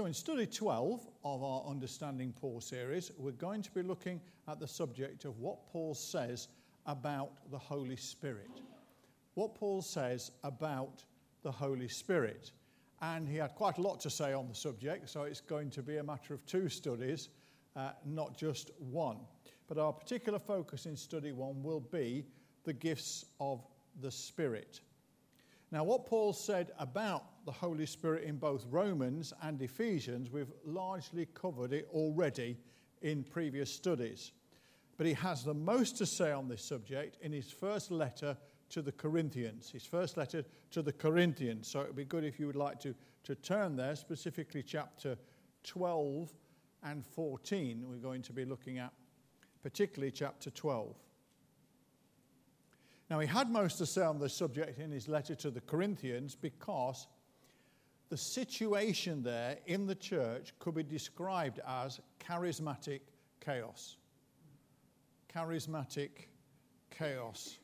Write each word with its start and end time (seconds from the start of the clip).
So, 0.00 0.06
in 0.06 0.14
study 0.14 0.46
12 0.46 1.06
of 1.26 1.42
our 1.42 1.62
Understanding 1.68 2.32
Paul 2.32 2.62
series, 2.62 3.12
we're 3.18 3.32
going 3.32 3.60
to 3.60 3.70
be 3.70 3.82
looking 3.82 4.18
at 4.48 4.58
the 4.58 4.66
subject 4.66 5.26
of 5.26 5.38
what 5.40 5.66
Paul 5.66 5.92
says 5.92 6.48
about 6.86 7.32
the 7.50 7.58
Holy 7.58 7.96
Spirit. 7.96 8.48
What 9.34 9.54
Paul 9.54 9.82
says 9.82 10.30
about 10.42 11.04
the 11.42 11.52
Holy 11.52 11.86
Spirit. 11.86 12.52
And 13.02 13.28
he 13.28 13.36
had 13.36 13.54
quite 13.54 13.76
a 13.76 13.82
lot 13.82 14.00
to 14.00 14.08
say 14.08 14.32
on 14.32 14.48
the 14.48 14.54
subject, 14.54 15.10
so 15.10 15.24
it's 15.24 15.42
going 15.42 15.68
to 15.68 15.82
be 15.82 15.98
a 15.98 16.02
matter 16.02 16.32
of 16.32 16.46
two 16.46 16.70
studies, 16.70 17.28
uh, 17.76 17.90
not 18.06 18.34
just 18.38 18.70
one. 18.78 19.18
But 19.68 19.76
our 19.76 19.92
particular 19.92 20.38
focus 20.38 20.86
in 20.86 20.96
study 20.96 21.32
one 21.32 21.62
will 21.62 21.80
be 21.92 22.24
the 22.64 22.72
gifts 22.72 23.26
of 23.38 23.66
the 24.00 24.10
Spirit. 24.10 24.80
Now, 25.72 25.84
what 25.84 26.04
Paul 26.04 26.32
said 26.32 26.72
about 26.78 27.44
the 27.44 27.52
Holy 27.52 27.86
Spirit 27.86 28.24
in 28.24 28.36
both 28.36 28.66
Romans 28.70 29.32
and 29.42 29.60
Ephesians, 29.62 30.30
we've 30.30 30.52
largely 30.64 31.26
covered 31.32 31.72
it 31.72 31.88
already 31.92 32.58
in 33.02 33.22
previous 33.22 33.72
studies. 33.72 34.32
But 34.96 35.06
he 35.06 35.12
has 35.14 35.44
the 35.44 35.54
most 35.54 35.96
to 35.98 36.06
say 36.06 36.32
on 36.32 36.48
this 36.48 36.62
subject 36.62 37.18
in 37.22 37.32
his 37.32 37.50
first 37.50 37.90
letter 37.90 38.36
to 38.70 38.82
the 38.82 38.92
Corinthians, 38.92 39.70
his 39.70 39.84
first 39.84 40.16
letter 40.16 40.44
to 40.72 40.82
the 40.82 40.92
Corinthians. 40.92 41.68
So 41.68 41.80
it 41.80 41.86
would 41.86 41.96
be 41.96 42.04
good 42.04 42.24
if 42.24 42.38
you 42.40 42.46
would 42.46 42.56
like 42.56 42.80
to, 42.80 42.94
to 43.24 43.34
turn 43.36 43.76
there, 43.76 43.96
specifically 43.96 44.62
chapter 44.62 45.16
12 45.64 46.32
and 46.82 47.04
14. 47.04 47.84
We're 47.88 47.96
going 47.96 48.22
to 48.22 48.32
be 48.32 48.44
looking 48.44 48.78
at 48.78 48.92
particularly 49.62 50.10
chapter 50.10 50.50
12. 50.50 50.96
Now, 53.10 53.18
he 53.18 53.26
had 53.26 53.50
most 53.50 53.78
to 53.78 53.86
say 53.86 54.02
on 54.02 54.20
the 54.20 54.28
subject 54.28 54.78
in 54.78 54.92
his 54.92 55.08
letter 55.08 55.34
to 55.34 55.50
the 55.50 55.60
Corinthians 55.60 56.36
because 56.36 57.08
the 58.08 58.16
situation 58.16 59.24
there 59.24 59.58
in 59.66 59.86
the 59.86 59.96
church 59.96 60.54
could 60.60 60.76
be 60.76 60.84
described 60.84 61.58
as 61.66 62.00
charismatic 62.20 63.00
chaos. 63.44 63.96
Charismatic 65.34 66.28
chaos. 66.90 67.58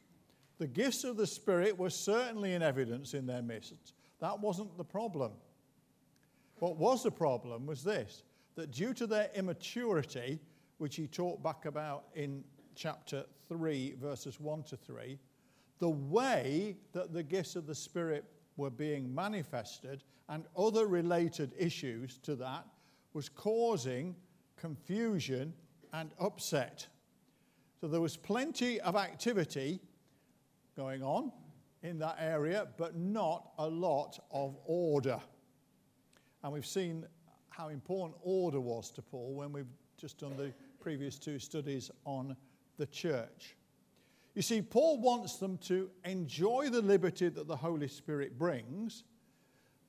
The 0.58 0.66
gifts 0.66 1.04
of 1.04 1.16
the 1.16 1.26
Spirit 1.26 1.78
were 1.78 1.90
certainly 1.90 2.54
in 2.54 2.62
evidence 2.62 3.14
in 3.14 3.26
their 3.26 3.42
midst. 3.42 3.92
That 4.20 4.40
wasn't 4.40 4.76
the 4.76 4.84
problem. 4.84 5.32
What 6.58 6.76
was 6.76 7.04
the 7.04 7.10
problem 7.12 7.66
was 7.66 7.84
this 7.84 8.24
that 8.56 8.70
due 8.70 8.94
to 8.94 9.06
their 9.06 9.28
immaturity, 9.34 10.40
which 10.78 10.96
he 10.96 11.06
talked 11.06 11.42
back 11.42 11.66
about 11.66 12.04
in 12.14 12.42
chapter 12.74 13.24
3, 13.48 13.96
verses 14.00 14.40
1 14.40 14.62
to 14.62 14.76
3, 14.76 15.18
the 15.78 15.90
way 15.90 16.76
that 16.92 17.12
the 17.12 17.22
gifts 17.22 17.56
of 17.56 17.66
the 17.66 17.74
Spirit 17.74 18.24
were 18.56 18.70
being 18.70 19.14
manifested 19.14 20.02
and 20.28 20.44
other 20.56 20.86
related 20.86 21.52
issues 21.58 22.18
to 22.18 22.34
that 22.36 22.66
was 23.12 23.28
causing 23.28 24.16
confusion 24.56 25.52
and 25.92 26.10
upset. 26.20 26.86
So 27.80 27.88
there 27.88 28.00
was 28.00 28.16
plenty 28.16 28.80
of 28.80 28.96
activity 28.96 29.80
going 30.76 31.02
on 31.02 31.32
in 31.82 31.98
that 31.98 32.16
area, 32.18 32.66
but 32.76 32.96
not 32.96 33.52
a 33.58 33.66
lot 33.66 34.18
of 34.30 34.56
order. 34.64 35.20
And 36.42 36.52
we've 36.52 36.66
seen 36.66 37.06
how 37.50 37.68
important 37.68 38.18
order 38.22 38.60
was 38.60 38.90
to 38.92 39.02
Paul 39.02 39.34
when 39.34 39.52
we've 39.52 39.72
just 39.96 40.18
done 40.18 40.36
the 40.36 40.52
previous 40.80 41.18
two 41.18 41.38
studies 41.38 41.90
on 42.04 42.36
the 42.76 42.86
church. 42.86 43.56
You 44.36 44.42
see, 44.42 44.60
Paul 44.60 45.00
wants 45.00 45.36
them 45.36 45.56
to 45.62 45.88
enjoy 46.04 46.68
the 46.68 46.82
liberty 46.82 47.30
that 47.30 47.48
the 47.48 47.56
Holy 47.56 47.88
Spirit 47.88 48.38
brings, 48.38 49.02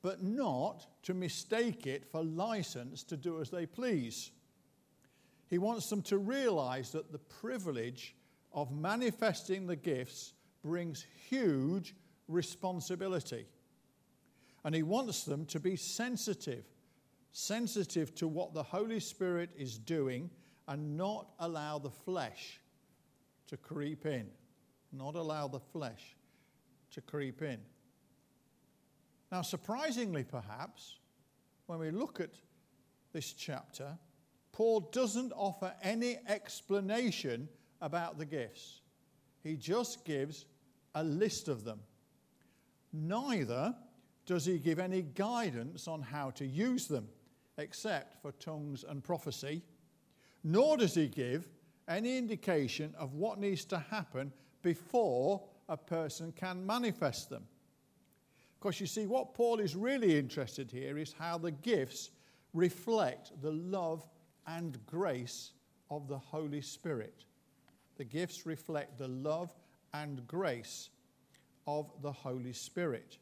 but 0.02 0.23
not 0.23 0.88
to 1.03 1.14
mistake 1.14 1.86
it 1.86 2.09
for 2.09 2.23
license 2.23 3.03
to 3.03 3.18
do 3.18 3.42
as 3.42 3.50
they 3.50 3.66
please. 3.66 4.31
He 5.50 5.58
wants 5.58 5.90
them 5.90 6.02
to 6.03 6.18
realize 6.18 6.94
that 6.94 7.12
the 7.12 7.19
privilege 7.19 8.16
of 8.53 8.72
manifesting 8.72 9.68
the 9.68 9.75
gifts 9.75 10.31
brings 10.64 11.06
huge 11.28 11.94
responsibility. 12.29 13.47
And 14.64 14.74
he 14.74 14.84
wants 14.84 15.25
them 15.25 15.46
to 15.47 15.59
be 15.59 15.75
sensitive, 15.75 16.64
sensitive 17.34 18.16
to 18.16 18.29
what 18.29 18.53
the 18.53 18.64
Holy 18.64 19.02
Spirit 19.02 19.50
is 19.58 19.78
doing 19.78 20.29
and 20.69 20.96
not 20.96 21.34
allow 21.38 21.79
the 21.79 21.91
flesh 21.91 22.62
to 23.47 23.58
creep 23.58 24.06
in, 24.06 24.28
not 24.91 25.16
allow 25.16 25.47
the 25.47 25.59
flesh 25.59 26.16
to 26.91 27.02
creep 27.02 27.41
in. 27.41 27.59
Now, 29.31 29.41
surprisingly, 29.41 30.24
perhaps, 30.24 31.00
when 31.66 31.80
we 31.80 31.91
look 31.91 32.19
at 32.19 32.31
this 33.12 33.34
chapter, 33.34 33.97
Paul 34.52 34.80
doesn't 34.91 35.34
offer 35.34 35.74
any 35.81 36.18
explanation 36.28 37.50
about 37.81 38.18
the 38.18 38.25
gifts. 38.25 38.81
He 39.44 39.56
just 39.56 40.06
gives 40.06 40.46
a 40.96 41.03
list 41.03 41.47
of 41.47 41.64
them. 41.64 41.79
Neither 42.94 43.75
does 44.25 44.46
he 44.46 44.58
give 44.58 44.79
any 44.79 45.02
guidance 45.02 45.88
on 45.88 46.02
how 46.02 46.31
to 46.31 46.46
use 46.46 46.88
them, 46.88 47.08
except 47.58 48.22
for 48.22 48.31
tongues 48.34 48.84
and 48.88 49.03
prophecy, 49.03 49.62
nor 50.44 50.78
does 50.78 50.96
he 50.96 51.08
give 51.08 51.47
any 51.88 52.18
indication 52.18 52.94
of 52.98 53.14
what 53.14 53.40
needs 53.40 53.66
to 53.66 53.80
happen 53.80 54.31
before 54.62 55.42
a 55.70 55.78
person 55.78 56.31
can 56.31 56.66
manifest 56.66 57.30
them. 57.30 57.44
Because 58.59 58.80
you 58.80 58.88
see, 58.88 59.06
what 59.06 59.34
Paul 59.34 59.59
is 59.59 59.75
really 59.75 60.18
interested 60.18 60.72
here 60.72 60.97
is 60.97 61.14
how 61.18 61.38
the 61.38 61.52
gifts 61.52 62.09
reflect 62.53 63.31
the 63.42 63.52
love 63.52 64.08
and 64.47 64.84
grace 64.86 65.52
of 65.92 66.08
the 66.08 66.18
Holy 66.18 66.62
Spirit. 66.62 67.26
The 67.97 68.03
gifts 68.03 68.46
reflect 68.46 68.97
the 68.97 69.08
love 69.08 69.53
and 69.94 70.26
grace 70.28 70.90
of 71.68 71.92
the 72.02 72.12
Holy 72.12 72.53
Spirit. 72.53 73.18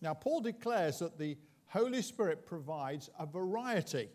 Now, 0.00 0.14
Paul 0.14 0.40
declares 0.40 0.98
that 1.00 1.18
the 1.18 1.36
Holy 1.66 2.02
Spirit 2.02 2.46
provides 2.46 3.10
a 3.18 3.26
variety 3.26 4.08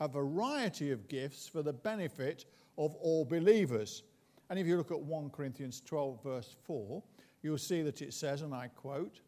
a 0.00 0.08
variety 0.08 0.90
of 0.90 1.08
gifts 1.08 1.46
for 1.46 1.62
the 1.62 1.72
benefit 1.72 2.46
of 2.78 2.94
all 2.96 3.24
believers. 3.24 4.02
And 4.48 4.58
if 4.58 4.66
you 4.66 4.76
look 4.76 4.90
at 4.90 5.00
1 5.00 5.30
Corinthians 5.30 5.82
12, 5.84 6.22
verse 6.22 6.56
4, 6.64 7.02
you'll 7.42 7.58
see 7.58 7.82
that 7.82 8.02
it 8.02 8.14
says, 8.14 8.42
and 8.42 8.54
I 8.54 8.68
quote, 8.68 9.20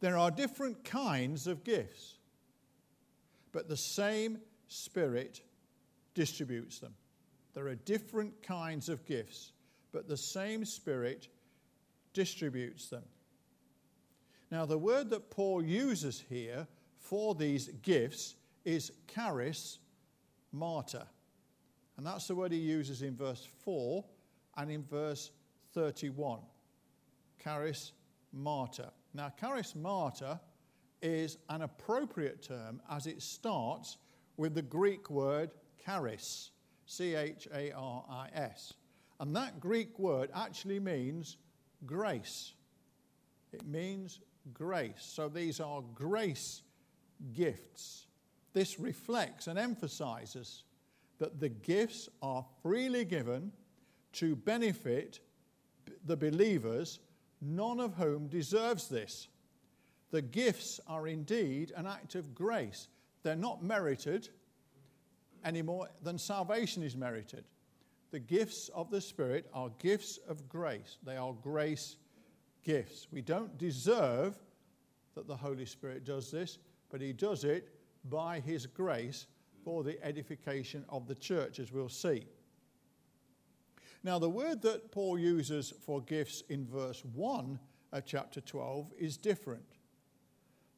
There 0.00 0.16
are 0.16 0.30
different 0.30 0.82
kinds 0.82 1.46
of 1.46 1.62
gifts, 1.62 2.18
but 3.52 3.68
the 3.68 3.76
same 3.76 4.38
Spirit 4.68 5.42
distributes 6.14 6.78
them. 6.78 6.94
There 7.54 7.68
are 7.68 7.74
different 7.74 8.42
kinds 8.42 8.88
of 8.88 9.04
gifts, 9.04 9.52
but 9.92 10.08
the 10.08 10.16
same 10.16 10.64
Spirit 10.64 11.28
distributes 12.14 12.88
them. 12.88 13.02
Now, 14.50 14.64
the 14.64 14.78
word 14.78 15.10
that 15.10 15.30
Paul 15.30 15.62
uses 15.62 16.24
here 16.28 16.66
for 16.98 17.34
these 17.34 17.68
gifts 17.82 18.36
is 18.64 18.92
charis 19.06 19.78
martyr. 20.52 21.06
And 21.96 22.06
that's 22.06 22.26
the 22.26 22.34
word 22.34 22.52
he 22.52 22.58
uses 22.58 23.02
in 23.02 23.16
verse 23.16 23.46
4 23.64 24.04
and 24.56 24.70
in 24.70 24.82
verse 24.84 25.30
31. 25.74 26.40
Charis 27.42 27.92
martyr. 28.32 28.90
Now, 29.14 29.32
charismata 29.40 30.40
is 31.02 31.38
an 31.48 31.62
appropriate 31.62 32.42
term 32.42 32.80
as 32.90 33.06
it 33.06 33.20
starts 33.20 33.98
with 34.36 34.54
the 34.54 34.62
Greek 34.62 35.10
word 35.10 35.50
charis, 35.84 36.50
C 36.86 37.14
H 37.14 37.48
A 37.54 37.72
R 37.72 38.04
I 38.08 38.28
S. 38.34 38.74
And 39.20 39.34
that 39.36 39.60
Greek 39.60 39.98
word 39.98 40.30
actually 40.34 40.80
means 40.80 41.36
grace. 41.84 42.54
It 43.52 43.64
means 43.66 44.20
grace. 44.54 44.94
So 44.98 45.28
these 45.28 45.60
are 45.60 45.82
grace 45.94 46.62
gifts. 47.32 48.06
This 48.52 48.78
reflects 48.78 49.46
and 49.46 49.58
emphasizes 49.58 50.64
that 51.18 51.40
the 51.40 51.48
gifts 51.48 52.08
are 52.20 52.44
freely 52.62 53.04
given 53.04 53.52
to 54.14 54.36
benefit 54.36 55.20
the 56.04 56.16
believers, 56.16 56.98
none 57.40 57.80
of 57.80 57.94
whom 57.94 58.28
deserves 58.28 58.88
this. 58.88 59.28
The 60.10 60.22
gifts 60.22 60.80
are 60.86 61.06
indeed 61.08 61.72
an 61.76 61.86
act 61.86 62.14
of 62.14 62.34
grace. 62.34 62.88
They're 63.22 63.36
not 63.36 63.62
merited 63.62 64.28
any 65.44 65.62
more 65.62 65.88
than 66.02 66.18
salvation 66.18 66.82
is 66.82 66.96
merited. 66.96 67.44
The 68.10 68.20
gifts 68.20 68.68
of 68.74 68.90
the 68.90 69.00
Spirit 69.00 69.48
are 69.54 69.70
gifts 69.78 70.18
of 70.28 70.48
grace, 70.48 70.98
they 71.02 71.16
are 71.16 71.32
grace 71.32 71.96
gifts. 72.62 73.08
We 73.10 73.22
don't 73.22 73.56
deserve 73.58 74.36
that 75.14 75.26
the 75.26 75.36
Holy 75.36 75.66
Spirit 75.66 76.04
does 76.04 76.30
this, 76.30 76.58
but 76.90 77.00
He 77.00 77.12
does 77.12 77.44
it 77.44 77.68
by 78.08 78.40
his 78.40 78.66
grace 78.66 79.26
for 79.64 79.82
the 79.82 80.02
edification 80.04 80.84
of 80.88 81.06
the 81.06 81.14
church, 81.14 81.58
as 81.58 81.72
we'll 81.72 81.88
see. 81.88 82.26
Now, 84.04 84.18
the 84.18 84.28
word 84.28 84.62
that 84.62 84.90
Paul 84.90 85.18
uses 85.18 85.72
for 85.84 86.00
gifts 86.00 86.42
in 86.48 86.66
verse 86.66 87.04
1 87.14 87.58
of 87.92 88.04
chapter 88.04 88.40
12 88.40 88.92
is 88.98 89.16
different. 89.16 89.78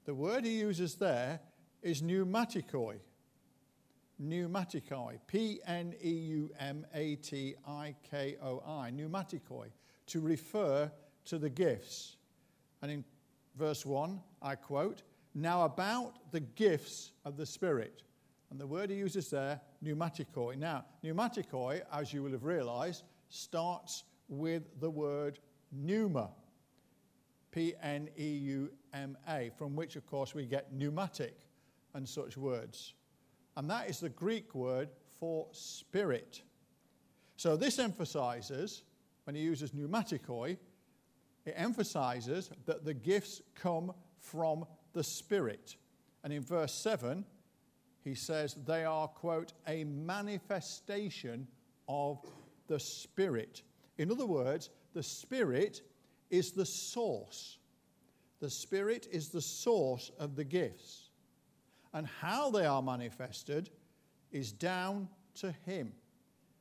The 0.04 0.14
word 0.14 0.44
he 0.44 0.58
uses 0.58 0.96
there 0.96 1.40
is 1.82 2.02
pneumatikoi. 2.02 2.96
Pneumatikoi. 4.22 5.18
P 5.26 5.60
N 5.66 5.94
E 6.02 6.10
U 6.10 6.50
M 6.60 6.84
A 6.92 7.16
T 7.16 7.54
I 7.66 7.94
K 8.10 8.36
O 8.42 8.62
I. 8.66 8.90
Pneumatikoi. 8.90 9.68
To 10.08 10.20
refer 10.20 10.90
to 11.24 11.38
the 11.38 11.48
gifts. 11.48 12.16
And 12.82 12.90
in 12.90 13.04
verse 13.56 13.86
1, 13.86 14.20
I 14.42 14.54
quote, 14.54 15.02
Now 15.34 15.64
about 15.64 16.14
the 16.30 16.40
gifts 16.40 17.12
of 17.24 17.36
the 17.36 17.46
Spirit. 17.46 18.02
And 18.50 18.60
the 18.60 18.66
word 18.66 18.90
he 18.90 18.96
uses 18.96 19.30
there, 19.30 19.60
pneumatikoi. 19.84 20.56
Now, 20.56 20.84
pneumatikoi, 21.02 21.82
as 21.92 22.12
you 22.12 22.22
will 22.22 22.32
have 22.32 22.44
realized, 22.44 23.02
starts 23.28 24.04
with 24.28 24.62
the 24.80 24.90
word 24.90 25.40
pneuma. 25.72 26.30
P 27.50 27.74
N 27.82 28.08
E 28.18 28.28
U 28.28 28.70
M 28.92 29.16
A, 29.28 29.50
from 29.56 29.76
which, 29.76 29.96
of 29.96 30.06
course, 30.06 30.34
we 30.34 30.44
get 30.44 30.72
pneumatic 30.72 31.36
and 31.94 32.08
such 32.08 32.36
words. 32.36 32.94
And 33.56 33.70
that 33.70 33.88
is 33.88 34.00
the 34.00 34.08
Greek 34.08 34.54
word 34.54 34.88
for 35.18 35.46
spirit. 35.52 36.42
So 37.36 37.56
this 37.56 37.78
emphasizes, 37.78 38.82
when 39.24 39.36
he 39.36 39.42
uses 39.42 39.72
pneumatikoi, 39.72 40.56
it 41.44 41.54
emphasizes 41.56 42.50
that 42.66 42.84
the 42.84 42.94
gifts 42.94 43.40
come 43.54 43.92
from 44.18 44.64
the 44.94 45.04
Spirit. 45.04 45.76
And 46.22 46.32
in 46.32 46.42
verse 46.42 46.72
7, 46.72 47.24
he 48.02 48.14
says 48.14 48.56
they 48.66 48.84
are, 48.84 49.08
quote, 49.08 49.52
a 49.68 49.84
manifestation 49.84 51.46
of 51.88 52.18
the 52.66 52.80
Spirit. 52.80 53.62
In 53.98 54.10
other 54.10 54.26
words, 54.26 54.70
the 54.94 55.02
Spirit 55.02 55.82
is 56.30 56.52
the 56.52 56.66
source. 56.66 57.58
The 58.40 58.50
Spirit 58.50 59.06
is 59.10 59.28
the 59.28 59.40
source 59.40 60.10
of 60.18 60.36
the 60.36 60.44
gifts. 60.44 61.10
And 61.92 62.06
how 62.06 62.50
they 62.50 62.66
are 62.66 62.82
manifested 62.82 63.70
is 64.32 64.50
down 64.50 65.08
to 65.36 65.52
Him. 65.64 65.92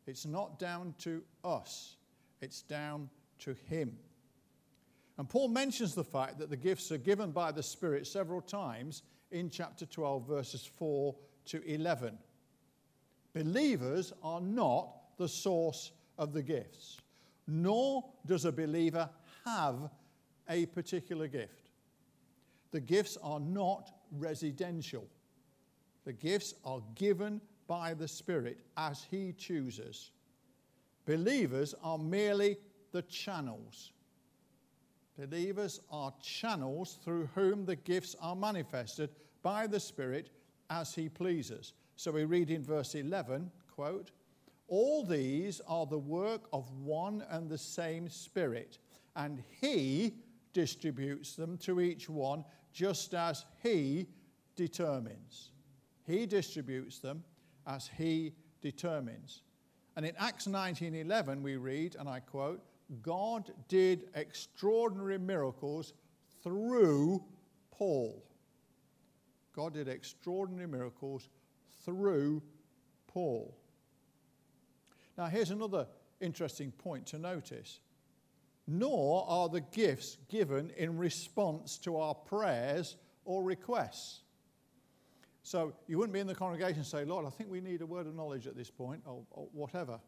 It's 0.05 0.25
not 0.25 0.59
down 0.59 0.93
to 0.99 1.23
us, 1.43 1.95
it's 2.41 2.61
down 2.61 3.09
to 3.39 3.55
Him. 3.67 3.97
And 5.17 5.29
Paul 5.29 5.47
mentions 5.47 5.93
the 5.93 6.03
fact 6.03 6.39
that 6.39 6.49
the 6.49 6.57
gifts 6.57 6.91
are 6.91 6.97
given 6.97 7.31
by 7.31 7.51
the 7.51 7.63
Spirit 7.63 8.07
several 8.07 8.41
times 8.41 9.03
in 9.31 9.49
chapter 9.49 9.85
12, 9.85 10.27
verses 10.27 10.69
4 10.77 11.15
to 11.45 11.63
11. 11.65 12.17
Believers 13.33 14.13
are 14.23 14.41
not 14.41 15.17
the 15.17 15.27
source 15.27 15.91
of 16.17 16.33
the 16.33 16.43
gifts, 16.43 16.97
nor 17.47 18.05
does 18.25 18.45
a 18.45 18.51
believer 18.51 19.09
have 19.45 19.89
a 20.49 20.65
particular 20.67 21.27
gift. 21.27 21.69
The 22.71 22.81
gifts 22.81 23.17
are 23.21 23.39
not 23.39 23.91
residential, 24.11 25.07
the 26.05 26.13
gifts 26.13 26.55
are 26.65 26.81
given 26.95 27.39
by 27.67 27.93
the 27.93 28.07
Spirit 28.07 28.59
as 28.77 29.05
He 29.09 29.33
chooses. 29.33 30.11
Believers 31.05 31.73
are 31.83 31.97
merely 31.97 32.57
the 32.91 33.01
channels. 33.03 33.92
Believers 35.17 35.79
are 35.91 36.13
channels 36.21 36.97
through 37.03 37.29
whom 37.35 37.65
the 37.65 37.75
gifts 37.75 38.15
are 38.19 38.35
manifested 38.35 39.11
by 39.43 39.67
the 39.67 39.79
Spirit 39.79 40.31
as 40.69 40.95
He 40.95 41.07
pleases. 41.07 41.73
So 41.95 42.11
we 42.11 42.25
read 42.25 42.49
in 42.49 42.63
verse 42.63 42.95
11, 42.95 43.51
quote, 43.75 44.11
All 44.67 45.05
these 45.05 45.61
are 45.67 45.85
the 45.85 45.99
work 45.99 46.47
of 46.51 46.71
one 46.71 47.23
and 47.29 47.47
the 47.47 47.57
same 47.57 48.09
Spirit, 48.09 48.79
and 49.15 49.43
He 49.61 50.15
distributes 50.53 51.35
them 51.35 51.57
to 51.59 51.79
each 51.79 52.09
one 52.09 52.43
just 52.71 53.13
as 53.13 53.45
He 53.61 54.07
determines. 54.55 55.51
He 56.07 56.25
distributes 56.25 56.99
them 56.99 57.23
as 57.67 57.89
He 57.97 58.33
determines. 58.61 59.43
And 59.95 60.07
in 60.07 60.15
Acts 60.17 60.47
19:11 60.47 61.43
we 61.43 61.55
read, 61.57 61.95
and 61.99 62.09
I 62.09 62.19
quote, 62.19 62.63
God 63.01 63.51
did 63.67 64.09
extraordinary 64.15 65.17
miracles 65.17 65.93
through 66.43 67.23
Paul. 67.71 68.23
God 69.55 69.73
did 69.73 69.87
extraordinary 69.87 70.67
miracles 70.67 71.29
through 71.85 72.41
Paul. 73.07 73.55
Now, 75.17 75.25
here's 75.25 75.51
another 75.51 75.87
interesting 76.19 76.71
point 76.71 77.05
to 77.07 77.19
notice. 77.19 77.79
Nor 78.65 79.25
are 79.27 79.49
the 79.49 79.61
gifts 79.61 80.17
given 80.29 80.71
in 80.77 80.97
response 80.97 81.77
to 81.79 81.97
our 81.97 82.15
prayers 82.15 82.95
or 83.25 83.43
requests. 83.43 84.21
So 85.43 85.73
you 85.87 85.97
wouldn't 85.97 86.13
be 86.13 86.21
in 86.21 86.27
the 86.27 86.35
congregation 86.35 86.77
and 86.77 86.85
say, 86.85 87.03
Lord, 87.03 87.25
I 87.25 87.29
think 87.29 87.49
we 87.51 87.59
need 87.59 87.81
a 87.81 87.85
word 87.85 88.07
of 88.07 88.15
knowledge 88.15 88.47
at 88.47 88.55
this 88.55 88.69
point, 88.69 89.01
or, 89.05 89.23
or 89.31 89.47
whatever. 89.51 89.99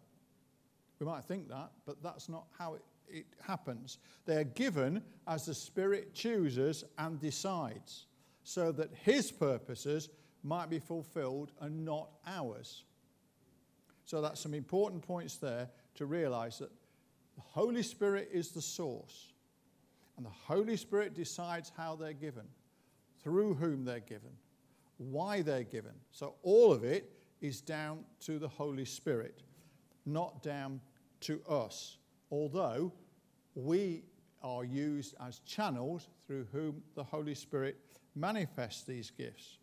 We 1.00 1.06
might 1.06 1.24
think 1.26 1.50
that, 1.50 1.72
but 1.86 2.02
that's 2.02 2.30
not 2.30 2.48
how 2.58 2.76
it, 2.76 2.82
it 3.08 3.26
happens. 3.42 3.98
They're 4.26 4.44
given 4.44 5.02
as 5.28 5.46
the 5.46 5.54
Spirit 5.54 6.14
chooses 6.14 6.84
and 6.98 7.20
decides, 7.20 8.06
so 8.44 8.72
that 8.74 8.92
His 9.04 9.32
purposes 9.32 10.10
might 10.44 10.70
be 10.70 10.80
fulfilled 10.80 11.52
and 11.60 11.84
not 11.84 12.10
ours. 12.26 12.84
So 14.06 14.22
that's 14.22 14.40
some 14.40 14.54
important 14.54 15.02
points 15.02 15.38
there 15.38 15.70
to 15.96 16.06
realize 16.06 16.60
that 16.60 16.70
the 17.36 17.42
Holy 17.42 17.84
Spirit 17.84 18.30
is 18.32 18.52
the 18.52 18.62
source, 18.62 19.34
and 20.16 20.26
the 20.26 20.30
Holy 20.30 20.78
Spirit 20.78 21.14
decides 21.14 21.72
how 21.76 21.96
they're 21.96 22.14
given, 22.14 22.46
through 23.22 23.56
whom 23.56 23.84
they're 23.84 24.00
given, 24.00 24.30
why 24.98 25.42
they're 25.42 25.64
given. 25.64 25.92
So 26.12 26.36
all 26.44 26.72
of 26.72 26.84
it 26.84 27.12
is 27.42 27.60
down 27.60 28.06
to 28.22 28.40
the 28.40 28.48
Holy 28.48 28.86
Spirit 28.86 29.42
not 30.06 30.44
down 30.44 30.82
to 31.22 31.42
us, 31.48 31.98
although 32.32 32.92
we 33.56 34.04
are 34.44 34.64
used 34.64 35.16
as 35.26 35.40
channels 35.40 36.08
through 36.28 36.46
whom 36.52 36.84
the 36.96 37.04
Holy 37.04 37.36
Spirit 37.36 37.78
manifests 38.16 38.84
these 38.84 39.10
gifts. 39.10 39.58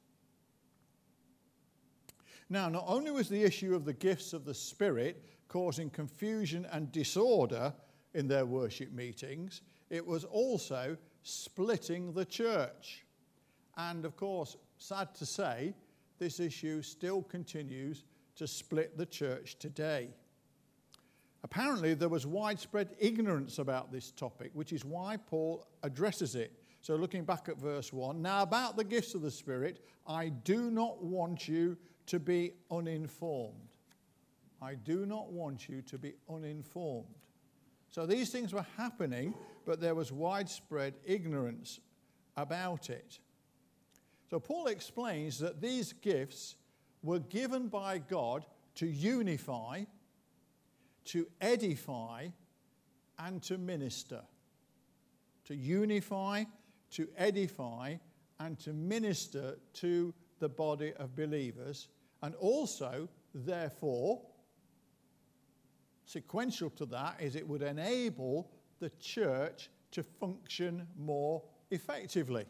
Now, 2.51 2.69
not 2.69 2.85
only 2.87 3.11
was 3.11 3.29
the 3.29 3.43
issue 3.43 3.75
of 3.75 3.85
the 3.85 3.93
gifts 3.93 4.33
of 4.33 4.45
the 4.45 4.55
Spirit 4.55 5.25
causing 5.49 5.89
confusion 5.89 6.67
and 6.73 6.91
disorder 6.93 7.73
in 8.15 8.29
their 8.29 8.45
worship 8.45 8.93
meetings, 8.93 9.63
it 9.89 10.05
was 10.05 10.25
also 10.25 10.97
splitting 11.23 12.13
the 12.13 12.25
church. 12.25 13.07
And 13.77 14.05
of 14.05 14.17
course, 14.17 14.57
sad 14.79 15.15
to 15.15 15.27
say, 15.27 15.75
this 16.19 16.41
issue 16.41 16.83
still 16.83 17.23
continues 17.23 18.05
to 18.37 18.47
split 18.47 18.99
the 18.99 19.07
church 19.07 19.59
today. 19.59 20.11
Apparently, 21.45 21.95
there 21.95 22.09
was 22.09 22.27
widespread 22.27 22.95
ignorance 22.99 23.59
about 23.59 23.91
this 23.91 24.13
topic, 24.13 24.51
which 24.55 24.73
is 24.73 24.85
why 24.85 25.17
Paul 25.17 25.67
addresses 25.83 26.37
it. 26.37 26.53
So, 26.81 26.97
looking 26.97 27.25
back 27.25 27.49
at 27.49 27.59
verse 27.59 27.93
1 27.93 28.23
now 28.23 28.43
about 28.43 28.77
the 28.77 28.85
gifts 28.85 29.15
of 29.15 29.23
the 29.23 29.31
Spirit, 29.31 29.85
I 30.07 30.29
do 30.29 30.71
not 30.71 31.03
want 31.03 31.49
you 31.49 31.77
to 32.07 32.19
be 32.19 32.53
uninformed. 32.71 33.77
I 34.61 34.75
do 34.75 35.07
not 35.07 35.33
want 35.33 35.69
you 35.69 35.83
to 35.83 35.99
be 35.99 36.15
uninformed. 36.29 37.15
So, 37.91 38.07
these 38.07 38.31
things 38.31 38.53
were 38.53 38.67
happening, 38.77 39.35
but 39.65 39.81
there 39.81 39.95
was 39.95 40.13
widespread 40.13 40.95
ignorance 41.05 41.81
about 42.37 42.89
it. 42.89 43.19
So, 44.31 44.39
Paul 44.39 44.69
explains 44.69 45.39
that 45.41 45.61
these 45.61 45.93
gifts 45.93 46.57
were 47.03 47.19
given 47.19 47.67
by 47.67 47.99
God 47.99 48.47
to 48.77 48.87
unify 48.87 49.85
to 51.07 51.27
edify 51.41 52.29
and 53.19 53.43
to 53.43 53.59
minister. 53.59 54.23
To 55.47 55.55
unify, 55.55 56.45
to 56.93 57.09
edify, 57.17 57.97
and 58.41 58.59
to 58.61 58.73
minister 58.73 59.59
to 59.75 60.15
the 60.39 60.49
body 60.49 60.93
of 60.95 61.15
believers. 61.15 61.89
And 62.23 62.35
also, 62.37 63.09
therefore, 63.35 64.23
sequential 66.05 66.71
to 66.71 66.87
that 66.87 67.21
is 67.21 67.37
it 67.37 67.47
would 67.47 67.63
enable 67.63 68.51
the 68.81 68.91
church 69.01 69.71
to 69.93 70.03
function 70.03 70.87
more 70.99 71.43
effectively. 71.71 72.47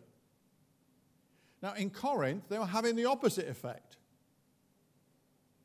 Now, 1.63 1.75
in 1.75 1.91
Corinth, 1.91 2.45
they 2.49 2.59
were 2.59 2.67
having 2.67 2.97
the 2.97 3.05
opposite 3.05 3.49
effect. 3.49 3.97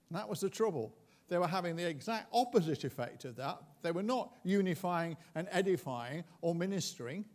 And 0.10 0.18
that 0.18 0.30
was 0.30 0.40
the 0.40 0.50
trouble 0.50 0.94
they 1.30 1.38
were 1.38 1.48
having 1.48 1.76
the 1.76 1.88
exact 1.88 2.28
opposite 2.32 2.84
effect 2.84 3.26
of 3.26 3.36
that. 3.36 3.60
They 3.82 3.92
were 3.92 4.04
not 4.04 4.34
unifying 4.44 5.18
and 5.36 5.48
edifying 5.52 6.24
or 6.42 6.56
ministering. 6.56 7.26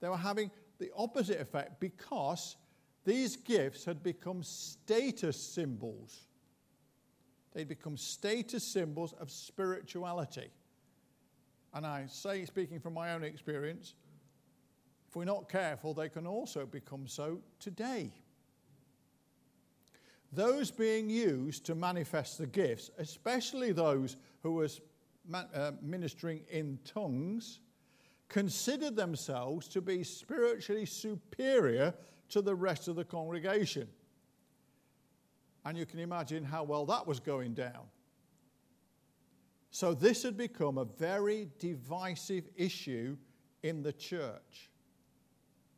They 0.00 0.08
were 0.08 0.16
having 0.16 0.50
the 0.78 0.90
opposite 0.96 1.40
effect 1.40 1.80
because 1.80 2.56
these 3.04 3.36
gifts 3.36 3.84
had 3.84 4.02
become 4.02 4.42
status 4.42 5.36
symbols. 5.36 6.26
They'd 7.54 7.68
become 7.68 7.96
status 7.96 8.64
symbols 8.64 9.12
of 9.14 9.30
spirituality. 9.30 10.50
And 11.74 11.86
I 11.86 12.06
say, 12.06 12.44
speaking 12.44 12.80
from 12.80 12.94
my 12.94 13.12
own 13.12 13.24
experience, 13.24 13.94
if 15.08 15.16
we're 15.16 15.24
not 15.24 15.48
careful, 15.48 15.94
they 15.94 16.08
can 16.08 16.26
also 16.26 16.66
become 16.66 17.06
so 17.06 17.40
today. 17.58 18.12
Those 20.32 20.70
being 20.70 21.08
used 21.08 21.64
to 21.66 21.74
manifest 21.74 22.38
the 22.38 22.46
gifts, 22.46 22.90
especially 22.98 23.72
those 23.72 24.16
who 24.42 24.52
were 24.52 24.68
uh, 25.32 25.72
ministering 25.80 26.42
in 26.50 26.78
tongues, 26.84 27.60
considered 28.28 28.94
themselves 28.94 29.68
to 29.68 29.80
be 29.80 30.04
spiritually 30.04 30.84
superior 30.84 31.94
to 32.28 32.42
the 32.42 32.54
rest 32.54 32.88
of 32.88 32.96
the 32.96 33.04
congregation. 33.04 33.88
And 35.64 35.76
you 35.76 35.86
can 35.86 35.98
imagine 35.98 36.44
how 36.44 36.62
well 36.62 36.84
that 36.86 37.06
was 37.06 37.20
going 37.20 37.54
down. 37.54 37.86
So, 39.70 39.94
this 39.94 40.22
had 40.22 40.36
become 40.36 40.78
a 40.78 40.84
very 40.84 41.48
divisive 41.58 42.48
issue 42.56 43.16
in 43.62 43.82
the 43.82 43.92
church. 43.92 44.70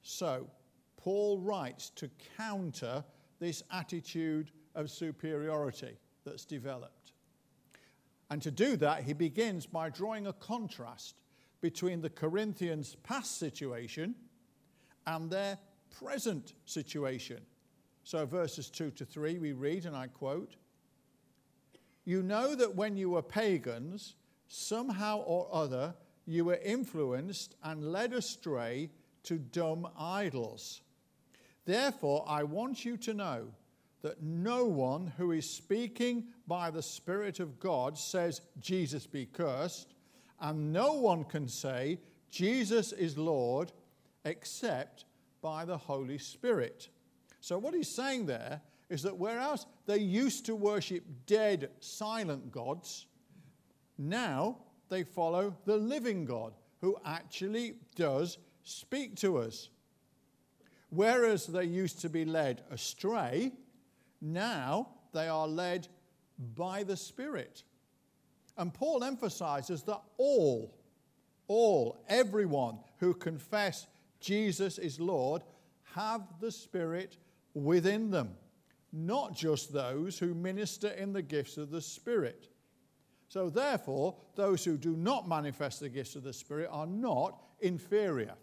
So, 0.02 0.48
Paul 0.96 1.38
writes 1.38 1.90
to 1.96 2.08
counter 2.36 3.04
this 3.40 3.62
attitude 3.72 4.50
of 4.74 4.90
superiority 4.90 5.96
that's 6.24 6.44
developed. 6.44 7.12
And 8.30 8.40
to 8.42 8.50
do 8.50 8.76
that, 8.76 9.02
he 9.02 9.12
begins 9.12 9.66
by 9.66 9.90
drawing 9.90 10.28
a 10.28 10.32
contrast 10.32 11.16
between 11.60 12.00
the 12.00 12.10
Corinthians' 12.10 12.96
past 13.02 13.38
situation 13.38 14.14
and 15.06 15.30
their 15.30 15.58
present 15.98 16.54
situation. 16.64 17.40
So, 18.04 18.24
verses 18.24 18.70
2 18.70 18.92
to 18.92 19.04
3, 19.04 19.38
we 19.38 19.52
read, 19.52 19.84
and 19.84 19.96
I 19.96 20.06
quote 20.06 20.56
You 22.04 22.22
know 22.22 22.54
that 22.54 22.76
when 22.76 22.96
you 22.96 23.10
were 23.10 23.22
pagans, 23.22 24.14
somehow 24.46 25.18
or 25.18 25.48
other, 25.52 25.94
you 26.26 26.44
were 26.44 26.60
influenced 26.64 27.56
and 27.64 27.92
led 27.92 28.12
astray 28.12 28.90
to 29.24 29.38
dumb 29.38 29.88
idols. 29.98 30.82
Therefore, 31.64 32.24
I 32.26 32.42
want 32.44 32.84
you 32.84 32.96
to 32.98 33.14
know 33.14 33.48
that 34.02 34.22
no 34.22 34.64
one 34.64 35.12
who 35.18 35.32
is 35.32 35.48
speaking 35.48 36.24
by 36.46 36.70
the 36.70 36.82
Spirit 36.82 37.38
of 37.38 37.60
God 37.60 37.98
says, 37.98 38.40
Jesus 38.58 39.06
be 39.06 39.26
cursed, 39.26 39.94
and 40.40 40.72
no 40.72 40.94
one 40.94 41.24
can 41.24 41.48
say, 41.48 41.98
Jesus 42.30 42.92
is 42.92 43.18
Lord, 43.18 43.72
except 44.24 45.04
by 45.42 45.64
the 45.64 45.76
Holy 45.76 46.18
Spirit. 46.18 46.88
So, 47.40 47.58
what 47.58 47.74
he's 47.74 47.94
saying 47.94 48.26
there 48.26 48.60
is 48.88 49.02
that 49.02 49.16
whereas 49.16 49.66
they 49.86 49.98
used 49.98 50.46
to 50.46 50.54
worship 50.54 51.04
dead, 51.26 51.70
silent 51.80 52.50
gods, 52.50 53.06
now 53.98 54.56
they 54.88 55.04
follow 55.04 55.54
the 55.64 55.76
living 55.76 56.24
God 56.24 56.52
who 56.80 56.96
actually 57.04 57.74
does 57.94 58.38
speak 58.64 59.16
to 59.16 59.38
us. 59.38 59.68
Whereas 60.90 61.46
they 61.46 61.64
used 61.64 62.00
to 62.00 62.08
be 62.08 62.24
led 62.24 62.62
astray, 62.70 63.52
now 64.20 64.88
they 65.12 65.28
are 65.28 65.46
led 65.46 65.88
by 66.54 66.82
the 66.82 66.96
Spirit. 66.96 67.62
And 68.56 68.74
Paul 68.74 69.04
emphasizes 69.04 69.82
that 69.84 70.02
all, 70.18 70.74
all, 71.46 72.04
everyone 72.08 72.78
who 72.98 73.14
confess 73.14 73.86
Jesus 74.20 74.78
is 74.78 75.00
Lord 75.00 75.42
have 75.94 76.22
the 76.40 76.52
Spirit 76.52 77.16
within 77.54 78.10
them, 78.10 78.30
not 78.92 79.34
just 79.34 79.72
those 79.72 80.18
who 80.18 80.34
minister 80.34 80.88
in 80.88 81.12
the 81.12 81.22
gifts 81.22 81.56
of 81.56 81.70
the 81.70 81.80
Spirit. 81.80 82.48
So, 83.28 83.48
therefore, 83.48 84.16
those 84.34 84.64
who 84.64 84.76
do 84.76 84.96
not 84.96 85.28
manifest 85.28 85.78
the 85.78 85.88
gifts 85.88 86.16
of 86.16 86.24
the 86.24 86.32
Spirit 86.32 86.68
are 86.72 86.86
not 86.86 87.40
inferior. 87.60 88.34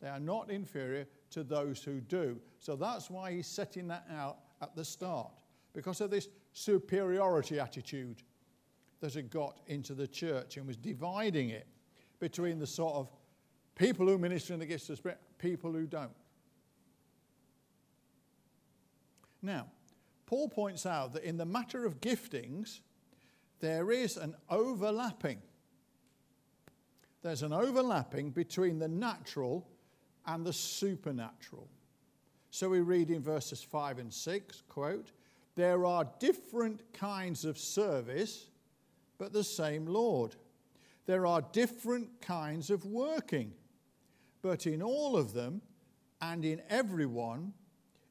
They 0.00 0.08
are 0.08 0.20
not 0.20 0.50
inferior 0.50 1.06
to 1.30 1.42
those 1.42 1.82
who 1.82 2.00
do. 2.00 2.38
So, 2.58 2.76
that's 2.76 3.10
why 3.10 3.32
he's 3.32 3.46
setting 3.46 3.88
that 3.88 4.06
out 4.10 4.38
at 4.60 4.74
the 4.74 4.84
start, 4.84 5.32
because 5.72 6.00
of 6.00 6.10
this 6.10 6.28
superiority 6.52 7.60
attitude 7.60 8.22
that 9.00 9.14
had 9.14 9.30
got 9.30 9.60
into 9.66 9.94
the 9.94 10.06
church 10.06 10.56
and 10.56 10.66
was 10.66 10.76
dividing 10.76 11.50
it 11.50 11.66
between 12.18 12.58
the 12.58 12.66
sort 12.66 12.94
of 12.94 13.10
people 13.76 14.06
who 14.06 14.18
minister 14.18 14.52
in 14.52 14.58
the 14.58 14.66
gifts 14.66 14.84
of 14.84 14.88
the 14.88 14.96
Spirit, 14.96 15.20
people 15.38 15.72
who 15.72 15.86
don't. 15.86 16.10
Now, 19.40 19.66
Paul 20.26 20.48
points 20.48 20.84
out 20.84 21.12
that 21.12 21.22
in 21.22 21.36
the 21.36 21.46
matter 21.46 21.86
of 21.86 22.00
giftings, 22.00 22.80
there 23.60 23.90
is 23.90 24.16
an 24.16 24.34
overlapping. 24.50 25.40
There's 27.22 27.42
an 27.42 27.52
overlapping 27.52 28.30
between 28.30 28.78
the 28.78 28.88
natural 28.88 29.68
and 30.28 30.44
the 30.44 30.52
supernatural. 30.52 31.66
So 32.50 32.68
we 32.68 32.80
read 32.80 33.10
in 33.10 33.22
verses 33.22 33.62
5 33.62 33.98
and 33.98 34.12
6, 34.12 34.62
quote, 34.68 35.10
There 35.54 35.86
are 35.86 36.06
different 36.20 36.92
kinds 36.92 37.44
of 37.44 37.58
service, 37.58 38.50
but 39.16 39.32
the 39.32 39.42
same 39.42 39.86
Lord. 39.86 40.36
There 41.06 41.26
are 41.26 41.40
different 41.52 42.20
kinds 42.20 42.68
of 42.68 42.84
working, 42.84 43.52
but 44.42 44.66
in 44.66 44.82
all 44.82 45.16
of 45.16 45.32
them 45.32 45.62
and 46.20 46.44
in 46.44 46.60
everyone, 46.68 47.54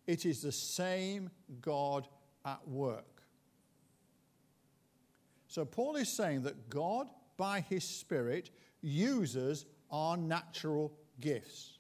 it 0.07 0.25
is 0.25 0.41
the 0.41 0.51
same 0.51 1.29
God 1.61 2.07
at 2.45 2.67
work. 2.67 3.21
So 5.47 5.65
Paul 5.65 5.97
is 5.97 6.09
saying 6.09 6.41
that 6.43 6.69
God, 6.69 7.09
by 7.37 7.61
his 7.61 7.83
Spirit, 7.83 8.49
uses 8.81 9.65
our 9.91 10.17
natural 10.17 10.93
gifts. 11.19 11.76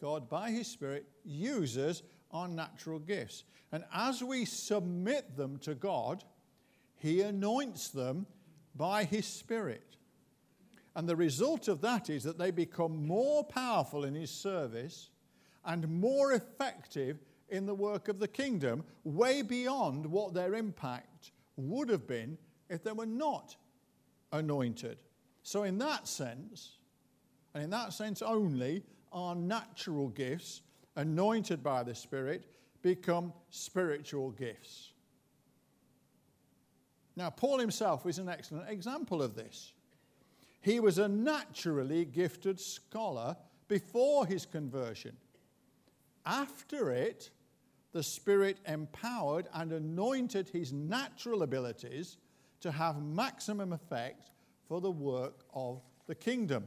God, 0.00 0.28
by 0.28 0.50
His 0.50 0.66
Spirit, 0.66 1.06
uses 1.24 2.02
our 2.30 2.48
natural 2.48 2.98
gifts. 2.98 3.44
And 3.72 3.84
as 3.94 4.22
we 4.22 4.44
submit 4.44 5.36
them 5.36 5.58
to 5.58 5.74
God, 5.74 6.24
He 6.98 7.20
anoints 7.22 7.88
them 7.88 8.26
by 8.74 9.04
His 9.04 9.26
Spirit. 9.26 9.96
And 10.96 11.08
the 11.08 11.16
result 11.16 11.68
of 11.68 11.80
that 11.82 12.10
is 12.10 12.24
that 12.24 12.38
they 12.38 12.50
become 12.50 13.06
more 13.06 13.44
powerful 13.44 14.04
in 14.04 14.14
His 14.14 14.30
service 14.30 15.10
and 15.64 15.88
more 15.88 16.32
effective 16.32 17.18
in 17.48 17.66
the 17.66 17.74
work 17.74 18.08
of 18.08 18.18
the 18.18 18.28
kingdom, 18.28 18.84
way 19.04 19.42
beyond 19.42 20.06
what 20.06 20.34
their 20.34 20.54
impact 20.54 21.32
would 21.56 21.88
have 21.88 22.06
been 22.06 22.38
if 22.68 22.82
they 22.82 22.92
were 22.92 23.06
not 23.06 23.56
anointed. 24.32 24.98
So, 25.42 25.64
in 25.64 25.78
that 25.78 26.06
sense, 26.06 26.78
and 27.54 27.64
in 27.64 27.70
that 27.70 27.92
sense 27.92 28.22
only, 28.22 28.84
our 29.12 29.34
natural 29.34 30.08
gifts, 30.08 30.62
anointed 30.96 31.62
by 31.62 31.82
the 31.82 31.94
Spirit, 31.94 32.46
become 32.82 33.32
spiritual 33.50 34.30
gifts. 34.30 34.92
Now, 37.16 37.30
Paul 37.30 37.58
himself 37.58 38.06
is 38.06 38.18
an 38.18 38.28
excellent 38.28 38.70
example 38.70 39.22
of 39.22 39.34
this. 39.34 39.72
He 40.62 40.80
was 40.80 40.98
a 40.98 41.08
naturally 41.08 42.04
gifted 42.04 42.60
scholar 42.60 43.36
before 43.68 44.26
his 44.26 44.46
conversion. 44.46 45.16
After 46.24 46.90
it, 46.90 47.30
the 47.92 48.02
Spirit 48.02 48.58
empowered 48.66 49.48
and 49.54 49.72
anointed 49.72 50.48
his 50.48 50.72
natural 50.72 51.42
abilities 51.42 52.18
to 52.60 52.70
have 52.70 53.02
maximum 53.02 53.72
effect 53.72 54.30
for 54.68 54.80
the 54.80 54.90
work 54.90 55.44
of 55.54 55.80
the 56.06 56.14
kingdom. 56.14 56.64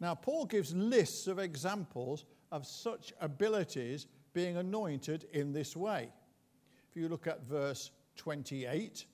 Now, 0.00 0.14
Paul 0.14 0.46
gives 0.46 0.74
lists 0.74 1.26
of 1.26 1.38
examples 1.38 2.24
of 2.52 2.66
such 2.66 3.12
abilities 3.20 4.06
being 4.34 4.56
anointed 4.58 5.26
in 5.32 5.52
this 5.52 5.74
way. 5.74 6.10
If 6.90 6.96
you 6.96 7.08
look 7.08 7.26
at 7.26 7.46
verse 7.46 7.90
28, 8.16 9.06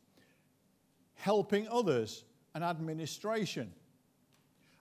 helping 1.15 1.69
others 1.69 2.25
and 2.55 2.65
administration. 2.65 3.73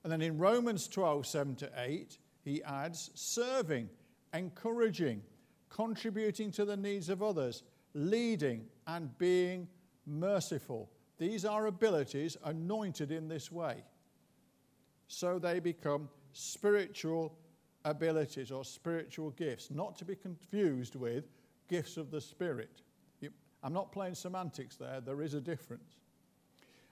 And 0.04 0.12
then 0.12 0.22
in 0.22 0.38
Romans 0.38 0.88
12, 0.88 1.28
7 1.28 1.56
to 1.58 1.72
8, 1.78 2.18
he 2.44 2.64
adds 2.64 3.12
serving, 3.14 3.90
encouraging, 4.34 5.22
contributing 5.70 6.52
to 6.52 6.66
the 6.66 6.76
needs 6.78 7.10
of 7.10 7.22
others, 7.22 7.64
leading, 7.94 8.66
and 8.88 9.16
being 9.20 9.68
merciful. 10.08 10.90
These 11.20 11.46
are 11.46 11.68
abilities 11.68 12.36
anointed 12.44 13.12
in 13.12 13.28
this 13.28 13.52
way 13.52 13.84
so 15.12 15.38
they 15.38 15.60
become 15.60 16.08
spiritual 16.32 17.36
abilities 17.84 18.50
or 18.50 18.64
spiritual 18.64 19.32
gifts, 19.32 19.70
not 19.70 19.98
to 19.98 20.06
be 20.06 20.16
confused 20.16 20.96
with 20.96 21.26
gifts 21.68 21.98
of 21.98 22.12
the 22.12 22.22
Spirit. 22.22 22.82
I'm 23.64 23.74
not 23.74 23.92
playing 23.92 24.16
semantics 24.16 24.78
there, 24.78 25.02
there 25.02 25.22
is 25.22 25.34
a 25.34 25.42
difference. 25.42 25.98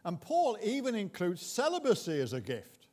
And 0.03 0.19
Paul 0.19 0.57
even 0.61 0.95
includes 0.95 1.41
celibacy 1.41 2.19
as 2.19 2.33
a 2.33 2.41
gift. 2.41 2.88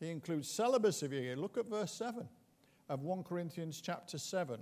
He 0.00 0.08
includes 0.08 0.48
celibacy 0.48 1.08
here. 1.08 1.36
Look 1.36 1.58
at 1.58 1.66
verse 1.66 1.92
7 1.92 2.26
of 2.88 3.02
1 3.02 3.24
Corinthians 3.24 3.80
chapter 3.80 4.16
7. 4.16 4.60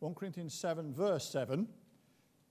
1 0.00 0.14
Corinthians 0.14 0.54
7, 0.54 0.92
verse 0.92 1.28
7. 1.30 1.66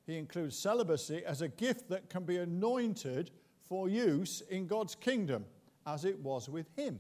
He 0.06 0.18
includes 0.18 0.58
celibacy 0.58 1.24
as 1.26 1.42
a 1.42 1.50
gift 1.50 1.90
that 1.90 2.10
can 2.10 2.24
be 2.24 2.38
anointed 2.38 3.32
for 3.70 3.88
use 3.88 4.42
in 4.50 4.68
God's 4.68 4.96
kingdom. 4.96 5.46
as 5.86 6.06
it 6.06 6.20
was 6.20 6.50
with 6.50 6.68
him. 6.76 7.00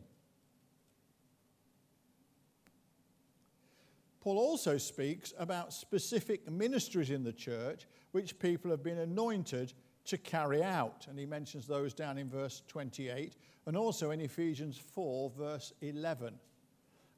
Paul 4.21 4.37
also 4.37 4.77
speaks 4.77 5.33
about 5.37 5.73
specific 5.73 6.49
ministries 6.49 7.09
in 7.09 7.23
the 7.23 7.33
church 7.33 7.87
which 8.11 8.39
people 8.39 8.71
have 8.71 8.83
been 8.83 8.99
anointed 8.99 9.73
to 10.05 10.17
carry 10.17 10.63
out. 10.63 11.05
And 11.09 11.19
he 11.19 11.25
mentions 11.25 11.67
those 11.67 11.93
down 11.93 12.17
in 12.17 12.29
verse 12.29 12.63
28 12.67 13.35
and 13.65 13.77
also 13.77 14.11
in 14.11 14.21
Ephesians 14.21 14.77
4, 14.77 15.29
verse 15.37 15.73
11. 15.81 16.33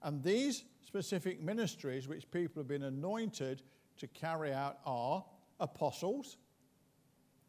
And 0.04 0.22
these 0.22 0.64
specific 0.86 1.42
ministries 1.42 2.08
which 2.08 2.30
people 2.32 2.60
have 2.60 2.68
been 2.68 2.84
anointed 2.84 3.62
to 3.98 4.08
carry 4.08 4.52
out 4.52 4.80
are 4.86 5.24
apostles, 5.60 6.38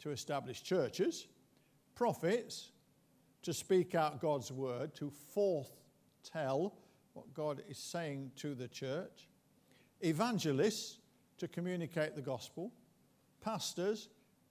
to 0.01 0.11
establish 0.11 0.63
churches, 0.63 1.27
prophets, 1.95 2.71
to 3.43 3.53
speak 3.53 3.95
out 3.95 4.21
God's 4.21 4.53
word, 4.53 4.95
to 4.95 5.11
foretell 5.11 6.75
what 7.15 7.33
God 7.35 7.63
is 7.69 7.79
saying 7.79 8.31
to 8.37 8.55
the 8.55 8.69
church, 8.69 9.29
evangelists, 10.01 10.99
to 11.39 11.49
communicate 11.49 12.15
the 12.15 12.23
gospel, 12.23 12.73
pastors, 13.41 14.09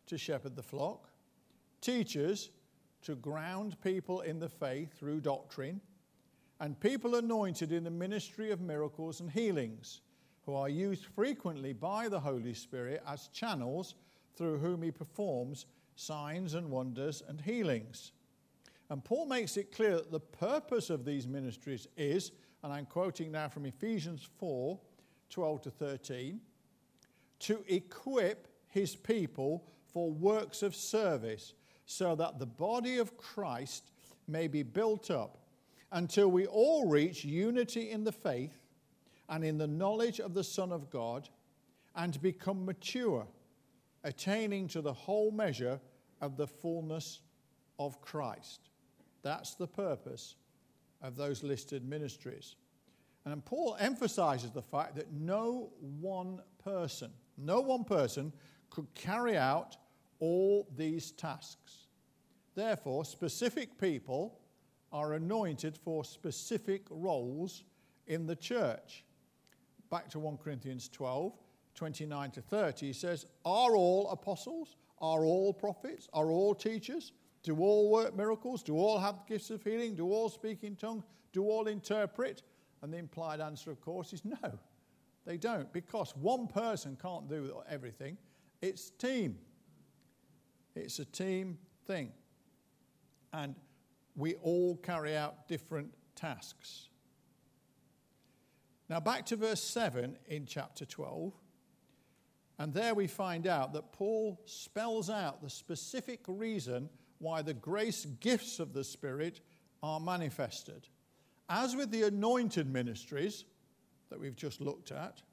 to 0.07 0.17
shepherd 0.17 0.55
the 0.55 0.63
flock, 0.63 1.10
teachers, 1.79 2.51
to 3.03 3.15
ground 3.15 3.77
people 3.81 4.21
in 4.21 4.39
the 4.39 4.50
faith 4.50 4.98
through 5.00 5.21
doctrine, 5.21 5.81
and 6.60 6.79
people 6.79 7.15
anointed 7.15 7.71
in 7.71 7.83
the 7.83 7.89
ministry 7.89 8.51
of 8.51 8.62
miracles 8.62 9.19
and 9.19 9.31
healings, 9.31 10.01
who 10.45 10.53
are 10.53 10.69
used 10.69 11.05
frequently 11.05 11.74
by 11.74 12.07
the 12.07 12.19
Holy 12.19 12.53
Spirit 12.53 13.01
as 13.07 13.27
channels 13.29 13.95
through 14.36 14.57
whom 14.57 14.81
He 14.83 14.91
performs 14.91 15.65
signs 16.01 16.55
and 16.55 16.70
wonders 16.70 17.22
and 17.27 17.39
healings. 17.41 18.12
And 18.89 19.03
Paul 19.03 19.27
makes 19.27 19.55
it 19.55 19.72
clear 19.72 19.98
that 19.98 20.12
the 20.12 20.20
purpose 20.20 20.89
of 20.89 21.05
these 21.05 21.27
ministries 21.27 21.88
is, 21.96 22.31
and 22.63 22.74
I'm 22.74 22.86
quoting 22.86 23.31
now 23.31 23.50
from 23.50 23.65
Ephesians 23.65 24.27
4 24.39 24.79
12 25.29 25.62
to 25.62 25.72
13, 25.72 26.41
to 27.39 27.63
equip 27.70 28.50
his 28.67 28.98
people 28.98 29.63
for 29.93 30.12
works 30.12 30.62
of 30.62 30.75
service 30.75 31.53
so 31.86 32.15
that 32.15 32.38
the 32.38 32.46
body 32.46 32.98
of 32.98 33.15
Christ 33.15 33.91
may 34.27 34.48
be 34.48 34.63
built 34.63 35.10
up 35.10 35.38
until 35.93 36.29
we 36.29 36.48
all 36.48 36.89
reach 36.89 37.24
unity 37.24 37.91
in 37.91 38.03
the 38.03 38.12
faith 38.12 38.60
and 39.29 39.43
in 39.43 39.58
the 39.58 39.67
knowledge 39.67 40.20
of 40.20 40.34
the 40.34 40.43
Son 40.43 40.74
of 40.74 40.89
God 40.89 41.29
and 41.96 42.22
become 42.22 42.65
mature, 42.65 43.25
attaining 44.03 44.67
to 44.70 44.81
the 44.81 44.93
whole 44.93 45.31
measure 45.31 45.79
of 46.21 46.37
the 46.37 46.47
fullness 46.47 47.21
of 47.79 47.99
Christ. 48.01 48.69
That's 49.23 49.55
the 49.55 49.67
purpose 49.67 50.35
of 51.01 51.15
those 51.15 51.43
listed 51.43 51.83
ministries. 51.83 52.55
And 53.25 53.43
Paul 53.43 53.77
emphasizes 53.79 54.51
the 54.51 54.61
fact 54.61 54.95
that 54.95 55.11
no 55.11 55.71
one 55.99 56.41
person, 56.63 57.11
no 57.37 57.61
one 57.61 57.83
person 57.83 58.31
could 58.69 58.93
carry 58.95 59.37
out 59.37 59.77
all 60.19 60.67
these 60.75 61.11
tasks. 61.11 61.87
Therefore, 62.55 63.05
specific 63.05 63.77
people 63.79 64.39
are 64.91 65.13
anointed 65.13 65.77
for 65.77 66.03
specific 66.03 66.83
roles 66.89 67.63
in 68.07 68.25
the 68.25 68.35
church. 68.35 69.03
Back 69.89 70.09
to 70.09 70.19
1 70.19 70.37
Corinthians 70.37 70.89
12, 70.89 71.33
29 71.75 72.31
to 72.31 72.41
30, 72.41 72.85
he 72.87 72.93
says, 72.93 73.25
Are 73.45 73.75
all 73.75 74.09
apostles? 74.09 74.75
Are 75.01 75.25
all 75.25 75.53
prophets? 75.53 76.08
Are 76.13 76.31
all 76.31 76.53
teachers? 76.53 77.13
Do 77.43 77.58
all 77.58 77.89
work 77.89 78.15
miracles? 78.15 78.62
Do 78.62 78.77
all 78.77 79.00
have 79.00 79.25
gifts 79.27 79.50
of 79.50 79.63
healing? 79.63 79.96
Do 79.96 80.12
all 80.12 80.29
speak 80.29 80.63
in 80.63 80.75
tongues? 80.75 81.03
Do 81.34 81.43
all 81.46 81.67
interpret? 81.67 82.43
And 82.81 82.94
the 82.94 82.98
implied 82.98 83.42
answer, 83.42 83.72
of 83.72 83.81
course, 83.81 84.14
is 84.14 84.24
no, 84.24 84.59
they 85.25 85.37
don't, 85.37 85.72
because 85.74 86.16
one 86.16 86.48
person 86.48 86.98
can't 87.01 87.27
do 87.27 87.53
everything. 87.68 88.18
It's 88.61 88.92
team. 88.92 89.37
It's 90.75 91.00
a 91.00 91.05
team 91.05 91.57
thing. 91.85 92.11
And 93.33 93.55
we 94.16 94.35
all 94.35 94.75
carry 94.77 95.16
out 95.16 95.48
different 95.48 95.94
tasks. 96.16 96.90
Now, 98.90 99.00
back 99.00 99.25
to 99.27 99.35
verse 99.35 99.64
7 99.64 100.18
in 100.27 100.46
chapter 100.46 100.85
12. 100.85 101.33
And 102.61 102.75
there 102.75 102.93
we 102.93 103.07
find 103.07 103.47
out 103.47 103.74
that 103.74 103.91
Paul 103.91 104.39
spells 104.45 105.09
out 105.09 105.41
the 105.41 105.50
specific 105.50 106.19
reason 106.27 106.89
why 107.17 107.41
the 107.41 107.55
grace 107.55 108.05
gifts 108.19 108.59
of 108.59 108.71
the 108.71 108.83
Spirit 108.83 109.41
are 109.81 110.00
manifested. 110.00 110.87
As 111.50 111.75
with 111.75 111.89
the 111.89 112.03
anointed 112.03 112.71
ministries 112.71 113.45
that 114.11 114.19
we've 114.19 114.35
just 114.35 114.61
looked 114.61 114.91
at, 114.91 115.24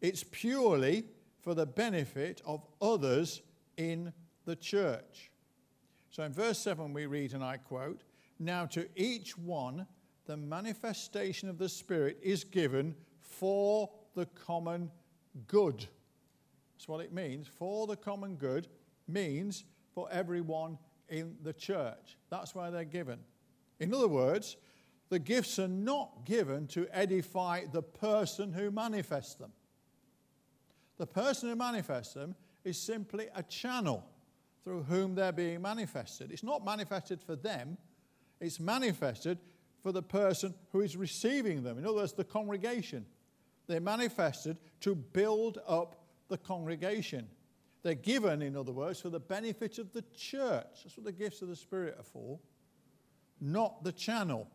it's 0.00 0.24
purely 0.24 1.04
for 1.40 1.54
the 1.54 1.66
benefit 1.66 2.42
of 2.44 2.66
others 2.82 3.40
in 3.76 4.12
the 4.44 4.56
church. 4.56 5.30
So 6.10 6.24
in 6.24 6.32
verse 6.32 6.58
7, 6.58 6.92
we 6.92 7.06
read, 7.06 7.32
and 7.32 7.44
I 7.44 7.58
quote, 7.58 8.02
Now 8.40 8.66
to 8.66 8.88
each 8.96 9.38
one 9.38 9.86
the 10.26 10.36
manifestation 10.36 11.48
of 11.48 11.58
the 11.58 11.68
Spirit 11.68 12.18
is 12.20 12.42
given 12.42 12.96
for 13.20 13.88
the 14.16 14.26
common 14.26 14.90
good. 15.46 15.86
That's 16.74 16.88
what 16.88 17.00
it 17.00 17.12
means. 17.12 17.46
For 17.46 17.86
the 17.86 17.96
common 17.96 18.36
good 18.36 18.68
means 19.06 19.64
for 19.94 20.08
everyone 20.10 20.78
in 21.08 21.36
the 21.42 21.52
church. 21.52 22.16
That's 22.30 22.54
why 22.54 22.70
they're 22.70 22.84
given. 22.84 23.20
In 23.80 23.94
other 23.94 24.08
words, 24.08 24.56
the 25.08 25.18
gifts 25.18 25.58
are 25.58 25.68
not 25.68 26.24
given 26.24 26.66
to 26.68 26.86
edify 26.90 27.64
the 27.70 27.82
person 27.82 28.52
who 28.52 28.70
manifests 28.70 29.34
them. 29.34 29.52
The 30.96 31.06
person 31.06 31.48
who 31.48 31.56
manifests 31.56 32.14
them 32.14 32.34
is 32.64 32.78
simply 32.78 33.28
a 33.34 33.42
channel 33.42 34.04
through 34.62 34.84
whom 34.84 35.14
they're 35.14 35.32
being 35.32 35.60
manifested. 35.60 36.32
It's 36.32 36.42
not 36.42 36.64
manifested 36.64 37.20
for 37.20 37.36
them, 37.36 37.76
it's 38.40 38.58
manifested 38.58 39.38
for 39.82 39.92
the 39.92 40.02
person 40.02 40.54
who 40.72 40.80
is 40.80 40.96
receiving 40.96 41.62
them. 41.62 41.78
In 41.78 41.84
other 41.84 41.96
words, 41.96 42.14
the 42.14 42.24
congregation. 42.24 43.04
They're 43.66 43.80
manifested 43.80 44.56
to 44.80 44.94
build 44.94 45.58
up 45.66 46.03
the 46.28 46.38
congregation. 46.38 47.28
They're 47.82 47.94
given, 47.94 48.40
in 48.40 48.56
other 48.56 48.72
words, 48.72 49.00
for 49.00 49.10
the 49.10 49.20
benefit 49.20 49.78
of 49.78 49.92
the 49.92 50.02
church. 50.16 50.82
That's 50.82 50.96
what 50.96 51.04
the 51.04 51.12
gifts 51.12 51.42
of 51.42 51.48
the 51.48 51.56
Spirit 51.56 51.96
are 51.98 52.04
for, 52.04 52.38
not 53.40 53.84
the 53.84 53.92
channel. 53.92 54.48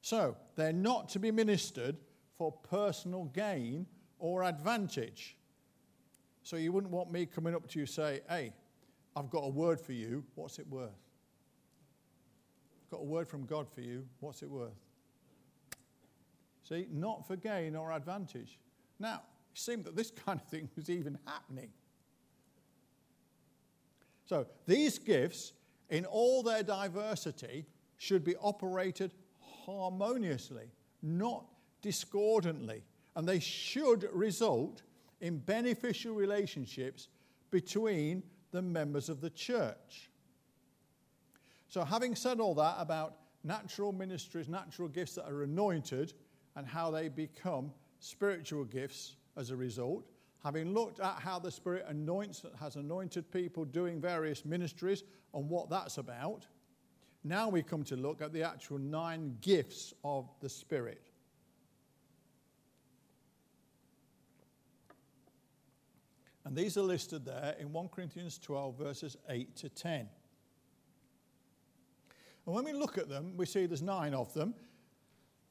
So, 0.00 0.36
they're 0.56 0.72
not 0.72 1.10
to 1.10 1.18
be 1.18 1.30
ministered 1.30 1.96
for 2.36 2.52
personal 2.52 3.24
gain 3.24 3.86
or 4.18 4.44
advantage. 4.44 5.36
So, 6.42 6.56
you 6.56 6.72
wouldn't 6.72 6.92
want 6.92 7.12
me 7.12 7.26
coming 7.26 7.54
up 7.54 7.68
to 7.68 7.78
you 7.78 7.84
say, 7.84 8.20
hey, 8.28 8.52
I've 9.14 9.28
got 9.28 9.40
a 9.40 9.50
word 9.50 9.80
for 9.80 9.92
you. 9.92 10.24
What's 10.34 10.58
it 10.58 10.66
worth? 10.68 10.90
I've 12.86 12.90
got 12.90 13.00
a 13.00 13.04
word 13.04 13.28
from 13.28 13.44
God 13.44 13.68
for 13.68 13.82
you. 13.82 14.06
What's 14.20 14.42
it 14.42 14.50
worth? 14.50 14.80
See, 16.66 16.86
not 16.90 17.26
for 17.26 17.36
gain 17.36 17.76
or 17.76 17.92
advantage. 17.92 18.58
Now, 18.98 19.22
seemed 19.58 19.84
that 19.84 19.96
this 19.96 20.10
kind 20.26 20.40
of 20.40 20.46
thing 20.48 20.68
was 20.76 20.90
even 20.90 21.18
happening. 21.26 21.70
So, 24.26 24.46
these 24.66 24.98
gifts, 24.98 25.52
in 25.88 26.04
all 26.04 26.42
their 26.42 26.62
diversity, 26.62 27.64
should 27.96 28.24
be 28.24 28.36
operated 28.36 29.14
harmoniously, 29.64 30.70
not 31.02 31.46
discordantly. 31.80 32.82
And 33.16 33.26
they 33.26 33.40
should 33.40 34.08
result 34.12 34.82
in 35.20 35.38
beneficial 35.38 36.14
relationships 36.14 37.08
between 37.50 38.22
the 38.52 38.62
members 38.62 39.08
of 39.08 39.20
the 39.20 39.30
church. 39.30 40.10
So, 41.68 41.84
having 41.84 42.14
said 42.14 42.38
all 42.38 42.54
that 42.56 42.76
about 42.78 43.14
natural 43.44 43.92
ministries, 43.92 44.48
natural 44.48 44.88
gifts 44.88 45.14
that 45.14 45.26
are 45.26 45.42
anointed, 45.42 46.12
and 46.54 46.66
how 46.66 46.90
they 46.90 47.08
become 47.08 47.72
spiritual 48.00 48.64
gifts 48.64 49.16
as 49.38 49.50
a 49.50 49.56
result, 49.56 50.04
having 50.42 50.74
looked 50.74 51.00
at 51.00 51.20
how 51.20 51.38
the 51.38 51.50
Spirit 51.50 51.86
anoints, 51.88 52.44
has 52.60 52.76
anointed 52.76 53.30
people 53.30 53.64
doing 53.64 54.00
various 54.00 54.44
ministries 54.44 55.04
and 55.34 55.48
what 55.48 55.70
that's 55.70 55.98
about, 55.98 56.46
now 57.24 57.48
we 57.48 57.62
come 57.62 57.84
to 57.84 57.96
look 57.96 58.22
at 58.22 58.32
the 58.32 58.42
actual 58.42 58.78
nine 58.78 59.36
gifts 59.40 59.94
of 60.04 60.28
the 60.40 60.48
Spirit. 60.48 61.10
And 66.44 66.56
these 66.56 66.78
are 66.78 66.82
listed 66.82 67.26
there 67.26 67.54
in 67.60 67.72
1 67.72 67.88
Corinthians 67.88 68.38
12, 68.38 68.78
verses 68.78 69.16
8 69.28 69.54
to 69.56 69.68
10. 69.68 70.08
And 72.46 72.54
when 72.54 72.64
we 72.64 72.72
look 72.72 72.96
at 72.96 73.10
them, 73.10 73.34
we 73.36 73.44
see 73.44 73.66
there's 73.66 73.82
nine 73.82 74.14
of 74.14 74.32
them, 74.32 74.54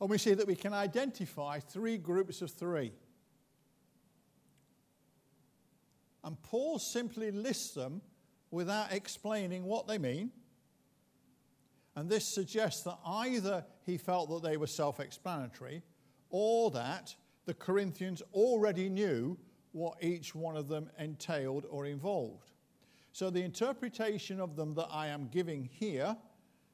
and 0.02 0.10
we 0.10 0.18
see 0.18 0.34
that 0.34 0.48
we 0.48 0.56
can 0.56 0.74
identify 0.74 1.60
three 1.60 2.00
groups 2.00 2.42
of 2.42 2.50
three. 2.50 2.94
And 6.24 6.42
Paul 6.44 6.80
simply 6.80 7.32
lists 7.32 7.74
them 7.74 8.02
without 8.52 8.92
explaining 8.92 9.64
what 9.64 9.88
they 9.88 9.98
mean. 9.98 10.32
And 11.96 12.10
this 12.10 12.26
suggests 12.26 12.84
that 12.84 13.00
either 13.06 13.66
he 13.86 13.98
felt 13.98 14.30
that 14.30 14.48
they 14.48 14.58
were 14.58 14.68
self 14.68 15.00
explanatory 15.00 15.82
or 16.30 16.72
that 16.72 17.16
the 17.46 17.54
Corinthians 17.54 18.22
already 18.34 18.90
knew 18.90 19.38
what 19.72 19.98
each 20.02 20.36
one 20.36 20.58
of 20.58 20.68
them 20.68 20.90
entailed 21.00 21.66
or 21.70 21.86
involved. 21.86 22.52
So 23.14 23.30
the 23.30 23.42
interpretation 23.42 24.40
of 24.40 24.56
them 24.56 24.76
that 24.76 24.88
I 24.92 25.08
am 25.08 25.30
giving 25.32 25.70
here 25.72 26.16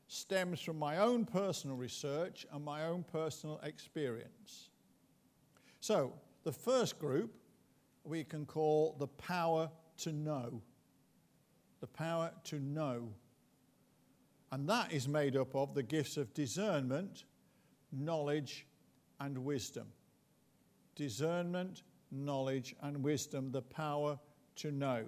stems 0.07 0.59
from 0.61 0.77
my 0.77 0.97
own 0.97 1.25
personal 1.25 1.77
research 1.77 2.45
and 2.51 2.63
my 2.63 2.85
own 2.85 3.03
personal 3.03 3.59
experience. 3.63 4.69
So, 5.79 6.13
the 6.43 6.51
first 6.51 6.99
group 6.99 7.33
we 8.03 8.23
can 8.23 8.45
call 8.45 8.95
the 8.99 9.07
power 9.07 9.69
to 9.97 10.11
know. 10.11 10.61
The 11.79 11.87
power 11.87 12.31
to 12.45 12.59
know. 12.59 13.09
And 14.51 14.67
that 14.69 14.91
is 14.91 15.07
made 15.07 15.35
up 15.35 15.55
of 15.55 15.73
the 15.73 15.83
gifts 15.83 16.17
of 16.17 16.33
discernment, 16.33 17.23
knowledge, 17.91 18.67
and 19.19 19.37
wisdom. 19.37 19.87
Discernment, 20.95 21.83
knowledge, 22.11 22.75
and 22.81 23.03
wisdom, 23.03 23.51
the 23.51 23.61
power 23.61 24.19
to 24.57 24.71
know. 24.71 25.05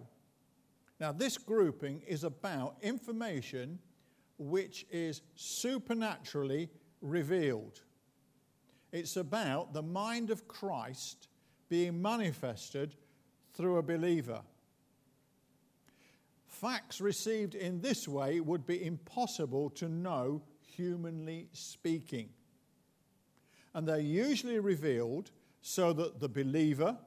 Now, 0.99 1.11
this 1.11 1.37
grouping 1.37 2.01
is 2.07 2.23
about 2.23 2.77
information 2.81 3.79
which 4.37 4.85
is 4.89 5.21
supernaturally 5.35 6.69
revealed. 7.01 7.81
It's 8.91 9.17
about 9.17 9.73
the 9.73 9.81
mind 9.81 10.29
of 10.29 10.47
Christ 10.47 11.27
being 11.69 12.01
manifested 12.01 12.95
through 13.53 13.77
a 13.77 13.83
believer. 13.83 14.41
Facts 16.47 17.01
received 17.01 17.55
in 17.55 17.81
this 17.81 18.07
way 18.07 18.39
would 18.39 18.65
be 18.65 18.85
impossible 18.85 19.69
to 19.71 19.89
know, 19.89 20.41
humanly 20.75 21.49
speaking. 21.51 22.29
And 23.73 23.87
they're 23.87 23.99
usually 23.99 24.59
revealed 24.59 25.31
so 25.61 25.91
that 25.93 26.19
the 26.19 26.29
believer, 26.29 26.97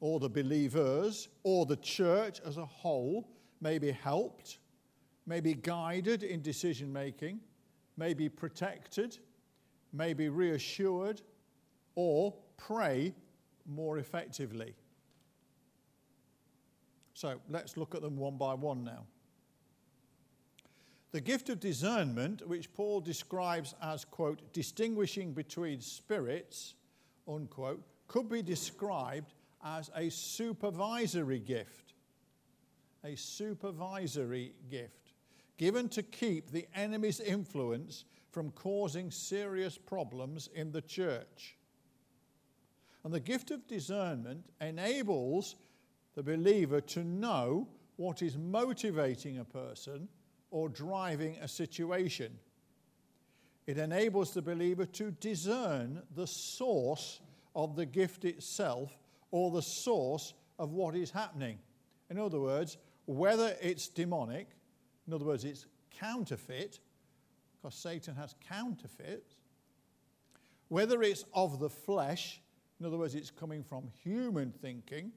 or 0.00 0.20
the 0.20 0.28
believers, 0.28 1.28
or 1.42 1.66
the 1.66 1.76
church 1.76 2.40
as 2.46 2.56
a 2.56 2.64
whole 2.64 3.28
may 3.60 3.78
be 3.78 3.90
helped, 3.90 4.58
may 5.26 5.40
be 5.40 5.54
guided 5.54 6.22
in 6.22 6.40
decision 6.40 6.92
making, 6.92 7.40
may 7.96 8.14
be 8.14 8.28
protected, 8.28 9.18
may 9.92 10.14
be 10.14 10.28
reassured, 10.28 11.20
or 11.94 12.34
pray 12.56 13.12
more 13.68 13.98
effectively. 13.98 14.74
So 17.14 17.40
let's 17.48 17.76
look 17.76 17.94
at 17.94 18.02
them 18.02 18.16
one 18.16 18.36
by 18.36 18.54
one 18.54 18.84
now. 18.84 19.04
The 21.10 21.20
gift 21.20 21.48
of 21.48 21.58
discernment, 21.58 22.46
which 22.46 22.72
Paul 22.74 23.00
describes 23.00 23.74
as, 23.82 24.04
quote, 24.04 24.52
distinguishing 24.52 25.32
between 25.32 25.80
spirits, 25.80 26.74
unquote, 27.26 27.82
could 28.06 28.28
be 28.28 28.42
described 28.42 29.32
as 29.64 29.90
a 29.96 30.10
supervisory 30.10 31.40
gift. 31.40 31.94
A 33.04 33.16
supervisory 33.16 34.52
gift 34.70 35.12
given 35.58 35.88
to 35.88 36.02
keep 36.02 36.50
the 36.50 36.66
enemy's 36.74 37.20
influence 37.20 38.04
from 38.30 38.50
causing 38.52 39.10
serious 39.10 39.76
problems 39.76 40.48
in 40.54 40.70
the 40.72 40.82
church. 40.82 41.57
And 43.08 43.14
the 43.14 43.20
gift 43.20 43.50
of 43.50 43.66
discernment 43.66 44.44
enables 44.60 45.56
the 46.14 46.22
believer 46.22 46.82
to 46.82 47.02
know 47.02 47.66
what 47.96 48.20
is 48.20 48.36
motivating 48.36 49.38
a 49.38 49.46
person 49.46 50.08
or 50.50 50.68
driving 50.68 51.38
a 51.40 51.48
situation. 51.48 52.38
It 53.66 53.78
enables 53.78 54.34
the 54.34 54.42
believer 54.42 54.84
to 54.84 55.10
discern 55.10 56.02
the 56.16 56.26
source 56.26 57.20
of 57.56 57.76
the 57.76 57.86
gift 57.86 58.26
itself 58.26 58.98
or 59.30 59.52
the 59.52 59.62
source 59.62 60.34
of 60.58 60.74
what 60.74 60.94
is 60.94 61.10
happening. 61.10 61.60
In 62.10 62.18
other 62.18 62.40
words, 62.40 62.76
whether 63.06 63.56
it's 63.62 63.88
demonic, 63.88 64.48
in 65.06 65.14
other 65.14 65.24
words, 65.24 65.46
it's 65.46 65.64
counterfeit, 65.98 66.78
because 67.56 67.74
Satan 67.74 68.16
has 68.16 68.34
counterfeits, 68.46 69.36
whether 70.68 71.02
it's 71.02 71.24
of 71.32 71.58
the 71.58 71.70
flesh, 71.70 72.42
in 72.80 72.86
other 72.86 72.96
words, 72.96 73.14
it's 73.14 73.30
coming 73.30 73.62
from 73.62 73.88
human 74.02 74.52
thinking, 74.52 75.12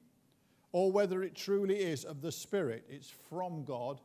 or 0.71 0.91
whether 0.91 1.21
it 1.21 1.35
truly 1.35 1.75
is 1.75 2.05
of 2.05 2.21
the 2.21 2.31
Spirit, 2.31 2.85
it's 2.89 3.09
from 3.29 3.63
God 3.63 3.99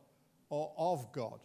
or 0.49 0.71
of 0.77 1.11
God. 1.11 1.39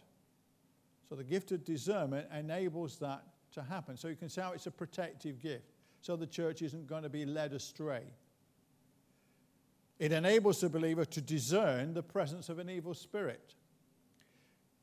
So 1.09 1.15
the 1.15 1.23
gift 1.23 1.51
of 1.51 1.63
discernment 1.63 2.27
enables 2.37 2.97
that 2.99 3.23
to 3.53 3.61
happen. 3.61 3.97
So 3.97 4.07
you 4.07 4.15
can 4.15 4.29
see 4.29 4.41
how 4.41 4.53
it's 4.53 4.67
a 4.67 4.71
protective 4.71 5.39
gift, 5.39 5.71
so 6.01 6.15
the 6.15 6.27
church 6.27 6.61
isn't 6.61 6.87
going 6.87 7.03
to 7.03 7.09
be 7.09 7.25
led 7.25 7.53
astray. 7.53 8.03
It 9.99 10.11
enables 10.11 10.61
the 10.61 10.69
believer 10.69 11.05
to 11.05 11.21
discern 11.21 11.93
the 11.93 12.03
presence 12.03 12.49
of 12.49 12.59
an 12.59 12.69
evil 12.69 12.93
spirit. 12.93 13.55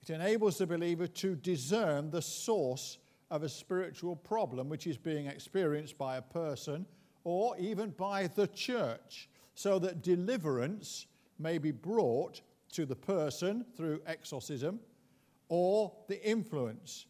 It 0.02 0.10
enables 0.10 0.58
the 0.58 0.66
believer 0.66 1.06
to 1.06 1.36
discern 1.36 2.10
the 2.10 2.22
source 2.22 2.98
of 3.30 3.42
a 3.42 3.48
spiritual 3.48 4.16
problem 4.16 4.68
which 4.68 4.86
is 4.86 4.96
being 4.96 5.26
experienced 5.26 5.98
by 5.98 6.16
a 6.16 6.22
person 6.22 6.86
or 7.24 7.56
even 7.58 7.90
by 7.90 8.26
the 8.26 8.46
church, 8.48 9.28
so 9.54 9.78
that 9.78 10.02
deliverance 10.02 11.06
may 11.38 11.58
be 11.58 11.70
brought 11.70 12.40
to 12.72 12.86
the 12.86 12.96
person 12.96 13.64
through 13.76 14.00
exorcism, 14.06 14.80
or 15.48 15.92
the 16.08 16.24
influence 16.26 17.06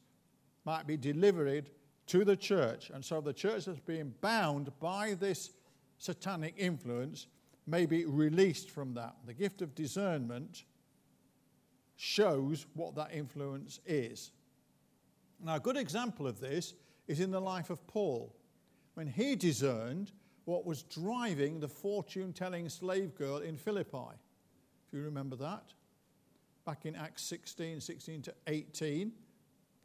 might 0.64 0.86
be 0.86 0.96
delivered 0.96 1.70
to 2.06 2.24
the 2.24 2.36
church. 2.36 2.90
And 2.90 3.04
so 3.04 3.20
the 3.20 3.32
church 3.32 3.66
that's 3.66 3.80
being 3.80 4.14
bound 4.20 4.70
by 4.80 5.14
this 5.14 5.50
satanic 5.98 6.54
influence 6.56 7.26
may 7.66 7.86
be 7.86 8.04
released 8.04 8.70
from 8.70 8.94
that. 8.94 9.14
The 9.26 9.34
gift 9.34 9.62
of 9.62 9.74
discernment 9.74 10.64
shows 11.96 12.66
what 12.74 12.94
that 12.96 13.12
influence 13.12 13.80
is. 13.84 14.32
Now, 15.44 15.56
a 15.56 15.60
good 15.60 15.76
example 15.76 16.26
of 16.26 16.40
this 16.40 16.74
is 17.06 17.20
in 17.20 17.30
the 17.30 17.40
life 17.40 17.70
of 17.70 17.86
Paul 17.86 18.34
when 18.94 19.06
he 19.06 19.36
discerned 19.36 20.12
what 20.44 20.66
was 20.66 20.82
driving 20.84 21.60
the 21.60 21.68
fortune 21.68 22.32
telling 22.32 22.68
slave 22.68 23.14
girl 23.14 23.38
in 23.38 23.56
Philippi. 23.56 24.16
If 24.86 24.98
you 24.98 25.02
remember 25.02 25.36
that. 25.36 25.72
Back 26.66 26.86
in 26.86 26.96
Acts 26.96 27.22
16, 27.24 27.80
16 27.80 28.22
to 28.22 28.34
18, 28.46 29.12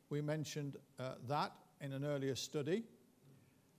we 0.09 0.21
mentioned 0.21 0.77
uh, 0.99 1.13
that 1.27 1.51
in 1.81 1.93
an 1.93 2.03
earlier 2.03 2.35
study. 2.35 2.83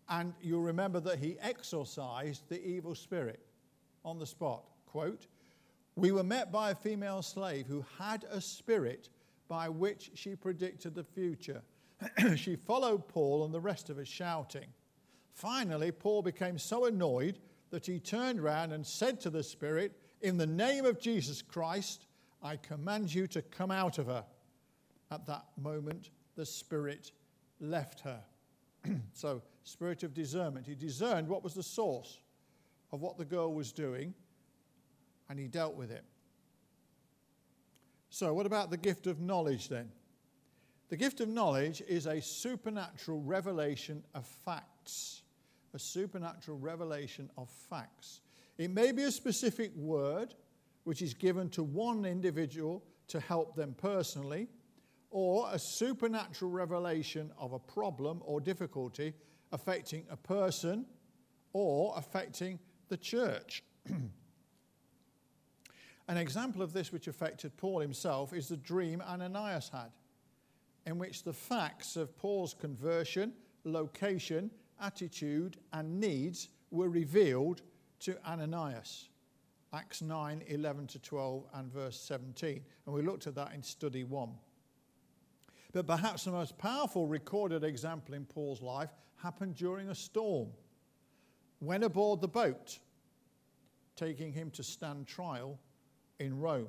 And 0.08 0.32
you'll 0.40 0.62
remember 0.62 1.00
that 1.00 1.18
he 1.18 1.36
exorcised 1.40 2.48
the 2.48 2.64
evil 2.64 2.94
spirit 2.94 3.44
on 4.04 4.18
the 4.18 4.26
spot. 4.26 4.64
Quote, 4.86 5.26
We 5.96 6.12
were 6.12 6.22
met 6.22 6.52
by 6.52 6.70
a 6.70 6.74
female 6.74 7.22
slave 7.22 7.66
who 7.66 7.84
had 7.98 8.24
a 8.30 8.40
spirit 8.40 9.08
by 9.48 9.68
which 9.68 10.12
she 10.14 10.36
predicted 10.36 10.94
the 10.94 11.04
future. 11.04 11.62
she 12.36 12.56
followed 12.56 13.08
Paul 13.08 13.44
and 13.44 13.52
the 13.52 13.60
rest 13.60 13.90
of 13.90 13.98
us, 13.98 14.08
shouting, 14.08 14.66
Finally, 15.36 15.92
Paul 15.92 16.22
became 16.22 16.56
so 16.56 16.86
annoyed 16.86 17.38
that 17.68 17.84
he 17.84 18.00
turned 18.00 18.40
round 18.40 18.72
and 18.72 18.86
said 18.86 19.20
to 19.20 19.28
the 19.28 19.42
Spirit, 19.42 19.92
In 20.22 20.38
the 20.38 20.46
name 20.46 20.86
of 20.86 20.98
Jesus 20.98 21.42
Christ, 21.42 22.06
I 22.42 22.56
command 22.56 23.14
you 23.14 23.26
to 23.26 23.42
come 23.42 23.70
out 23.70 23.98
of 23.98 24.06
her. 24.06 24.24
At 25.10 25.26
that 25.26 25.44
moment, 25.60 26.08
the 26.36 26.46
Spirit 26.46 27.12
left 27.60 28.00
her. 28.00 28.18
so, 29.12 29.42
spirit 29.62 30.02
of 30.04 30.14
discernment. 30.14 30.66
He 30.66 30.74
discerned 30.74 31.28
what 31.28 31.44
was 31.44 31.52
the 31.52 31.62
source 31.62 32.18
of 32.90 33.02
what 33.02 33.18
the 33.18 33.24
girl 33.26 33.52
was 33.52 33.72
doing, 33.72 34.14
and 35.28 35.38
he 35.38 35.48
dealt 35.48 35.74
with 35.74 35.90
it. 35.90 36.04
So, 38.08 38.32
what 38.32 38.46
about 38.46 38.70
the 38.70 38.78
gift 38.78 39.06
of 39.06 39.20
knowledge 39.20 39.68
then? 39.68 39.90
The 40.88 40.96
gift 40.96 41.20
of 41.20 41.28
knowledge 41.28 41.82
is 41.86 42.06
a 42.06 42.22
supernatural 42.22 43.20
revelation 43.20 44.02
of 44.14 44.24
facts 44.24 45.24
a 45.76 45.78
supernatural 45.78 46.58
revelation 46.58 47.30
of 47.36 47.50
facts. 47.50 48.22
It 48.56 48.70
may 48.70 48.92
be 48.92 49.02
a 49.02 49.10
specific 49.10 49.76
word 49.76 50.34
which 50.84 51.02
is 51.02 51.12
given 51.12 51.50
to 51.50 51.62
one 51.62 52.06
individual 52.06 52.82
to 53.08 53.20
help 53.20 53.54
them 53.54 53.74
personally, 53.76 54.48
or 55.10 55.48
a 55.52 55.58
supernatural 55.58 56.50
revelation 56.50 57.30
of 57.38 57.52
a 57.52 57.58
problem 57.58 58.22
or 58.24 58.40
difficulty 58.40 59.12
affecting 59.52 60.06
a 60.08 60.16
person 60.16 60.86
or 61.52 61.92
affecting 61.94 62.58
the 62.88 62.96
church. 62.96 63.62
An 66.08 66.16
example 66.16 66.62
of 66.62 66.72
this, 66.72 66.90
which 66.90 67.06
affected 67.06 67.54
Paul 67.58 67.80
himself, 67.80 68.32
is 68.32 68.48
the 68.48 68.56
dream 68.56 69.02
Ananias 69.06 69.68
had, 69.70 69.90
in 70.86 70.98
which 70.98 71.22
the 71.22 71.34
facts 71.34 71.96
of 71.96 72.16
Paul's 72.16 72.54
conversion, 72.54 73.34
location, 73.64 74.50
attitude, 74.80 75.56
and 75.72 76.00
needs 76.00 76.48
were 76.70 76.88
revealed 76.88 77.62
to 78.00 78.16
Ananias. 78.26 79.08
Acts 79.72 80.00
9 80.00 80.42
11 80.46 80.86
to 80.88 80.98
12 80.98 81.44
and 81.54 81.72
verse 81.72 82.00
17. 82.00 82.60
And 82.86 82.94
we 82.94 83.02
looked 83.02 83.26
at 83.26 83.34
that 83.34 83.52
in 83.52 83.62
study 83.62 84.04
1. 84.04 84.30
But 85.72 85.86
perhaps 85.86 86.24
the 86.24 86.30
most 86.30 86.56
powerful 86.56 87.06
recorded 87.06 87.64
example 87.64 88.14
in 88.14 88.24
Paul's 88.24 88.62
life 88.62 88.90
happened 89.16 89.56
during 89.56 89.88
a 89.90 89.94
storm. 89.94 90.48
When 91.58 91.82
aboard 91.82 92.20
the 92.20 92.28
boat, 92.28 92.78
taking 93.96 94.32
him 94.32 94.50
to 94.52 94.62
stand 94.62 95.06
trial 95.06 95.58
in 96.18 96.38
Rome. 96.38 96.68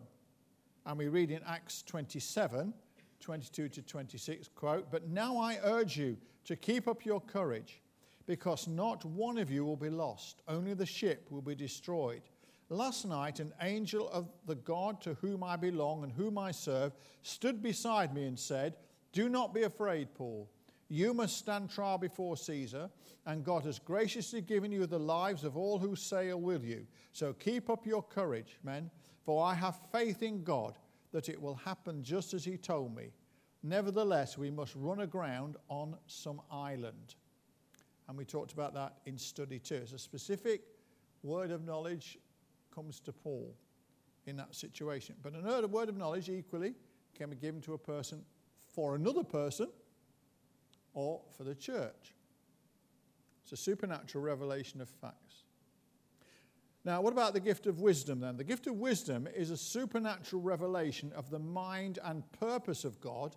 And 0.86 0.98
we 0.98 1.08
read 1.08 1.32
in 1.32 1.41
Acts 1.46 1.84
27 1.84 2.74
22 3.20 3.67
to 3.70 3.82
26, 3.82 4.50
quote, 4.56 4.91
But 4.91 5.08
now 5.08 5.38
I 5.38 5.60
urge 5.63 5.98
you 5.98 6.17
to 6.46 6.56
keep 6.56 6.88
up 6.88 7.04
your 7.04 7.20
courage, 7.20 7.82
because 8.28 8.68
not 8.68 9.04
one 9.06 9.38
of 9.38 9.50
you 9.50 9.66
will 9.66 9.78
be 9.78 9.90
lost, 9.90 10.44
only 10.48 10.74
the 10.74 10.86
ship 10.86 11.28
will 11.32 11.42
be 11.42 11.56
destroyed. 11.56 12.22
Last 12.70 13.06
night, 13.06 13.40
an 13.40 13.54
angel 13.62 14.10
of 14.10 14.28
the 14.46 14.56
God 14.56 15.02
to 15.02 15.13
whom 15.16 15.42
I 15.42 15.56
belong 15.56 16.04
and 16.04 16.12
whom 16.12 16.38
I 16.38 16.52
serve 16.52 16.92
stood 17.22 17.63
beside 17.63 18.13
me 18.13 18.26
and 18.26 18.38
said, 18.38 18.76
Do 19.13 19.30
not 19.30 19.54
be 19.54 19.63
afraid, 19.63 20.13
Paul. 20.13 20.50
You 20.90 21.13
must 21.13 21.38
stand 21.38 21.70
trial 21.70 21.98
before 21.98 22.36
Caesar, 22.36 22.90
and 23.26 23.44
God 23.44 23.63
has 23.63 23.80
graciously 23.80 24.42
given 24.42 24.72
you 24.72 24.86
the 24.86 25.00
lives 25.00 25.46
of 25.46 25.56
all 25.56 25.80
who 25.80 25.96
sail 25.96 26.40
with 26.40 26.63
you. 26.66 26.86
So 27.13 27.34
keep 27.34 27.70
up 27.70 27.88
your 27.88 28.04
courage, 28.04 28.58
men, 28.63 28.92
for 29.26 29.46
I 29.46 29.54
have 29.54 29.80
faith 29.92 30.22
in 30.22 30.44
God 30.44 30.78
that 31.13 31.30
it 31.30 31.42
will 31.42 31.56
happen 31.56 32.04
just 32.04 32.34
as 32.34 32.44
He 32.44 32.58
told 32.58 32.96
me. 32.96 33.12
Nevertheless, 33.63 34.38
we 34.38 34.50
must 34.50 34.76
run 34.76 35.02
aground 35.02 35.56
on 35.70 35.96
some 36.06 36.42
island. 36.52 37.16
And 38.08 38.17
we 38.17 38.26
talked 38.26 38.54
about 38.54 38.74
that 38.76 38.98
in 39.06 39.17
study 39.17 39.60
two. 39.60 39.76
It's 39.76 39.93
a 39.93 40.00
specific 40.00 40.62
word 41.24 41.52
of 41.52 41.65
knowledge 41.65 42.17
comes 42.74 43.00
to 43.02 43.12
Paul 43.12 43.54
in 44.26 44.38
that 44.38 44.56
situation. 44.56 45.15
But 45.22 45.34
another 45.34 45.67
word 45.67 45.89
of 45.89 45.98
knowledge 45.98 46.30
equally 46.30 46.74
can 47.15 47.30
be 47.30 47.36
given 47.36 47.62
to 47.62 47.74
a 47.74 47.78
person 47.78 48.24
for 48.74 48.96
another 48.96 49.24
person 49.24 49.67
or 50.93 51.22
for 51.36 51.43
the 51.43 51.56
church. 51.56 52.13
It's 53.43 53.54
a 53.54 53.58
supernatural 53.58 54.24
revelation 54.24 54.82
of 54.82 54.89
facts. 54.89 55.43
Now, 56.84 57.02
what 57.02 57.12
about 57.12 57.34
the 57.34 57.39
gift 57.39 57.67
of 57.67 57.82
wisdom 57.82 58.20
then? 58.20 58.38
The 58.38 58.43
gift 58.43 58.67
of 58.67 58.76
wisdom 58.76 59.28
is 59.36 59.52
a 59.52 59.58
supernatural 59.58 60.41
revelation 60.41 61.12
of 61.15 61.30
the 61.30 61.39
mind 61.39 62.00
and 62.04 62.24
purpose 62.34 62.86
of 62.86 63.02
God, 63.02 63.36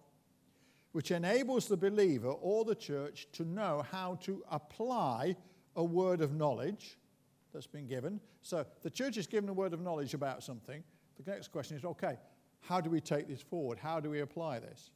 which 0.93 1.11
enables 1.11 1.69
the 1.69 1.77
believer 1.77 2.31
or 2.31 2.65
the 2.65 2.75
church 2.75 3.29
to 3.33 3.45
know 3.45 3.85
how 3.91 4.17
to 4.23 4.43
apply 4.51 5.37
a 5.77 5.85
word 5.85 6.21
of 6.21 6.35
knowledge 6.35 6.99
that's 7.53 7.67
been 7.67 7.87
given. 7.87 8.21
So 8.43 8.65
the 8.83 8.91
church 8.91 9.17
is 9.17 9.27
given 9.27 9.49
a 9.49 9.53
word 9.53 9.73
of 9.73 9.81
knowledge 9.81 10.15
about 10.15 10.43
something. 10.43 10.83
The 11.23 11.31
next 11.31 11.49
question 11.49 11.77
is 11.77 11.85
okay, 11.85 12.17
how 12.61 12.81
do 12.81 12.91
we 12.91 13.01
take 13.01 13.29
this 13.29 13.43
forward? 13.43 13.79
How 13.79 14.01
do 14.01 14.11
we 14.11 14.21
apply 14.21 14.59
this? 14.59 14.91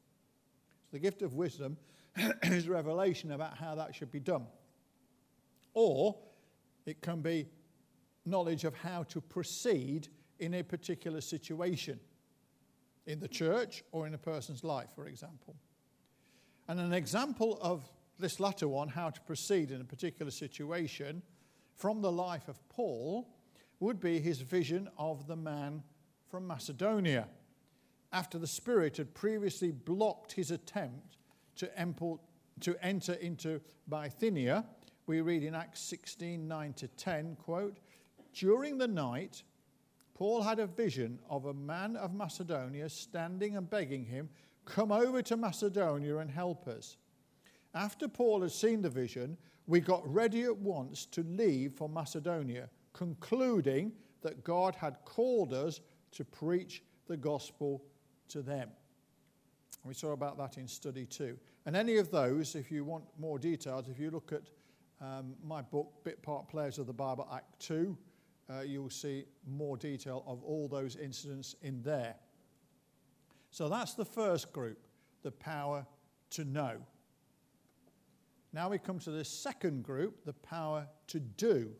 So 0.85 0.89
the 0.93 0.99
gift 0.99 1.23
of 1.23 1.35
wisdom 1.35 1.77
is 2.43 2.69
revelation 2.69 3.33
about 3.33 3.57
how 3.57 3.75
that 3.77 3.95
should 3.95 4.11
be 4.11 4.21
done. 4.21 4.47
Or 5.75 6.17
it 6.87 7.01
can 7.01 7.21
be 7.21 7.47
knowledge 8.27 8.65
of 8.65 8.75
how 8.75 9.03
to 9.05 9.21
proceed 9.21 10.09
in 10.39 10.55
a 10.55 10.63
particular 10.63 11.21
situation 11.21 12.01
in 13.07 13.21
the 13.21 13.29
church 13.29 13.85
or 13.93 14.07
in 14.07 14.15
a 14.15 14.19
person's 14.19 14.65
life, 14.65 14.89
for 14.95 15.07
example. 15.07 15.55
And 16.69 16.81
an 16.81 16.93
example 16.93 17.59
of 17.61 17.85
this 18.19 18.41
latter 18.41 18.69
one, 18.69 18.89
how 18.89 19.11
to 19.11 19.21
proceed 19.23 19.71
in 19.71 19.81
a 19.81 19.85
particular 19.85 20.31
situation, 20.31 21.23
from 21.75 22.01
the 22.01 22.13
life 22.13 22.49
of 22.49 22.67
Paul 22.69 23.29
would 23.81 24.01
be 24.01 24.21
his 24.21 24.41
vision 24.41 24.89
of 24.97 25.27
the 25.27 25.37
man 25.37 25.83
from 26.31 26.47
Macedonia. 26.47 27.29
After 28.13 28.39
the 28.39 28.47
Spirit 28.47 28.97
had 28.97 29.15
previously 29.15 29.73
blocked 29.73 30.33
his 30.33 30.51
attempt 30.51 31.17
to, 31.57 31.69
to 32.61 32.85
enter 32.85 33.13
into 33.15 33.61
Bithynia, 33.89 34.65
we 35.07 35.21
read 35.21 35.43
in 35.43 35.55
Acts 35.55 35.81
16 35.81 36.47
9 36.47 36.73
to 36.75 36.89
10, 36.89 37.37
quote, 37.37 37.79
during 38.33 38.79
the 38.79 38.89
night, 38.89 39.43
Paul 40.15 40.43
had 40.43 40.59
a 40.59 40.67
vision 40.67 41.19
of 41.29 41.47
a 41.47 41.55
man 41.55 41.97
of 41.97 42.15
Macedonia 42.15 42.89
standing 42.89 43.57
and 43.57 43.69
begging 43.69 44.05
him, 44.05 44.29
Come 44.65 44.93
over 44.93 45.23
to 45.23 45.37
Macedonia 45.37 46.19
and 46.19 46.31
help 46.31 46.67
us. 46.69 46.97
After 47.75 48.09
Paul 48.09 48.43
had 48.43 48.53
seen 48.53 48.83
the 48.83 48.91
vision, 48.91 49.37
we 49.67 49.81
got 49.81 50.07
ready 50.13 50.45
at 50.45 50.57
once 50.57 51.07
to 51.07 51.23
leave 51.23 51.73
for 51.73 51.89
Macedonia, 51.89 52.69
concluding 52.93 53.93
that 54.23 54.45
God 54.45 54.75
had 54.75 54.97
called 55.05 55.53
us 55.53 55.81
to 56.13 56.25
preach 56.25 56.83
the 57.07 57.17
gospel 57.17 57.83
to 58.29 58.43
them. 58.43 58.71
We 59.85 59.95
saw 59.95 60.13
about 60.13 60.39
that 60.39 60.57
in 60.57 60.67
study 60.67 61.05
two. 61.05 61.39
And 61.67 61.77
any 61.77 61.97
of 61.97 62.11
those, 62.11 62.55
if 62.55 62.71
you 62.71 62.85
want 62.85 63.05
more 63.19 63.39
details, 63.39 63.89
if 63.89 63.99
you 63.99 64.11
look 64.11 64.33
at 64.33 64.43
um, 65.01 65.35
my 65.43 65.61
book, 65.63 65.93
Bit 66.05 66.23
Part 66.23 66.49
Players 66.49 66.79
of 66.79 66.87
the 66.87 66.93
Bible, 66.93 67.29
Act 67.33 67.59
2, 67.61 67.97
uh, 68.51 68.61
you'll 68.61 68.91
see 68.91 69.25
more 69.47 69.77
detail 69.77 70.23
of 70.27 70.43
all 70.43 70.69
those 70.69 70.97
incidents 70.97 71.57
in 71.63 71.83
there. 71.83 72.15
So 73.55 73.69
that's 73.69 73.95
the 73.95 74.05
first 74.05 74.53
group, 74.53 74.85
the 75.23 75.31
power 75.31 75.87
to 76.31 76.45
know. 76.45 76.79
Now 78.53 78.69
we 78.69 78.79
come 78.79 78.99
to 78.99 79.13
the 79.13 79.25
second 79.25 79.85
group, 79.85 80.25
the 80.25 80.33
power 80.33 80.89
to 81.07 81.21
do. 81.21 81.71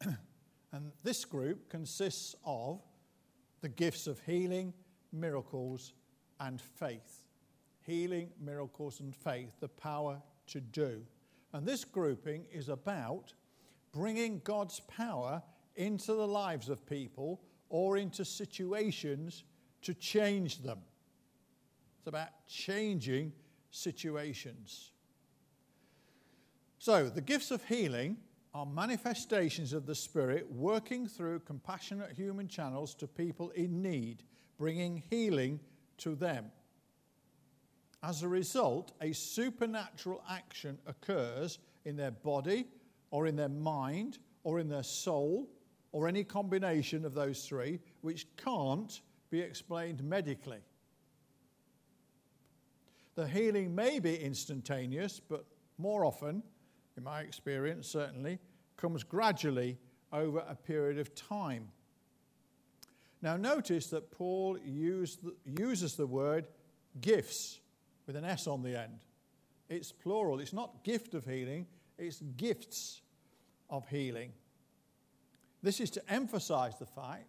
and 0.72 0.90
this 1.04 1.26
group 1.26 1.68
consists 1.68 2.34
of 2.46 2.80
the 3.60 3.68
gifts 3.68 4.06
of 4.06 4.18
healing, 4.20 4.72
miracles, 5.12 5.92
and 6.40 6.58
faith 6.58 7.24
healing, 7.82 8.30
miracles, 8.40 9.00
and 9.00 9.14
faith, 9.14 9.52
the 9.60 9.68
power 9.68 10.22
to 10.46 10.62
do. 10.62 11.02
And 11.52 11.66
this 11.66 11.84
grouping 11.84 12.46
is 12.50 12.70
about 12.70 13.34
bringing 13.92 14.40
God's 14.44 14.80
power 14.80 15.42
into 15.76 16.12
the 16.12 16.26
lives 16.26 16.68
of 16.68 16.86
people 16.86 17.40
or 17.68 17.96
into 17.96 18.24
situations 18.24 19.44
to 19.82 19.94
change 19.94 20.62
them. 20.62 20.78
It's 21.98 22.06
about 22.06 22.28
changing 22.46 23.32
situations. 23.70 24.90
So, 26.78 27.08
the 27.08 27.20
gifts 27.20 27.50
of 27.50 27.64
healing 27.64 28.16
are 28.52 28.66
manifestations 28.66 29.72
of 29.72 29.86
the 29.86 29.94
Spirit 29.94 30.50
working 30.50 31.06
through 31.06 31.40
compassionate 31.40 32.12
human 32.12 32.48
channels 32.48 32.94
to 32.96 33.06
people 33.06 33.50
in 33.50 33.82
need, 33.82 34.24
bringing 34.58 35.02
healing 35.08 35.60
to 35.98 36.14
them. 36.14 36.46
As 38.02 38.22
a 38.22 38.28
result, 38.28 38.92
a 39.00 39.12
supernatural 39.12 40.22
action 40.28 40.78
occurs 40.86 41.58
in 41.84 41.96
their 41.96 42.10
body 42.10 42.66
or 43.10 43.26
in 43.26 43.36
their 43.36 43.48
mind 43.48 44.18
or 44.44 44.58
in 44.58 44.68
their 44.68 44.82
soul 44.82 45.48
or 45.92 46.06
any 46.06 46.24
combination 46.24 47.04
of 47.04 47.14
those 47.14 47.44
three, 47.44 47.80
which 48.00 48.26
can't 48.36 49.00
be 49.30 49.40
explained 49.40 50.02
medically. 50.02 50.60
The 53.16 53.26
healing 53.26 53.74
may 53.74 53.98
be 53.98 54.16
instantaneous, 54.16 55.20
but 55.20 55.44
more 55.78 56.04
often, 56.04 56.42
in 56.96 57.04
my 57.04 57.20
experience 57.20 57.88
certainly, 57.88 58.38
comes 58.76 59.02
gradually 59.02 59.78
over 60.12 60.44
a 60.48 60.54
period 60.54 60.98
of 60.98 61.14
time. 61.14 61.68
Now, 63.22 63.36
notice 63.36 63.88
that 63.88 64.10
Paul 64.10 64.54
the, 64.54 65.34
uses 65.44 65.96
the 65.96 66.06
word 66.06 66.46
gifts 67.00 67.60
with 68.06 68.16
an 68.16 68.24
S 68.24 68.46
on 68.46 68.62
the 68.62 68.80
end. 68.80 69.04
It's 69.68 69.92
plural. 69.92 70.40
It's 70.40 70.52
not 70.52 70.82
gift 70.82 71.14
of 71.14 71.26
healing, 71.26 71.66
it's 72.00 72.20
gifts 72.36 73.02
of 73.68 73.88
healing. 73.88 74.32
This 75.62 75.80
is 75.80 75.90
to 75.90 76.12
emphasize 76.12 76.78
the 76.78 76.86
fact 76.86 77.28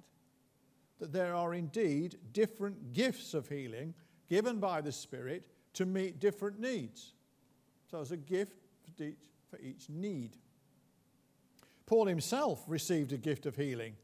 that 0.99 1.11
there 1.11 1.35
are 1.35 1.53
indeed 1.53 2.17
different 2.31 2.93
gifts 2.93 3.33
of 3.33 3.47
healing 3.47 3.93
given 4.29 4.59
by 4.59 4.81
the 4.81 4.91
Spirit 4.91 5.45
to 5.73 5.85
meet 5.85 6.19
different 6.19 6.59
needs. 6.59 7.13
So 7.89 7.97
there's 7.97 8.11
a 8.11 8.17
gift 8.17 8.55
for 8.95 9.03
each, 9.03 9.29
for 9.49 9.59
each 9.59 9.89
need. 9.89 10.37
Paul 11.85 12.05
himself 12.05 12.63
received 12.67 13.11
a 13.11 13.17
gift 13.17 13.45
of 13.45 13.55
healing 13.55 13.95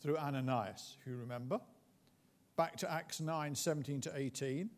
through 0.00 0.16
Ananias, 0.16 0.96
if 1.00 1.06
you 1.06 1.16
remember. 1.16 1.60
Back 2.56 2.76
to 2.78 2.90
Acts 2.90 3.20
9 3.20 3.54
17 3.54 4.00
to 4.02 4.12
18 4.16 4.70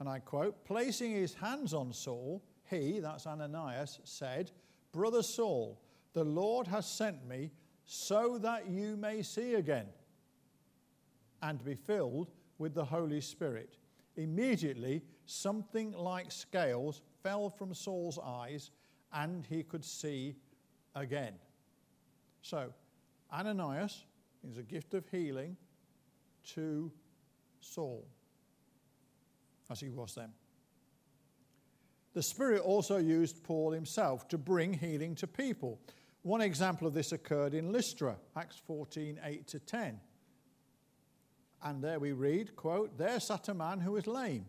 and 0.00 0.08
I 0.08 0.20
quote, 0.20 0.64
placing 0.64 1.12
his 1.12 1.34
hands 1.34 1.74
on 1.74 1.92
Saul, 1.92 2.42
he, 2.70 3.00
that's 3.00 3.26
Ananias, 3.26 3.98
said, 4.04 4.52
Brother 4.92 5.22
Saul, 5.22 5.80
the 6.12 6.24
Lord 6.24 6.66
has 6.66 6.86
sent 6.86 7.26
me 7.26 7.50
so 7.84 8.38
that 8.38 8.68
you 8.68 8.96
may 8.96 9.22
see 9.22 9.54
again 9.54 9.86
and 11.42 11.64
be 11.64 11.74
filled 11.74 12.30
with 12.58 12.74
the 12.74 12.84
Holy 12.84 13.20
Spirit. 13.20 13.76
Immediately, 14.16 15.02
something 15.26 15.92
like 15.92 16.32
scales 16.32 17.02
fell 17.22 17.48
from 17.48 17.72
Saul's 17.72 18.18
eyes 18.24 18.70
and 19.12 19.46
he 19.48 19.62
could 19.62 19.84
see 19.84 20.36
again. 20.94 21.34
So, 22.42 22.72
Ananias 23.32 24.04
is 24.50 24.58
a 24.58 24.62
gift 24.62 24.94
of 24.94 25.08
healing 25.08 25.56
to 26.54 26.90
Saul, 27.60 28.06
as 29.70 29.80
he 29.80 29.88
was 29.88 30.14
then. 30.14 30.32
The 32.14 32.22
Spirit 32.22 32.62
also 32.62 32.96
used 32.96 33.44
Paul 33.44 33.72
himself 33.72 34.28
to 34.28 34.38
bring 34.38 34.72
healing 34.72 35.14
to 35.16 35.26
people. 35.26 35.80
One 36.22 36.40
example 36.40 36.86
of 36.86 36.94
this 36.94 37.12
occurred 37.12 37.54
in 37.54 37.72
Lystra, 37.72 38.16
Acts 38.36 38.60
14 38.66 39.20
8 39.22 39.46
to 39.48 39.58
10. 39.60 40.00
And 41.62 41.82
there 41.82 41.98
we 41.98 42.12
read, 42.12 42.56
quote, 42.56 42.96
There 42.96 43.20
sat 43.20 43.48
a 43.48 43.54
man 43.54 43.80
who 43.80 43.92
was 43.92 44.06
lame. 44.06 44.46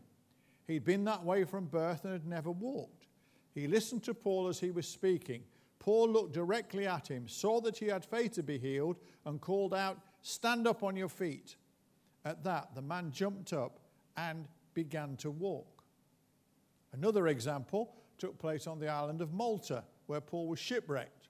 He'd 0.68 0.86
been 0.86 1.04
that 1.06 1.24
way 1.24 1.44
from 1.44 1.66
birth 1.66 2.04
and 2.04 2.14
had 2.14 2.28
never 2.28 2.52
walked. 2.52 3.08
He 3.56 3.68
listened 3.68 4.04
to 4.04 4.14
Paul 4.14 4.48
as 4.48 4.60
he 4.60 4.72
was 4.72 4.88
speaking. 4.88 5.44
Paul 5.80 6.10
looked 6.10 6.34
directly 6.34 6.86
at 6.86 7.08
him, 7.08 7.28
saw 7.28 7.62
that 7.62 7.78
he 7.78 7.88
had 7.88 8.06
faith 8.06 8.34
to 8.34 8.44
be 8.44 8.60
healed, 8.60 8.98
and 9.26 9.42
called 9.42 9.74
out, 9.74 10.00
Stand 10.22 10.68
up 10.68 10.84
on 10.84 10.96
your 10.96 11.10
feet. 11.10 11.56
At 12.26 12.44
that, 12.44 12.76
the 12.76 12.82
man 12.82 13.12
jumped 13.12 13.54
up 13.54 13.80
and 14.18 14.46
began 14.74 15.16
to 15.18 15.32
walk. 15.32 15.79
Another 16.94 17.28
example 17.28 17.96
took 18.18 18.38
place 18.38 18.68
on 18.68 18.80
the 18.80 18.88
island 18.88 19.22
of 19.22 19.34
Malta, 19.34 19.84
where 20.08 20.22
Paul 20.22 20.48
was 20.48 20.60
shipwrecked. 20.60 21.30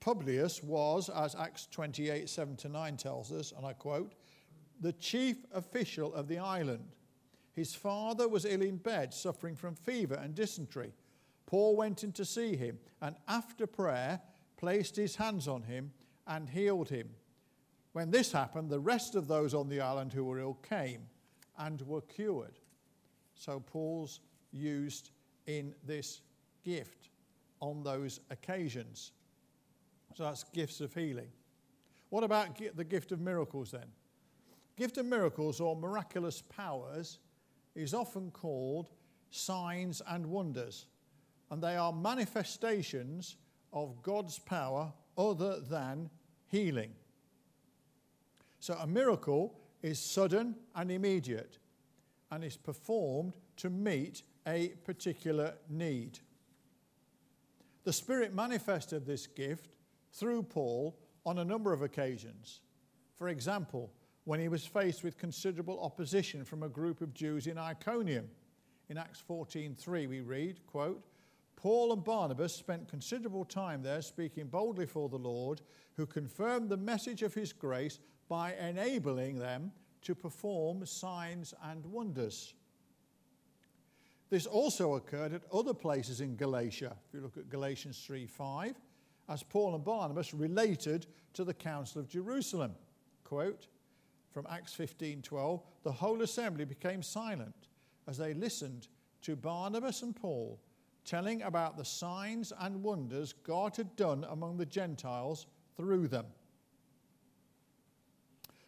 Publius 0.00 0.62
was, 0.62 1.08
as 1.08 1.34
Acts 1.34 1.66
28 1.70 2.28
7 2.28 2.56
to 2.56 2.68
9 2.68 2.96
tells 2.96 3.32
us, 3.32 3.52
and 3.56 3.66
I 3.66 3.72
quote, 3.72 4.14
the 4.80 4.92
chief 4.92 5.44
official 5.52 6.14
of 6.14 6.28
the 6.28 6.38
island. 6.38 6.94
His 7.52 7.74
father 7.74 8.28
was 8.28 8.44
ill 8.44 8.62
in 8.62 8.76
bed, 8.76 9.12
suffering 9.12 9.56
from 9.56 9.74
fever 9.74 10.14
and 10.14 10.34
dysentery. 10.34 10.92
Paul 11.46 11.76
went 11.76 12.04
in 12.04 12.12
to 12.12 12.24
see 12.24 12.54
him, 12.54 12.78
and 13.00 13.16
after 13.26 13.66
prayer, 13.66 14.20
placed 14.56 14.94
his 14.96 15.16
hands 15.16 15.48
on 15.48 15.62
him 15.62 15.92
and 16.26 16.48
healed 16.48 16.90
him. 16.90 17.08
When 17.92 18.10
this 18.10 18.30
happened, 18.32 18.70
the 18.70 18.78
rest 18.78 19.14
of 19.14 19.26
those 19.26 19.54
on 19.54 19.68
the 19.68 19.80
island 19.80 20.12
who 20.12 20.24
were 20.24 20.38
ill 20.38 20.58
came 20.68 21.02
and 21.56 21.80
were 21.82 22.02
cured. 22.02 22.58
So 23.34 23.60
Paul's 23.60 24.20
used 24.52 25.10
in 25.46 25.74
this 25.84 26.20
gift 26.64 27.10
on 27.60 27.82
those 27.82 28.20
occasions. 28.30 29.12
So 30.14 30.24
that's 30.24 30.44
gifts 30.44 30.80
of 30.80 30.94
healing. 30.94 31.28
What 32.10 32.24
about 32.24 32.58
the 32.74 32.84
gift 32.84 33.12
of 33.12 33.20
miracles 33.20 33.70
then? 33.70 33.86
Gift 34.76 34.96
of 34.98 35.06
miracles 35.06 35.60
or 35.60 35.76
miraculous 35.76 36.42
powers 36.42 37.18
is 37.74 37.94
often 37.94 38.30
called 38.30 38.90
signs 39.30 40.00
and 40.08 40.26
wonders, 40.26 40.86
and 41.50 41.62
they 41.62 41.76
are 41.76 41.92
manifestations 41.92 43.36
of 43.72 44.02
God's 44.02 44.38
power 44.38 44.92
other 45.16 45.60
than 45.60 46.08
healing. 46.46 46.92
So 48.60 48.74
a 48.74 48.86
miracle 48.86 49.58
is 49.82 49.98
sudden 49.98 50.56
and 50.74 50.90
immediate 50.90 51.58
and 52.30 52.42
is 52.42 52.56
performed 52.56 53.34
to 53.56 53.70
meet 53.70 54.22
a 54.48 54.68
particular 54.84 55.54
need. 55.68 56.18
The 57.84 57.92
Spirit 57.92 58.34
manifested 58.34 59.06
this 59.06 59.26
gift 59.26 59.68
through 60.12 60.44
Paul 60.44 60.98
on 61.24 61.38
a 61.38 61.44
number 61.44 61.72
of 61.72 61.82
occasions. 61.82 62.60
For 63.14 63.28
example, 63.28 63.92
when 64.24 64.40
he 64.40 64.48
was 64.48 64.66
faced 64.66 65.04
with 65.04 65.18
considerable 65.18 65.80
opposition 65.82 66.44
from 66.44 66.62
a 66.62 66.68
group 66.68 67.00
of 67.00 67.14
Jews 67.14 67.46
in 67.46 67.58
Iconium. 67.58 68.28
In 68.88 68.98
Acts 68.98 69.22
14:3 69.26 70.06
we 70.06 70.20
read, 70.20 70.66
quote, 70.66 71.04
Paul 71.56 71.92
and 71.92 72.04
Barnabas 72.04 72.54
spent 72.54 72.88
considerable 72.88 73.44
time 73.44 73.82
there 73.82 74.02
speaking 74.02 74.46
boldly 74.46 74.86
for 74.86 75.08
the 75.08 75.18
Lord, 75.18 75.60
who 75.96 76.06
confirmed 76.06 76.68
the 76.68 76.76
message 76.76 77.22
of 77.22 77.34
his 77.34 77.52
grace 77.52 77.98
by 78.28 78.54
enabling 78.54 79.38
them 79.38 79.72
to 80.02 80.14
perform 80.14 80.86
signs 80.86 81.54
and 81.62 81.84
wonders. 81.86 82.54
This 84.30 84.46
also 84.46 84.94
occurred 84.94 85.32
at 85.32 85.42
other 85.52 85.72
places 85.72 86.20
in 86.20 86.36
Galatia. 86.36 86.96
If 87.08 87.14
you 87.14 87.20
look 87.20 87.36
at 87.36 87.48
Galatians 87.48 87.98
3:5, 88.06 88.74
as 89.28 89.42
Paul 89.42 89.74
and 89.74 89.84
Barnabas 89.84 90.34
related 90.34 91.06
to 91.34 91.44
the 91.44 91.54
Council 91.54 92.00
of 92.00 92.08
Jerusalem. 92.08 92.74
Quote, 93.24 93.68
from 94.30 94.46
Acts 94.48 94.74
15:12, 94.74 95.62
the 95.82 95.92
whole 95.92 96.22
assembly 96.22 96.64
became 96.64 97.02
silent 97.02 97.68
as 98.06 98.16
they 98.16 98.34
listened 98.34 98.88
to 99.22 99.36
Barnabas 99.36 100.02
and 100.02 100.14
Paul 100.14 100.58
telling 101.04 101.42
about 101.42 101.76
the 101.76 101.84
signs 101.84 102.52
and 102.58 102.82
wonders 102.82 103.32
God 103.32 103.76
had 103.76 103.96
done 103.96 104.24
among 104.24 104.58
the 104.58 104.66
Gentiles 104.66 105.46
through 105.76 106.08
them. 106.08 106.26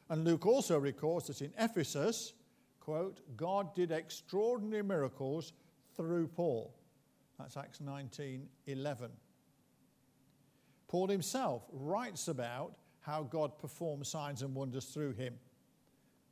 And 0.08 0.24
Luke 0.24 0.46
also 0.46 0.78
records 0.78 1.26
that 1.26 1.42
in 1.42 1.52
Ephesus, 1.58 2.32
quote, 2.80 3.20
God 3.36 3.74
did 3.74 3.92
extraordinary 3.92 4.82
miracles 4.82 5.52
through 5.96 6.28
Paul. 6.28 6.74
That's 7.38 7.56
Acts 7.56 7.80
19:11. 7.80 9.10
Paul 10.88 11.08
himself 11.08 11.68
writes 11.72 12.26
about 12.28 12.76
how 13.00 13.22
God 13.22 13.58
performed 13.58 14.06
signs 14.06 14.42
and 14.42 14.54
wonders 14.54 14.86
through 14.86 15.12
him. 15.12 15.38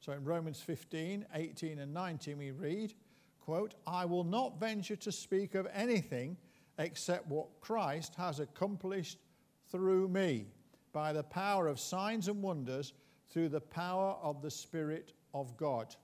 So 0.00 0.12
in 0.12 0.24
Romans 0.24 0.60
15, 0.60 1.26
18, 1.34 1.78
and 1.78 1.92
19, 1.92 2.38
we 2.38 2.50
read, 2.50 2.94
quote, 3.40 3.74
I 3.86 4.04
will 4.04 4.24
not 4.24 4.60
venture 4.60 4.96
to 4.96 5.12
speak 5.12 5.54
of 5.54 5.66
anything 5.72 6.36
except 6.78 7.26
what 7.26 7.60
Christ 7.60 8.14
has 8.16 8.40
accomplished 8.40 9.18
through 9.70 10.08
me 10.08 10.46
by 10.92 11.12
the 11.12 11.22
power 11.22 11.66
of 11.66 11.80
signs 11.80 12.28
and 12.28 12.42
wonders 12.42 12.92
through 13.30 13.48
the 13.48 13.60
power 13.60 14.16
of 14.22 14.42
the 14.42 14.50
Spirit 14.50 15.12
of 15.34 15.56
God. 15.56 15.94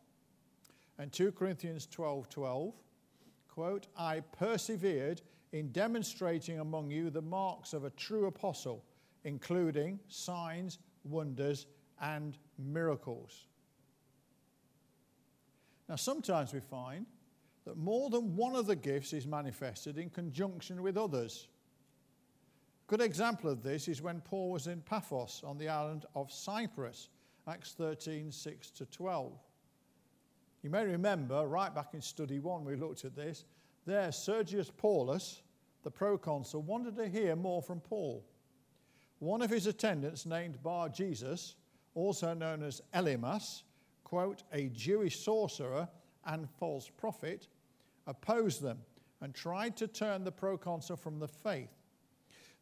And 0.98 1.12
2 1.12 1.32
Corinthians 1.32 1.86
12 1.86 2.28
12, 2.28 2.74
quote, 3.48 3.86
I 3.96 4.20
persevered 4.20 5.22
in 5.52 5.70
demonstrating 5.72 6.60
among 6.60 6.90
you 6.90 7.10
the 7.10 7.22
marks 7.22 7.72
of 7.72 7.84
a 7.84 7.90
true 7.90 8.26
apostle, 8.26 8.84
including 9.24 10.00
signs, 10.08 10.78
wonders, 11.04 11.66
and 12.00 12.36
miracles. 12.58 13.46
Now, 15.88 15.96
sometimes 15.96 16.52
we 16.52 16.60
find 16.60 17.06
that 17.64 17.76
more 17.76 18.10
than 18.10 18.36
one 18.36 18.56
of 18.56 18.66
the 18.66 18.76
gifts 18.76 19.12
is 19.12 19.26
manifested 19.26 19.98
in 19.98 20.10
conjunction 20.10 20.82
with 20.82 20.96
others. 20.96 21.48
A 22.86 22.90
Good 22.90 23.00
example 23.00 23.50
of 23.50 23.62
this 23.62 23.88
is 23.88 24.02
when 24.02 24.20
Paul 24.20 24.50
was 24.50 24.66
in 24.66 24.80
Paphos 24.82 25.42
on 25.44 25.58
the 25.58 25.68
island 25.68 26.04
of 26.14 26.30
Cyprus, 26.30 27.08
Acts 27.46 27.72
13 27.72 28.30
6 28.30 28.70
to 28.70 28.86
12. 28.86 29.32
You 30.64 30.70
may 30.70 30.86
remember, 30.86 31.46
right 31.46 31.74
back 31.74 31.92
in 31.92 32.00
study 32.00 32.38
one, 32.38 32.64
we 32.64 32.74
looked 32.74 33.04
at 33.04 33.14
this. 33.14 33.44
There, 33.84 34.10
Sergius 34.10 34.72
Paulus, 34.74 35.42
the 35.82 35.90
proconsul, 35.90 36.62
wanted 36.62 36.96
to 36.96 37.06
hear 37.06 37.36
more 37.36 37.60
from 37.60 37.80
Paul. 37.80 38.24
One 39.18 39.42
of 39.42 39.50
his 39.50 39.66
attendants, 39.66 40.24
named 40.24 40.62
Bar 40.62 40.88
Jesus, 40.88 41.56
also 41.94 42.32
known 42.32 42.62
as 42.62 42.80
Elymas, 42.94 43.64
quote, 44.04 44.42
a 44.54 44.70
Jewish 44.70 45.22
sorcerer 45.22 45.86
and 46.24 46.48
false 46.58 46.88
prophet, 46.96 47.46
opposed 48.06 48.62
them 48.62 48.78
and 49.20 49.34
tried 49.34 49.76
to 49.76 49.86
turn 49.86 50.24
the 50.24 50.32
proconsul 50.32 50.96
from 50.96 51.18
the 51.18 51.28
faith. 51.28 51.76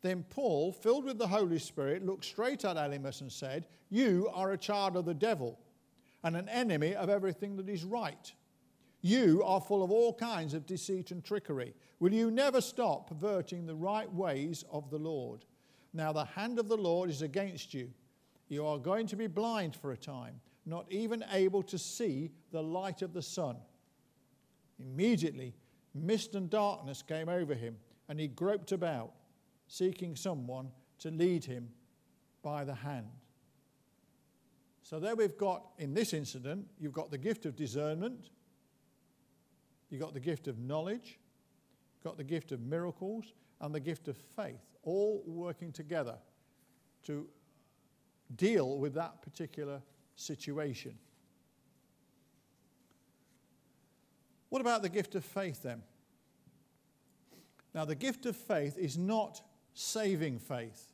Then 0.01 0.25
Paul, 0.29 0.73
filled 0.73 1.05
with 1.05 1.19
the 1.19 1.29
Holy 1.29 1.61
Spirit, 1.61 2.05
looked 2.05 2.25
straight 2.25 2.65
at 2.65 2.75
Elymas 2.75 3.21
and 3.21 3.31
said, 3.31 3.69
You 3.91 4.29
are 4.35 4.51
a 4.51 4.59
child 4.59 4.97
of 4.97 5.05
the 5.05 5.15
devil 5.15 5.57
and 6.23 6.37
an 6.37 6.49
enemy 6.49 6.95
of 6.95 7.09
everything 7.09 7.57
that 7.57 7.69
is 7.69 7.85
right. 7.85 8.33
You 9.01 9.43
are 9.45 9.61
full 9.61 9.83
of 9.83 9.91
all 9.91 10.15
kinds 10.15 10.55
of 10.55 10.67
deceit 10.67 11.11
and 11.11 11.25
trickery. 11.25 11.75
Will 11.99 12.13
you 12.13 12.31
never 12.31 12.61
stop 12.61 13.09
perverting 13.09 13.67
the 13.67 13.75
right 13.75 14.13
ways 14.13 14.65
of 14.71 14.91
the 14.91 14.99
Lord? 14.99 15.45
Now 15.93 16.13
the 16.13 16.25
hand 16.25 16.59
of 16.59 16.69
the 16.69 16.77
Lord 16.77 17.11
is 17.11 17.23
against 17.23 17.75
you. 17.75 17.91
You 18.49 18.67
are 18.67 18.79
going 18.79 19.07
to 19.09 19.17
be 19.17 19.27
blind 19.27 19.75
for 19.75 19.93
a 19.93 19.97
time 19.97 20.41
not 20.65 20.87
even 20.91 21.25
able 21.33 21.63
to 21.63 21.79
see 21.79 22.31
the 22.51 22.63
light 22.63 23.03
of 23.03 23.13
the 23.13 23.23
sun. 23.23 23.57
Immediately, 24.79 25.55
mist 25.95 26.35
and 26.35 26.49
darkness 26.49 27.03
came 27.03 27.29
over 27.29 27.55
him, 27.55 27.77
and 28.09 28.19
he 28.19 28.29
groped 28.29 28.73
about, 28.73 29.13
seeking 29.67 30.17
someone 30.17 30.71
to 30.99 31.11
lead 31.11 31.45
him 31.45 31.69
by 32.43 32.65
the 32.65 32.75
hand. 32.75 33.07
So, 34.83 34.99
there 34.99 35.15
we've 35.15 35.37
got, 35.39 35.65
in 35.79 35.95
this 35.95 36.13
incident, 36.13 36.67
you've 36.79 36.93
got 36.93 37.11
the 37.11 37.19
gift 37.19 37.47
of 37.47 37.55
discernment, 37.55 38.31
you've 39.91 40.01
got 40.01 40.13
the 40.13 40.21
gift 40.21 40.49
of 40.49 40.59
knowledge, 40.59 41.19
you've 41.95 42.05
got 42.05 42.17
the 42.17 42.25
gift 42.25 42.51
of 42.53 42.61
miracles, 42.61 43.33
and 43.61 43.73
the 43.73 43.81
gift 43.81 44.09
of 44.09 44.17
faith, 44.37 44.61
all 44.83 45.23
working 45.25 45.71
together 45.73 46.17
to 47.05 47.29
deal 48.35 48.79
with 48.79 48.95
that 48.95 49.23
particular 49.23 49.81
situation. 50.17 50.99
What 54.49 54.61
about 54.61 54.83
the 54.83 54.89
gift 54.89 55.15
of 55.15 55.25
faith 55.25 55.63
then? 55.63 55.83
Now, 57.75 57.85
the 57.85 57.95
gift 57.95 58.27
of 58.27 58.37
faith 58.37 58.77
is 58.77 58.99
not 58.99 59.41
saving 59.75 60.39
faith. 60.39 60.92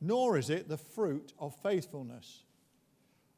Nor 0.00 0.38
is 0.38 0.50
it 0.50 0.68
the 0.68 0.78
fruit 0.78 1.32
of 1.38 1.54
faithfulness. 1.62 2.44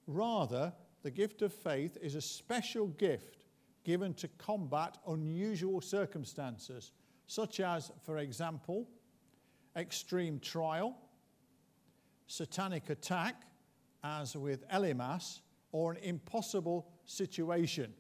Rather, 0.06 0.72
the 1.02 1.10
gift 1.10 1.42
of 1.42 1.52
faith 1.52 1.96
is 2.00 2.14
a 2.14 2.20
special 2.20 2.86
gift 2.86 3.44
given 3.84 4.14
to 4.14 4.28
combat 4.38 4.98
unusual 5.08 5.80
circumstances, 5.80 6.92
such 7.26 7.58
as, 7.58 7.90
for 8.04 8.18
example, 8.18 8.88
extreme 9.76 10.38
trial, 10.38 10.96
satanic 12.26 12.90
attack, 12.90 13.42
as 14.04 14.36
with 14.36 14.68
Elymas, 14.68 15.40
or 15.72 15.92
an 15.92 15.98
impossible 16.02 16.88
situation. 17.06 17.92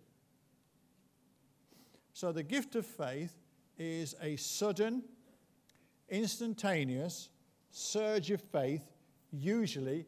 So 2.12 2.30
the 2.30 2.42
gift 2.42 2.76
of 2.76 2.86
faith 2.86 3.34
is 3.78 4.14
a 4.20 4.36
sudden, 4.36 5.02
instantaneous 6.08 7.30
surge 7.72 8.30
of 8.30 8.40
faith, 8.40 8.84
usually 9.32 10.06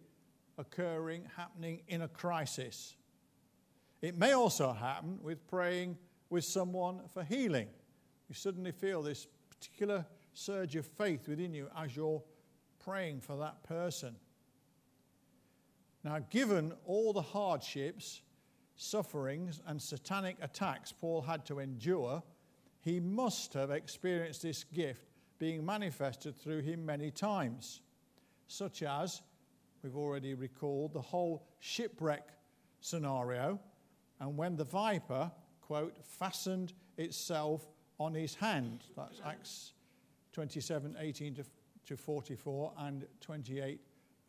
occurring, 0.58 1.26
happening 1.36 1.80
in 1.88 2.02
a 2.02 2.08
crisis. 2.08 2.94
It 4.00 4.16
may 4.16 4.32
also 4.32 4.72
happen 4.72 5.18
with 5.22 5.44
praying 5.48 5.96
with 6.30 6.44
someone 6.44 7.00
for 7.12 7.24
healing. 7.24 7.68
You 8.28 8.34
suddenly 8.34 8.70
feel 8.70 9.02
this 9.02 9.26
particular 9.48 10.04
surge 10.34 10.76
of 10.76 10.86
faith 10.86 11.26
within 11.26 11.54
you 11.54 11.68
as 11.76 11.96
you're 11.96 12.22
praying 12.84 13.22
for 13.22 13.36
that 13.38 13.62
person. 13.62 14.14
Now, 16.04 16.18
given 16.30 16.74
all 16.84 17.14
the 17.14 17.22
hardships, 17.22 18.20
sufferings, 18.76 19.60
and 19.66 19.80
satanic 19.80 20.36
attacks 20.42 20.92
Paul 20.92 21.22
had 21.22 21.46
to 21.46 21.60
endure, 21.60 22.22
he 22.80 23.00
must 23.00 23.54
have 23.54 23.70
experienced 23.70 24.42
this 24.42 24.64
gift 24.64 25.06
being 25.44 25.62
manifested 25.62 26.34
through 26.34 26.62
him 26.62 26.86
many 26.86 27.10
times, 27.10 27.82
such 28.46 28.82
as 28.82 29.20
we've 29.82 29.94
already 29.94 30.32
recalled 30.32 30.94
the 30.94 31.02
whole 31.02 31.46
shipwreck 31.60 32.30
scenario, 32.80 33.60
and 34.20 34.38
when 34.38 34.56
the 34.56 34.64
viper, 34.64 35.30
quote, 35.60 35.98
fastened 36.02 36.72
itself 36.96 37.66
on 38.00 38.14
his 38.14 38.34
hand. 38.34 38.84
That's 38.96 39.20
Acts 39.22 39.74
27 40.32 40.96
18 40.98 41.34
to, 41.34 41.44
to 41.88 41.96
44 41.98 42.72
and 42.78 43.06
28 43.20 43.82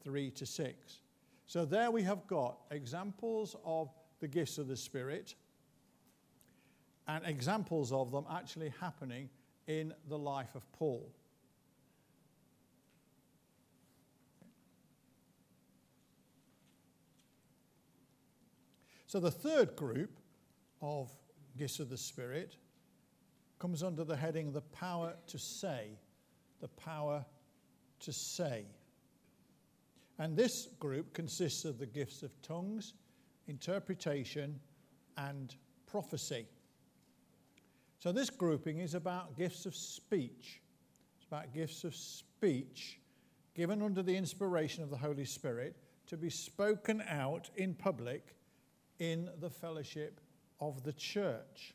3 0.04 0.32
to 0.32 0.46
6. 0.46 1.00
So 1.46 1.64
there 1.64 1.92
we 1.92 2.02
have 2.02 2.28
got 2.28 2.58
examples 2.72 3.56
of 3.64 3.90
the 4.20 4.28
gifts 4.28 4.58
of 4.58 4.68
the 4.68 4.76
Spirit 4.76 5.36
and 7.08 7.26
examples 7.26 7.94
of 7.94 8.12
them 8.12 8.26
actually 8.30 8.74
happening 8.82 9.30
in 9.68 9.94
the 10.08 10.18
life 10.18 10.56
of 10.56 10.70
Paul. 10.74 11.10
So 19.08 19.20
the 19.20 19.32
third 19.32 19.76
group 19.76 20.20
of 20.82 21.10
gifts 21.58 21.80
of 21.80 21.90
the 21.90 21.98
Spirit 21.98 22.58
comes 23.60 23.82
under 23.82 24.04
the 24.04 24.16
heading 24.16 24.52
the 24.52 24.62
power 24.62 25.14
to 25.28 25.40
say. 25.40 25.98
The 26.60 26.68
power 26.68 27.26
to 28.02 28.12
say. 28.12 28.66
And 30.20 30.36
this 30.36 30.68
group 30.80 31.14
consists 31.14 31.66
of 31.66 31.80
the 31.80 31.86
gifts 31.86 32.24
of 32.24 32.42
tongues, 32.42 32.94
interpretation, 33.48 34.60
and 35.18 35.56
prophecy. 35.86 36.48
So 38.06 38.12
this 38.12 38.30
grouping 38.30 38.78
is 38.78 38.94
about 38.94 39.36
gifts 39.36 39.66
of 39.66 39.76
speech. 39.76 40.62
It's 41.18 41.26
about 41.26 41.52
gifts 41.56 41.84
of 41.84 41.96
speech 41.96 43.00
given 43.56 43.82
under 43.82 44.04
the 44.04 44.16
inspiration 44.16 44.84
of 44.84 44.92
the 44.92 44.98
Holy 44.98 45.26
Spirit 45.26 45.76
to 46.06 46.16
be 46.16 46.30
spoken 46.30 47.04
out 47.10 47.50
in 47.56 47.74
public 47.74 48.36
in 49.00 49.28
the 49.40 49.50
fellowship 49.50 50.22
of 50.62 50.84
the 50.84 50.94
church. 50.94 51.74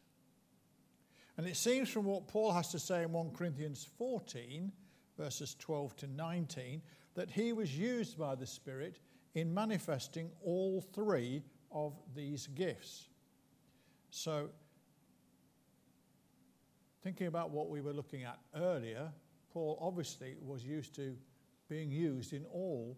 And 1.36 1.48
it 1.48 1.56
seems 1.56 1.88
from 1.88 2.04
what 2.04 2.28
Paul 2.28 2.52
has 2.52 2.68
to 2.68 2.78
say 2.78 3.02
in 3.02 3.10
1 3.10 3.32
Corinthians 3.32 3.88
14, 3.98 4.70
verses 5.18 5.56
12 5.58 5.96
to 5.96 6.06
19, 6.06 6.80
that 7.14 7.32
he 7.32 7.52
was 7.52 7.76
used 7.76 8.16
by 8.16 8.36
the 8.36 8.46
Spirit 8.46 9.00
in 9.34 9.52
manifesting 9.52 10.30
all 10.44 10.80
three 10.94 11.42
of 11.72 11.98
these 12.14 12.46
gifts. 12.46 13.08
So, 14.12 14.50
thinking 17.02 17.26
about 17.26 17.50
what 17.50 17.68
we 17.68 17.80
were 17.80 17.92
looking 17.92 18.24
at 18.24 18.38
earlier, 18.54 19.10
Paul 19.52 19.78
obviously 19.80 20.36
was 20.40 20.64
used 20.64 20.94
to 20.96 21.16
being 21.68 21.90
used 21.90 22.32
in 22.32 22.44
all 22.46 22.96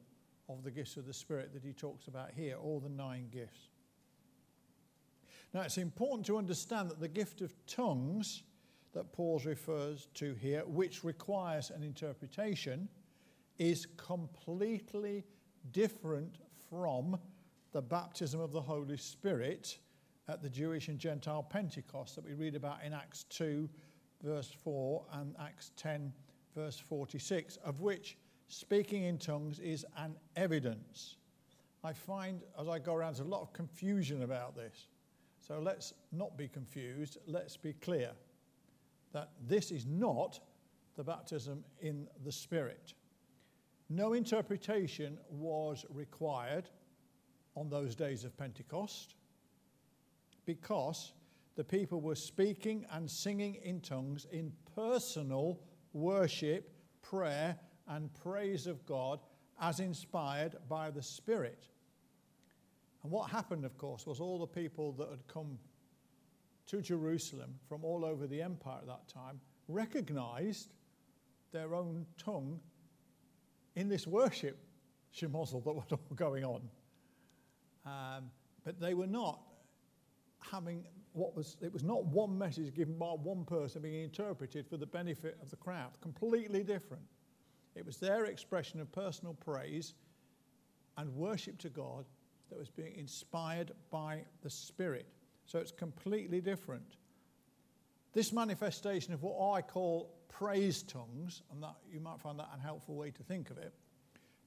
of 0.48 0.64
the 0.64 0.70
gifts 0.70 0.96
of 0.96 1.06
the 1.06 1.12
Spirit 1.12 1.52
that 1.52 1.62
he 1.62 1.72
talks 1.72 2.08
about 2.08 2.30
here, 2.34 2.56
all 2.56 2.80
the 2.80 2.88
nine 2.88 3.28
gifts. 3.30 3.68
Now, 5.54 5.60
it's 5.60 5.78
important 5.78 6.26
to 6.26 6.38
understand 6.38 6.90
that 6.90 7.00
the 7.00 7.08
gift 7.08 7.42
of 7.42 7.54
tongues 7.66 8.42
that 8.92 9.12
Paul 9.12 9.40
refers 9.44 10.08
to 10.14 10.34
here, 10.34 10.62
which 10.66 11.04
requires 11.04 11.70
an 11.70 11.82
interpretation, 11.82 12.88
is 13.58 13.86
completely 13.96 15.24
different 15.70 16.36
from 16.68 17.18
the 17.72 17.82
baptism 17.82 18.40
of 18.40 18.52
the 18.52 18.60
Holy 18.60 18.96
Spirit 18.96 19.78
at 20.28 20.42
the 20.42 20.48
Jewish 20.48 20.88
and 20.88 20.98
Gentile 20.98 21.42
Pentecost 21.42 22.16
that 22.16 22.24
we 22.24 22.34
read 22.34 22.54
about 22.54 22.82
in 22.84 22.92
Acts 22.92 23.24
2, 23.24 23.68
verse 24.22 24.50
4, 24.64 25.04
and 25.14 25.34
Acts 25.40 25.72
10, 25.76 26.12
verse 26.54 26.78
46, 26.78 27.56
of 27.64 27.80
which 27.80 28.16
speaking 28.48 29.04
in 29.04 29.18
tongues 29.18 29.58
is 29.58 29.84
an 29.96 30.14
evidence. 30.36 31.16
I 31.84 31.92
find 31.92 32.42
as 32.60 32.68
I 32.68 32.78
go 32.78 32.94
around, 32.94 33.16
there's 33.16 33.26
a 33.26 33.30
lot 33.30 33.42
of 33.42 33.52
confusion 33.52 34.22
about 34.22 34.54
this. 34.54 34.88
So 35.40 35.58
let's 35.58 35.94
not 36.12 36.36
be 36.36 36.46
confused. 36.46 37.18
Let's 37.26 37.56
be 37.56 37.72
clear 37.72 38.10
that 39.12 39.30
this 39.48 39.72
is 39.72 39.86
not 39.86 40.38
the 40.96 41.02
baptism 41.02 41.64
in 41.80 42.06
the 42.24 42.30
Spirit. 42.30 42.94
No 43.88 44.12
interpretation 44.12 45.18
was 45.30 45.84
required 45.90 46.70
on 47.56 47.68
those 47.68 47.94
days 47.94 48.24
of 48.24 48.36
Pentecost 48.36 49.16
because 50.46 51.12
the 51.56 51.64
people 51.64 52.00
were 52.00 52.14
speaking 52.14 52.86
and 52.92 53.10
singing 53.10 53.56
in 53.62 53.80
tongues 53.80 54.26
in 54.30 54.52
personal 54.74 55.60
worship, 55.92 56.72
prayer, 57.02 57.56
and 57.88 58.12
praise 58.14 58.66
of 58.66 58.84
God 58.86 59.20
as 59.60 59.80
inspired 59.80 60.56
by 60.68 60.90
the 60.90 61.02
Spirit. 61.02 61.68
And 63.02 63.12
what 63.12 63.30
happened, 63.30 63.64
of 63.64 63.76
course, 63.76 64.06
was 64.06 64.20
all 64.20 64.38
the 64.38 64.46
people 64.46 64.92
that 64.92 65.10
had 65.10 65.26
come 65.28 65.58
to 66.66 66.80
Jerusalem 66.80 67.54
from 67.68 67.84
all 67.84 68.04
over 68.04 68.26
the 68.26 68.40
empire 68.40 68.78
at 68.80 68.86
that 68.86 69.08
time 69.08 69.40
recognized 69.68 70.72
their 71.52 71.74
own 71.74 72.06
tongue 72.16 72.60
in 73.76 73.88
this 73.88 74.06
worship 74.06 74.58
shemozzle 75.14 75.62
that 75.64 75.72
was 75.72 75.84
all 75.90 76.00
going 76.14 76.44
on. 76.44 76.62
Um, 77.84 78.30
but 78.64 78.80
they 78.80 78.94
were 78.94 79.06
not 79.06 79.40
having 80.38 80.84
what 81.12 81.36
was, 81.36 81.56
it 81.60 81.72
was 81.72 81.82
not 81.82 82.04
one 82.06 82.36
message 82.36 82.74
given 82.74 82.96
by 82.96 83.06
one 83.06 83.44
person 83.44 83.82
being 83.82 84.02
interpreted 84.02 84.66
for 84.66 84.76
the 84.76 84.86
benefit 84.86 85.38
of 85.42 85.50
the 85.50 85.56
crowd. 85.56 85.90
Completely 86.00 86.62
different. 86.62 87.02
It 87.74 87.84
was 87.84 87.96
their 87.96 88.26
expression 88.26 88.80
of 88.80 88.90
personal 88.92 89.34
praise 89.34 89.94
and 90.96 91.14
worship 91.14 91.58
to 91.58 91.68
God 91.68 92.04
that 92.50 92.58
was 92.58 92.68
being 92.68 92.94
inspired 92.96 93.72
by 93.90 94.24
the 94.42 94.50
Spirit. 94.50 95.06
So 95.46 95.58
it's 95.58 95.72
completely 95.72 96.40
different. 96.40 96.96
This 98.12 98.32
manifestation 98.32 99.14
of 99.14 99.22
what 99.22 99.54
I 99.54 99.62
call 99.62 100.14
praise 100.28 100.82
tongues, 100.82 101.42
and 101.50 101.62
that 101.62 101.76
you 101.90 102.00
might 102.00 102.20
find 102.20 102.38
that 102.38 102.50
an 102.54 102.60
helpful 102.60 102.94
way 102.94 103.10
to 103.10 103.22
think 103.22 103.50
of 103.50 103.58
it, 103.58 103.72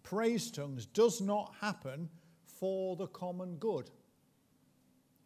praise 0.04 0.52
tongues 0.52 0.86
does 0.86 1.22
not 1.22 1.54
happen 1.62 2.10
for 2.46 2.96
the 2.96 3.08
common 3.08 3.56
good, 3.58 3.90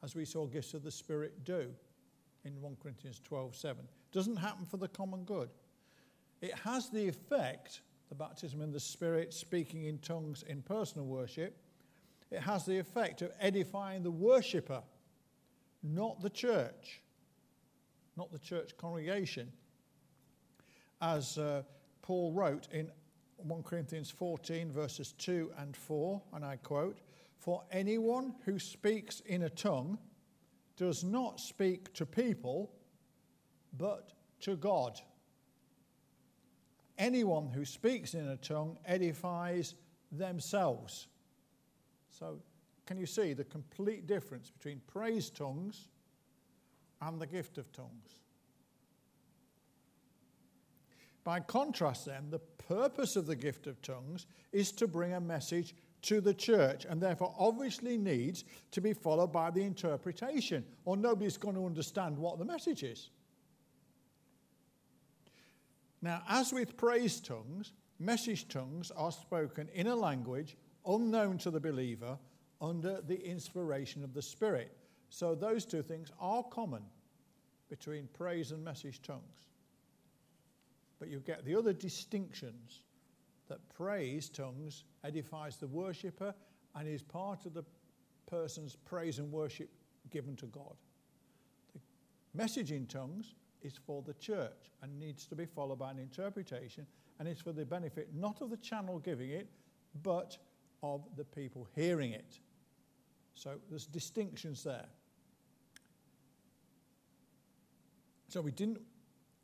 as 0.03 0.15
we 0.15 0.25
saw 0.25 0.45
gifts 0.45 0.73
of 0.73 0.83
the 0.83 0.91
Spirit 0.91 1.43
do 1.43 1.67
in 2.45 2.61
1 2.61 2.77
Corinthians 2.81 3.19
12 3.23 3.55
7. 3.55 3.83
Doesn't 4.11 4.37
happen 4.37 4.65
for 4.65 4.77
the 4.77 4.87
common 4.87 5.23
good. 5.23 5.49
It 6.41 6.53
has 6.59 6.89
the 6.89 7.07
effect, 7.07 7.81
the 8.09 8.15
baptism 8.15 8.61
in 8.61 8.71
the 8.71 8.79
Spirit, 8.79 9.33
speaking 9.33 9.85
in 9.85 9.99
tongues 9.99 10.43
in 10.47 10.61
personal 10.61 11.05
worship, 11.05 11.57
it 12.31 12.41
has 12.41 12.65
the 12.65 12.77
effect 12.77 13.21
of 13.21 13.31
edifying 13.39 14.03
the 14.03 14.11
worshipper, 14.11 14.83
not 15.81 16.21
the 16.21 16.29
church, 16.29 17.01
not 18.15 18.31
the 18.31 18.39
church 18.39 18.77
congregation 18.77 19.51
as 21.01 21.37
uh, 21.37 21.63
Paul 22.01 22.33
wrote 22.33 22.67
in 22.71 22.91
1 23.37 23.63
Corinthians 23.63 24.11
14, 24.11 24.71
verses 24.71 25.13
2 25.13 25.51
and 25.57 25.75
4, 25.75 26.21
and 26.33 26.43
I 26.43 26.57
quote, 26.57 26.97
For 27.39 27.63
anyone 27.71 28.35
who 28.45 28.59
speaks 28.59 29.21
in 29.21 29.43
a 29.43 29.49
tongue 29.49 29.97
does 30.77 31.03
not 31.03 31.39
speak 31.39 31.91
to 31.93 32.05
people, 32.05 32.71
but 33.77 34.13
to 34.41 34.55
God. 34.55 35.01
anyone 36.99 37.47
who 37.47 37.65
speaks 37.65 38.13
in 38.13 38.27
a 38.27 38.37
tongue 38.37 38.77
edifies 38.85 39.75
themselves. 40.11 41.07
So, 42.09 42.39
can 42.85 42.97
you 42.97 43.05
see 43.05 43.33
the 43.33 43.45
complete 43.45 44.05
difference 44.05 44.51
between 44.51 44.81
praise 44.85 45.29
tongues 45.29 45.87
and 47.01 47.19
the 47.19 47.25
gift 47.25 47.57
of 47.57 47.71
tongues? 47.71 48.19
By 51.23 51.39
contrast, 51.39 52.05
then, 52.05 52.29
the 52.29 52.39
purpose 52.39 53.15
of 53.15 53.27
the 53.27 53.35
gift 53.35 53.67
of 53.67 53.81
tongues 53.81 54.25
is 54.51 54.71
to 54.73 54.87
bring 54.87 55.13
a 55.13 55.21
message 55.21 55.75
to 56.03 56.21
the 56.21 56.33
church 56.33 56.85
and 56.85 57.01
therefore 57.01 57.33
obviously 57.37 57.97
needs 57.97 58.45
to 58.71 58.81
be 58.81 58.93
followed 58.93 59.31
by 59.31 59.51
the 59.51 59.61
interpretation, 59.61 60.63
or 60.85 60.97
nobody's 60.97 61.37
going 61.37 61.55
to 61.55 61.65
understand 61.65 62.17
what 62.17 62.39
the 62.39 62.45
message 62.45 62.83
is. 62.83 63.09
Now, 66.01 66.23
as 66.29 66.53
with 66.53 66.77
praise 66.77 67.19
tongues, 67.19 67.73
message 67.99 68.47
tongues 68.47 68.91
are 68.91 69.11
spoken 69.11 69.67
in 69.73 69.87
a 69.87 69.95
language 69.95 70.55
unknown 70.85 71.37
to 71.39 71.51
the 71.51 71.59
believer 71.59 72.17
under 72.61 73.01
the 73.01 73.21
inspiration 73.21 74.03
of 74.03 74.13
the 74.13 74.21
Spirit. 74.21 74.75
So, 75.09 75.35
those 75.35 75.65
two 75.65 75.81
things 75.81 76.11
are 76.19 76.43
common 76.43 76.83
between 77.69 78.07
praise 78.13 78.51
and 78.51 78.63
message 78.63 79.01
tongues. 79.01 79.49
But 80.99 81.09
you 81.09 81.19
get 81.19 81.45
the 81.45 81.55
other 81.55 81.73
distinctions 81.73 82.81
that 83.49 83.67
praise 83.69 84.29
tongues 84.29 84.85
edifies 85.03 85.57
the 85.57 85.67
worshipper 85.67 86.33
and 86.75 86.87
is 86.87 87.01
part 87.01 87.45
of 87.45 87.53
the 87.53 87.63
person's 88.27 88.75
praise 88.75 89.19
and 89.19 89.31
worship 89.31 89.69
given 90.11 90.35
to 90.37 90.45
God. 90.47 90.75
The 91.73 91.81
message 92.33 92.71
in 92.71 92.85
tongues 92.85 93.33
is 93.61 93.77
for 93.85 94.01
the 94.01 94.13
church 94.13 94.71
and 94.81 94.97
needs 94.99 95.25
to 95.27 95.35
be 95.35 95.45
followed 95.45 95.79
by 95.79 95.91
an 95.91 95.99
interpretation, 95.99 96.85
and 97.19 97.27
it's 97.27 97.41
for 97.41 97.51
the 97.51 97.65
benefit 97.65 98.09
not 98.13 98.41
of 98.41 98.49
the 98.49 98.57
channel 98.57 98.99
giving 98.99 99.31
it, 99.31 99.49
but 100.03 100.37
of 100.81 101.01
the 101.17 101.25
people 101.25 101.67
hearing 101.75 102.11
it. 102.11 102.39
So 103.33 103.59
there's 103.69 103.85
distinctions 103.85 104.63
there. 104.63 104.87
So 108.27 108.41
we 108.41 108.51
didn't 108.51 108.79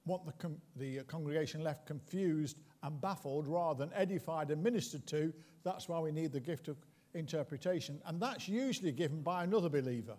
want 0.06 0.26
the, 0.26 0.32
com- 0.34 0.62
the 0.76 0.99
congregation 1.08 1.64
left 1.64 1.88
confused 1.88 2.58
and 2.86 3.01
baffled 3.01 3.47
rather 3.47 3.83
than 3.83 3.93
edified 3.95 4.51
and 4.51 4.63
ministered 4.63 5.07
to. 5.07 5.33
That's 5.63 5.89
why 5.89 5.99
we 5.99 6.11
need 6.11 6.31
the 6.31 6.39
gift 6.39 6.67
of 6.67 6.77
interpretation. 7.15 7.99
And 8.05 8.21
that's 8.21 8.47
usually 8.47 8.91
given 8.91 9.21
by 9.21 9.43
another 9.43 9.69
believer. 9.69 10.15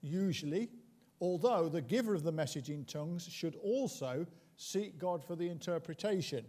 Usually, 0.00 0.70
although 1.20 1.68
the 1.68 1.82
giver 1.82 2.14
of 2.14 2.22
the 2.22 2.32
message 2.32 2.70
in 2.70 2.86
tongues 2.86 3.28
should 3.30 3.56
also 3.56 4.26
seek 4.56 4.98
God 4.98 5.22
for 5.22 5.36
the 5.36 5.48
interpretation. 5.48 6.46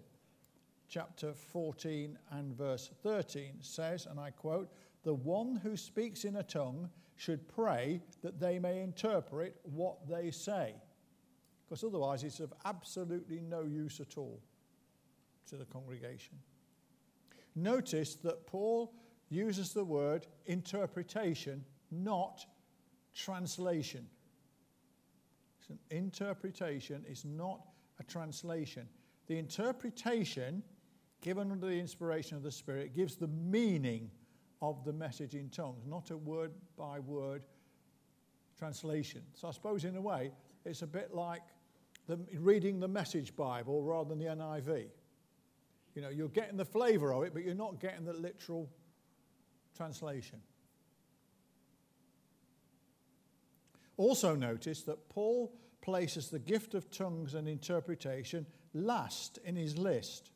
Chapter 0.87 1.33
14 1.33 2.17
and 2.31 2.55
verse 2.55 2.89
13 3.03 3.55
says, 3.59 4.05
and 4.05 4.19
I 4.19 4.29
quote, 4.29 4.71
The 5.03 5.13
one 5.13 5.57
who 5.57 5.75
speaks 5.75 6.23
in 6.23 6.37
a 6.37 6.43
tongue 6.43 6.89
should 7.17 7.45
pray 7.49 8.01
that 8.21 8.39
they 8.39 8.57
may 8.57 8.81
interpret 8.81 9.59
what 9.63 10.07
they 10.07 10.31
say. 10.31 10.75
Because 11.65 11.83
otherwise, 11.83 12.23
it's 12.23 12.39
of 12.39 12.53
absolutely 12.63 13.41
no 13.41 13.63
use 13.63 13.99
at 13.99 14.17
all 14.17 14.39
to 15.49 15.55
the 15.55 15.65
congregation. 15.65 16.37
Notice 17.55 18.15
that 18.15 18.47
Paul 18.47 18.93
uses 19.29 19.73
the 19.73 19.83
word 19.83 20.27
interpretation, 20.45 21.63
not 21.91 22.45
translation. 23.13 24.07
An 25.69 25.79
interpretation 25.89 27.05
is 27.09 27.25
not 27.25 27.61
a 27.99 28.03
translation. 28.03 28.87
The 29.27 29.37
interpretation 29.37 30.63
given 31.21 31.51
under 31.51 31.67
the 31.67 31.79
inspiration 31.79 32.35
of 32.35 32.43
the 32.43 32.51
Spirit 32.51 32.93
gives 32.93 33.15
the 33.15 33.27
meaning 33.27 34.11
of 34.61 34.83
the 34.83 34.93
message 34.93 35.35
in 35.35 35.49
tongues, 35.49 35.85
not 35.87 36.11
a 36.11 36.17
word 36.17 36.51
by 36.77 36.99
word 36.99 37.43
translation. 38.57 39.21
So 39.33 39.47
I 39.47 39.51
suppose, 39.51 39.85
in 39.85 39.95
a 39.95 40.01
way, 40.01 40.31
it's 40.65 40.81
a 40.81 40.87
bit 40.87 41.13
like 41.13 41.41
the, 42.07 42.19
reading 42.33 42.79
the 42.79 42.87
Message 42.87 43.35
Bible 43.35 43.81
rather 43.83 44.09
than 44.09 44.19
the 44.19 44.25
NIV. 44.25 44.87
You 45.95 46.01
know, 46.01 46.09
you're 46.09 46.29
getting 46.29 46.57
the 46.57 46.65
flavor 46.65 47.13
of 47.13 47.23
it, 47.23 47.33
but 47.33 47.43
you're 47.43 47.53
not 47.53 47.79
getting 47.79 48.05
the 48.05 48.13
literal 48.13 48.69
translation. 49.75 50.39
Also, 53.97 54.35
notice 54.35 54.81
that 54.83 55.09
Paul 55.09 55.53
places 55.81 56.29
the 56.29 56.39
gift 56.39 56.73
of 56.73 56.89
tongues 56.89 57.35
and 57.35 57.47
interpretation 57.47 58.45
last 58.73 59.37
in 59.45 59.55
his 59.55 59.77
list. 59.77 60.31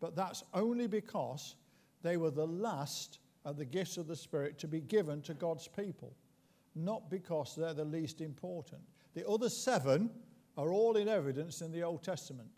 But 0.00 0.16
that's 0.16 0.42
only 0.52 0.86
because 0.86 1.54
they 2.02 2.16
were 2.16 2.30
the 2.30 2.46
last 2.46 3.20
of 3.44 3.56
the 3.56 3.64
gifts 3.64 3.96
of 3.96 4.06
the 4.06 4.16
Spirit 4.16 4.58
to 4.58 4.68
be 4.68 4.80
given 4.80 5.22
to 5.22 5.34
God's 5.34 5.68
people, 5.68 6.14
not 6.74 7.08
because 7.10 7.54
they're 7.54 7.74
the 7.74 7.84
least 7.84 8.20
important. 8.20 8.82
The 9.14 9.28
other 9.28 9.48
seven 9.48 10.10
are 10.56 10.72
all 10.72 10.96
in 10.96 11.08
evidence 11.08 11.60
in 11.62 11.72
the 11.72 11.82
Old 11.82 12.02
Testament. 12.02 12.48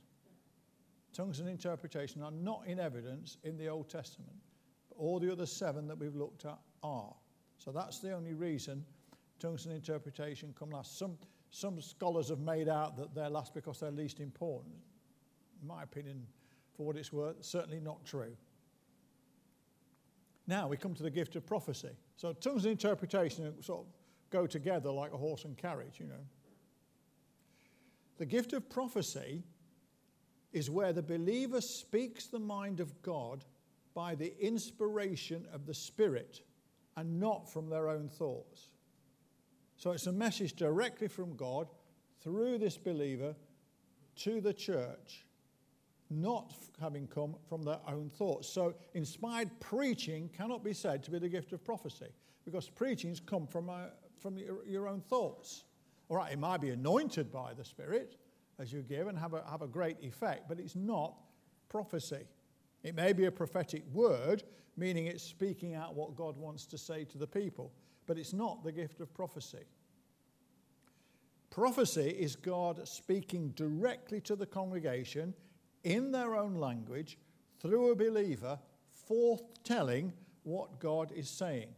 Tongues 1.15 1.39
and 1.39 1.49
interpretation 1.49 2.23
are 2.23 2.33
not 2.33 2.65
in 2.67 2.81
evidence 2.81 3.39
in 3.45 3.57
the 3.57 3.69
Old 3.69 3.89
Testament. 3.89 4.37
But 4.89 4.99
all 4.99 5.21
the 5.21 5.33
other 5.33 5.47
seven 5.47 5.87
that 5.87 5.97
we've 5.97 6.15
looked 6.15 6.45
at 6.45 6.59
are. 6.83 7.15
So 7.59 7.71
that's 7.71 8.01
the 8.01 8.13
only 8.13 8.35
reason 8.35 8.85
tongues 9.39 9.67
and 9.67 9.75
interpretation 9.75 10.55
come 10.59 10.71
last. 10.71 10.99
Some, 10.99 11.19
some 11.51 11.81
scholars 11.81 12.29
have 12.29 12.41
made 12.41 12.69
out 12.69 12.97
that 12.97 13.15
they're 13.15 13.31
last 13.31 13.55
because 13.55 13.81
they're 13.81 13.91
least 13.91 14.21
important. 14.21 14.75
In 15.61 15.69
my 15.69 15.83
opinion, 15.83 16.27
for 16.77 16.87
what 16.87 16.97
it's 16.97 17.13
worth, 17.13 17.45
certainly 17.45 17.81
not 17.81 18.05
true. 18.05 18.37
Now 20.47 20.69
we 20.69 20.77
come 20.77 20.95
to 20.95 21.03
the 21.03 21.11
gift 21.11 21.37
of 21.37 21.47
prophecy. 21.47 21.91
So 22.17 22.33
tongues 22.33 22.65
and 22.65 22.73
interpretation 22.73 23.63
sort 23.63 23.81
of 23.81 23.87
go 24.31 24.47
together 24.47 24.91
like 24.91 25.13
a 25.13 25.17
horse 25.17 25.45
and 25.45 25.57
carriage, 25.57 26.01
you 26.01 26.07
know. 26.07 26.25
The 28.19 28.27
gift 28.27 28.53
of 28.53 28.69
prophecy 28.69 29.43
is 30.55 30.71
where 30.71 30.93
the 30.93 31.03
believer 31.03 31.61
speaks 31.61 32.29
the 32.29 32.39
mind 32.39 32.81
of 32.81 33.03
God 33.03 33.45
by 33.93 34.15
the 34.15 34.33
inspiration 34.41 35.47
of 35.53 35.67
the 35.67 35.75
Spirit 35.75 36.41
and 36.97 37.19
not 37.19 37.53
from 37.53 37.69
their 37.69 37.89
own 37.89 38.09
thoughts. 38.09 38.69
So 39.77 39.91
it's 39.91 40.07
a 40.07 40.13
message 40.13 40.55
directly 40.55 41.09
from 41.09 41.37
God 41.37 41.69
through 42.23 42.59
this 42.59 42.79
believer 42.79 43.35
to 44.17 44.41
the 44.41 44.55
church, 44.55 45.27
not 46.09 46.55
having 46.81 47.09
come 47.09 47.35
from 47.49 47.65
their 47.65 47.81
own 47.89 48.09
thoughts. 48.09 48.49
So 48.49 48.75
inspired 48.95 49.51
preaching 49.59 50.31
cannot 50.37 50.63
be 50.63 50.73
said 50.73 51.03
to 51.05 51.11
be 51.11 51.19
the 51.19 51.29
gift 51.29 51.53
of 51.53 51.65
prophecy 51.65 52.13
because 52.45 52.69
preachings 52.69 53.19
come 53.19 53.49
from, 53.49 53.69
uh, 53.69 53.87
from 54.21 54.39
your, 54.39 54.65
your 54.65 54.87
own 54.87 55.01
thoughts. 55.01 55.65
All 56.09 56.19
right, 56.19 56.33
it 56.33 56.39
might 56.39 56.61
be 56.61 56.71
anointed 56.71 57.33
by 57.33 57.55
the 57.55 57.65
Spirit 57.65 58.17
as 58.59 58.73
you 58.73 58.83
give 58.83 59.07
and 59.09 59.19
have 59.19 59.35
a, 59.35 59.45
have 59.51 59.63
a 59.63 59.67
great 59.67 59.97
effect, 60.03 60.49
but 60.49 60.59
it's 60.59 60.77
not 60.77 61.15
prophecy. 61.69 62.25
It 62.83 62.95
may 62.95 63.13
be 63.13 63.25
a 63.25 63.33
prophetic 63.33 63.83
word, 63.93 64.43
meaning 64.77 65.07
it's 65.07 65.23
speaking 65.23 65.75
out 65.75 65.95
what 65.95 66.17
God 66.17 66.37
wants 66.37 66.67
to 66.67 66.79
say 66.79 67.05
to 67.05 67.19
the 67.19 67.27
people, 67.27 67.73
but 68.07 68.19
it's 68.19 68.33
not 68.33 68.63
the 68.63 68.73
gift 68.73 69.01
of 69.01 69.13
prophecy. 69.15 69.65
Prophecy 71.51 72.11
is 72.11 72.37
God 72.37 72.87
speaking 72.87 73.51
directly 73.51 74.21
to 74.23 74.35
the 74.37 74.47
congregation 74.47 75.35
in 75.85 76.11
their 76.11 76.35
own 76.35 76.57
language 76.57 77.17
through 77.61 77.93
a 77.93 77.97
believer, 77.97 78.59
forth-telling 78.91 80.13
what 80.43 80.81
God 80.81 81.13
is 81.13 81.29
saying. 81.29 81.69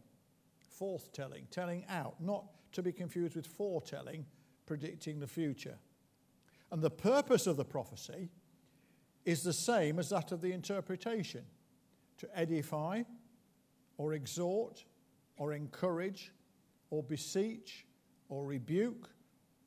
Forth-telling, 0.59 1.47
telling 1.51 1.85
out, 1.89 2.15
not 2.19 2.45
to 2.73 2.83
be 2.83 2.91
confused 2.91 3.35
with 3.35 3.47
foretelling, 3.47 4.25
predicting 4.65 5.19
the 5.19 5.27
future. 5.27 5.77
And 6.71 6.81
the 6.81 6.89
purpose 6.89 7.47
of 7.47 7.57
the 7.57 7.65
prophecy 7.65 8.29
is 9.25 9.43
the 9.43 9.53
same 9.53 9.99
as 9.99 10.09
that 10.09 10.31
of 10.31 10.41
the 10.41 10.51
interpretation 10.51 11.43
to 12.17 12.27
edify 12.37 13.03
or 13.97 14.13
exhort 14.13 14.83
or 15.37 15.53
encourage 15.53 16.31
or 16.89 17.03
beseech 17.03 17.85
or 18.29 18.45
rebuke 18.45 19.09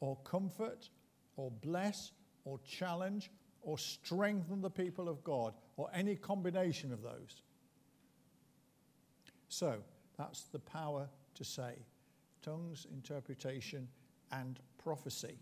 or 0.00 0.16
comfort 0.24 0.90
or 1.36 1.50
bless 1.62 2.12
or 2.44 2.58
challenge 2.66 3.30
or 3.62 3.78
strengthen 3.78 4.60
the 4.60 4.70
people 4.70 5.08
of 5.08 5.22
God 5.24 5.54
or 5.76 5.88
any 5.92 6.16
combination 6.16 6.92
of 6.92 7.02
those. 7.02 7.42
So 9.48 9.76
that's 10.16 10.44
the 10.44 10.58
power 10.58 11.08
to 11.34 11.44
say 11.44 11.74
tongues, 12.42 12.86
interpretation, 12.92 13.88
and 14.32 14.58
prophecy. 14.82 15.38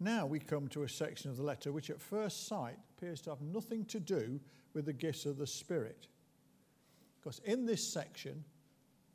Now 0.00 0.24
we 0.24 0.40
come 0.40 0.66
to 0.68 0.82
a 0.82 0.88
section 0.88 1.30
of 1.30 1.36
the 1.36 1.42
letter 1.42 1.72
which 1.72 1.90
at 1.90 2.00
first 2.00 2.48
sight 2.48 2.76
appears 2.96 3.20
to 3.22 3.30
have 3.30 3.42
nothing 3.42 3.84
to 3.86 4.00
do 4.00 4.40
with 4.72 4.86
the 4.86 4.94
gifts 4.94 5.26
of 5.26 5.36
the 5.36 5.46
Spirit. 5.46 6.08
Because 7.20 7.40
in 7.40 7.66
this 7.66 7.86
section, 7.86 8.42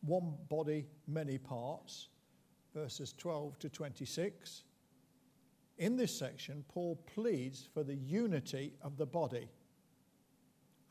one 0.01 0.35
body, 0.47 0.85
many 1.07 1.39
parts, 1.39 2.09
verses 2.75 3.13
12 3.17 3.57
to 3.59 3.69
26, 3.69 4.63
in 5.79 5.97
this 5.97 6.17
section, 6.17 6.63
Paul 6.67 6.97
pleads 7.13 7.67
for 7.73 7.83
the 7.83 7.95
unity 7.95 8.73
of 8.81 8.95
the 8.95 9.07
body, 9.07 9.49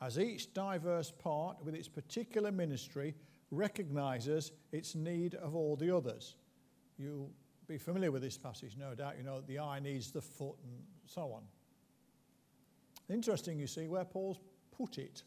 as 0.01 0.19
each 0.19 0.53
diverse 0.53 1.09
part 1.09 1.63
with 1.63 1.73
its 1.73 1.87
particular 1.87 2.51
ministry 2.51 3.15
recognizes 3.49 4.51
its 4.73 4.93
need 4.93 5.35
of 5.35 5.55
all 5.55 5.77
the 5.77 5.95
others. 5.95 6.35
You'll 6.97 7.31
be 7.67 7.77
familiar 7.77 8.11
with 8.11 8.21
this 8.21 8.37
passage, 8.37 8.75
no 8.77 8.93
doubt. 8.95 9.17
You 9.17 9.23
know 9.23 9.41
the 9.41 9.59
eye 9.59 9.79
needs 9.79 10.11
the 10.11 10.21
foot 10.21 10.55
and 10.63 10.73
so 11.05 11.31
on. 11.33 11.43
Interesting, 13.09 13.59
you 13.59 13.67
see, 13.67 13.87
where 13.87 14.05
Paul's 14.05 14.39
put 14.75 14.97
it. 14.97 15.23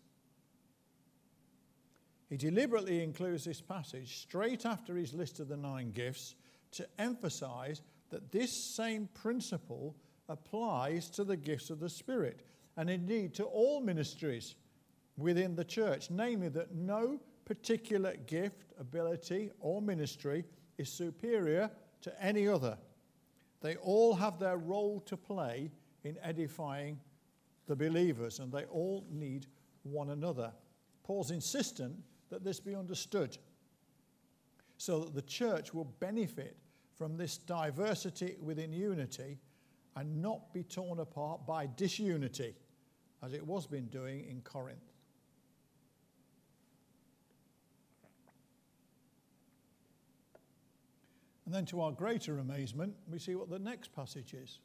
He 2.28 2.36
deliberately 2.36 3.02
includes 3.02 3.44
this 3.44 3.60
passage 3.60 4.18
straight 4.18 4.66
after 4.66 4.94
his 4.96 5.14
list 5.14 5.40
of 5.40 5.48
the 5.48 5.56
nine 5.56 5.92
gifts 5.92 6.34
to 6.72 6.86
emphasize 6.98 7.82
that 8.10 8.30
this 8.30 8.52
same 8.52 9.08
principle 9.14 9.96
applies 10.28 11.08
to 11.10 11.24
the 11.24 11.36
gifts 11.36 11.70
of 11.70 11.80
the 11.80 11.88
Spirit 11.88 12.42
and 12.76 12.90
indeed 12.90 13.34
to 13.34 13.44
all 13.44 13.80
ministries 13.80 14.56
within 15.16 15.56
the 15.56 15.64
church, 15.64 16.10
namely 16.10 16.48
that 16.48 16.74
no 16.74 17.18
particular 17.44 18.14
gift, 18.26 18.72
ability, 18.78 19.50
or 19.60 19.80
ministry 19.80 20.44
is 20.76 20.90
superior 20.90 21.70
to 22.02 22.22
any 22.22 22.48
other. 22.48 22.78
They 23.60 23.76
all 23.76 24.14
have 24.14 24.38
their 24.38 24.56
role 24.56 25.00
to 25.00 25.16
play 25.16 25.70
in 26.04 26.16
edifying 26.22 27.00
the 27.66 27.76
believers, 27.76 28.38
and 28.38 28.52
they 28.52 28.64
all 28.64 29.06
need 29.10 29.46
one 29.82 30.10
another. 30.10 30.52
Paul's 31.02 31.30
insistent 31.30 31.96
that 32.30 32.44
this 32.44 32.60
be 32.60 32.74
understood 32.74 33.36
so 34.76 35.00
that 35.00 35.14
the 35.14 35.22
church 35.22 35.74
will 35.74 35.92
benefit 35.98 36.56
from 36.96 37.16
this 37.16 37.38
diversity 37.38 38.36
within 38.40 38.72
unity 38.72 39.38
and 39.96 40.22
not 40.22 40.52
be 40.52 40.62
torn 40.62 41.00
apart 41.00 41.46
by 41.46 41.68
disunity, 41.76 42.54
as 43.22 43.32
it 43.32 43.44
was 43.44 43.66
been 43.66 43.86
doing 43.86 44.24
in 44.28 44.40
Corinth. 44.42 44.92
And 51.48 51.54
then, 51.54 51.64
to 51.64 51.80
our 51.80 51.92
greater 51.92 52.40
amazement, 52.40 52.94
we 53.10 53.18
see 53.18 53.34
what 53.34 53.48
the 53.48 53.58
next 53.58 53.96
passage 53.96 54.34
is. 54.34 54.58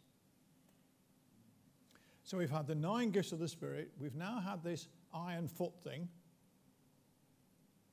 So, 2.25 2.37
we've 2.37 2.51
had 2.51 2.67
the 2.67 2.75
nine 2.75 3.11
gifts 3.11 3.31
of 3.31 3.39
the 3.39 3.47
Spirit, 3.47 3.91
we've 3.97 4.17
now 4.17 4.41
had 4.41 4.65
this 4.65 4.89
iron 5.13 5.47
foot 5.47 5.71
thing 5.81 6.09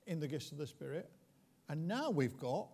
in 0.09 0.19
the 0.19 0.27
gifts 0.27 0.51
of 0.51 0.59
the 0.59 0.67
Spirit, 0.67 1.09
and 1.69 1.87
now 1.87 2.11
we've 2.11 2.37
got 2.37 2.67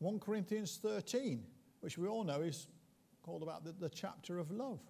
1 0.00 0.18
Corinthians 0.18 0.80
13, 0.82 1.44
which 1.78 1.96
we 1.96 2.08
all 2.08 2.24
know 2.24 2.40
is 2.40 2.66
called 3.22 3.44
about 3.44 3.62
the, 3.62 3.70
the 3.70 3.88
chapter 3.88 4.40
of 4.40 4.50
love. 4.50 4.80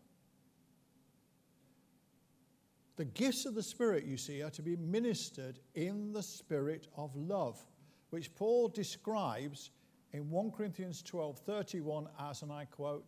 The 2.97 3.05
gifts 3.05 3.45
of 3.45 3.55
the 3.55 3.63
Spirit, 3.63 4.07
you 4.07 4.17
see, 4.17 4.41
are 4.41 4.49
to 4.53 4.63
be 4.63 4.77
ministered 4.77 5.59
in 5.75 6.15
the 6.15 6.23
spirit 6.23 6.89
of 6.97 7.15
love, 7.15 7.61
which 8.09 8.35
Paul 8.35 8.69
describes 8.69 9.71
in 10.17 10.31
1 10.31 10.51
Corinthians 10.51 11.03
12 11.03 11.39
31 11.39 12.09
as, 12.19 12.43
and 12.43 12.51
I 12.51 12.64
quote, 12.64 13.05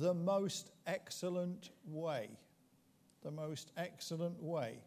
the 0.00 0.14
most 0.14 0.70
excellent 0.86 1.70
way. 1.86 2.28
The 3.22 3.30
most 3.30 3.72
excellent 3.76 4.40
way. 4.42 4.78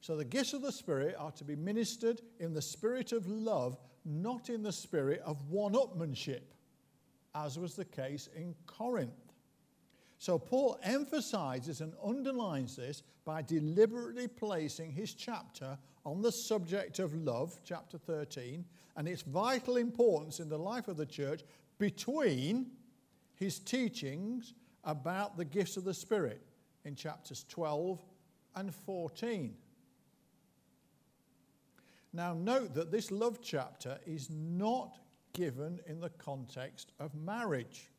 So 0.00 0.16
the 0.16 0.24
gifts 0.24 0.52
of 0.52 0.62
the 0.62 0.72
Spirit 0.72 1.16
are 1.18 1.32
to 1.32 1.44
be 1.44 1.56
ministered 1.56 2.20
in 2.38 2.52
the 2.52 2.62
spirit 2.62 3.12
of 3.12 3.26
love, 3.26 3.78
not 4.04 4.50
in 4.50 4.62
the 4.62 4.72
spirit 4.72 5.22
of 5.24 5.48
one 5.48 5.72
upmanship, 5.72 6.42
as 7.34 7.58
was 7.58 7.74
the 7.74 7.86
case 7.86 8.28
in 8.36 8.54
Corinth. 8.66 9.23
So 10.18 10.38
Paul 10.38 10.78
emphasizes 10.82 11.80
and 11.80 11.92
underlines 12.02 12.76
this 12.76 13.02
by 13.24 13.42
deliberately 13.42 14.28
placing 14.28 14.92
his 14.92 15.14
chapter 15.14 15.78
on 16.04 16.22
the 16.22 16.32
subject 16.32 16.98
of 16.98 17.14
love, 17.14 17.58
chapter 17.64 17.98
13, 17.98 18.64
and 18.96 19.08
its 19.08 19.22
vital 19.22 19.76
importance 19.76 20.40
in 20.40 20.48
the 20.48 20.58
life 20.58 20.88
of 20.88 20.96
the 20.96 21.06
church 21.06 21.42
between 21.78 22.66
his 23.34 23.58
teachings 23.58 24.54
about 24.84 25.36
the 25.36 25.44
gifts 25.44 25.76
of 25.76 25.84
the 25.84 25.94
Spirit 25.94 26.42
in 26.84 26.94
chapters 26.94 27.44
12 27.48 28.00
and 28.56 28.74
14. 28.74 29.54
Now, 32.12 32.32
note 32.32 32.74
that 32.74 32.92
this 32.92 33.10
love 33.10 33.40
chapter 33.42 33.98
is 34.06 34.30
not 34.30 34.98
given 35.32 35.80
in 35.86 36.00
the 36.00 36.10
context 36.10 36.92
of 37.00 37.14
marriage. 37.14 37.90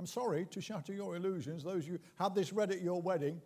I'm 0.00 0.06
sorry 0.06 0.46
to 0.52 0.62
shatter 0.62 0.94
your 0.94 1.14
illusions. 1.14 1.62
Those 1.62 1.86
you 1.86 1.98
had 2.18 2.34
this 2.34 2.54
read 2.54 2.70
at 2.70 2.80
your 2.80 3.02
wedding, 3.02 3.38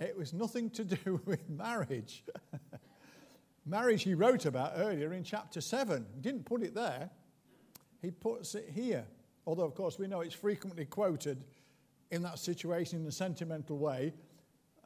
it 0.00 0.18
was 0.18 0.32
nothing 0.32 0.68
to 0.70 0.84
do 0.84 1.20
with 1.26 1.48
marriage. 1.48 2.24
marriage 3.66 4.02
he 4.02 4.14
wrote 4.14 4.44
about 4.44 4.72
earlier 4.74 5.12
in 5.12 5.22
chapter 5.22 5.60
7. 5.60 6.04
He 6.12 6.20
didn't 6.20 6.44
put 6.44 6.64
it 6.64 6.74
there, 6.74 7.08
he 8.00 8.10
puts 8.10 8.56
it 8.56 8.68
here. 8.74 9.04
Although, 9.46 9.62
of 9.62 9.76
course, 9.76 9.96
we 9.96 10.08
know 10.08 10.22
it's 10.22 10.34
frequently 10.34 10.86
quoted 10.86 11.44
in 12.10 12.20
that 12.22 12.40
situation 12.40 13.02
in 13.02 13.06
a 13.06 13.12
sentimental 13.12 13.78
way, 13.78 14.12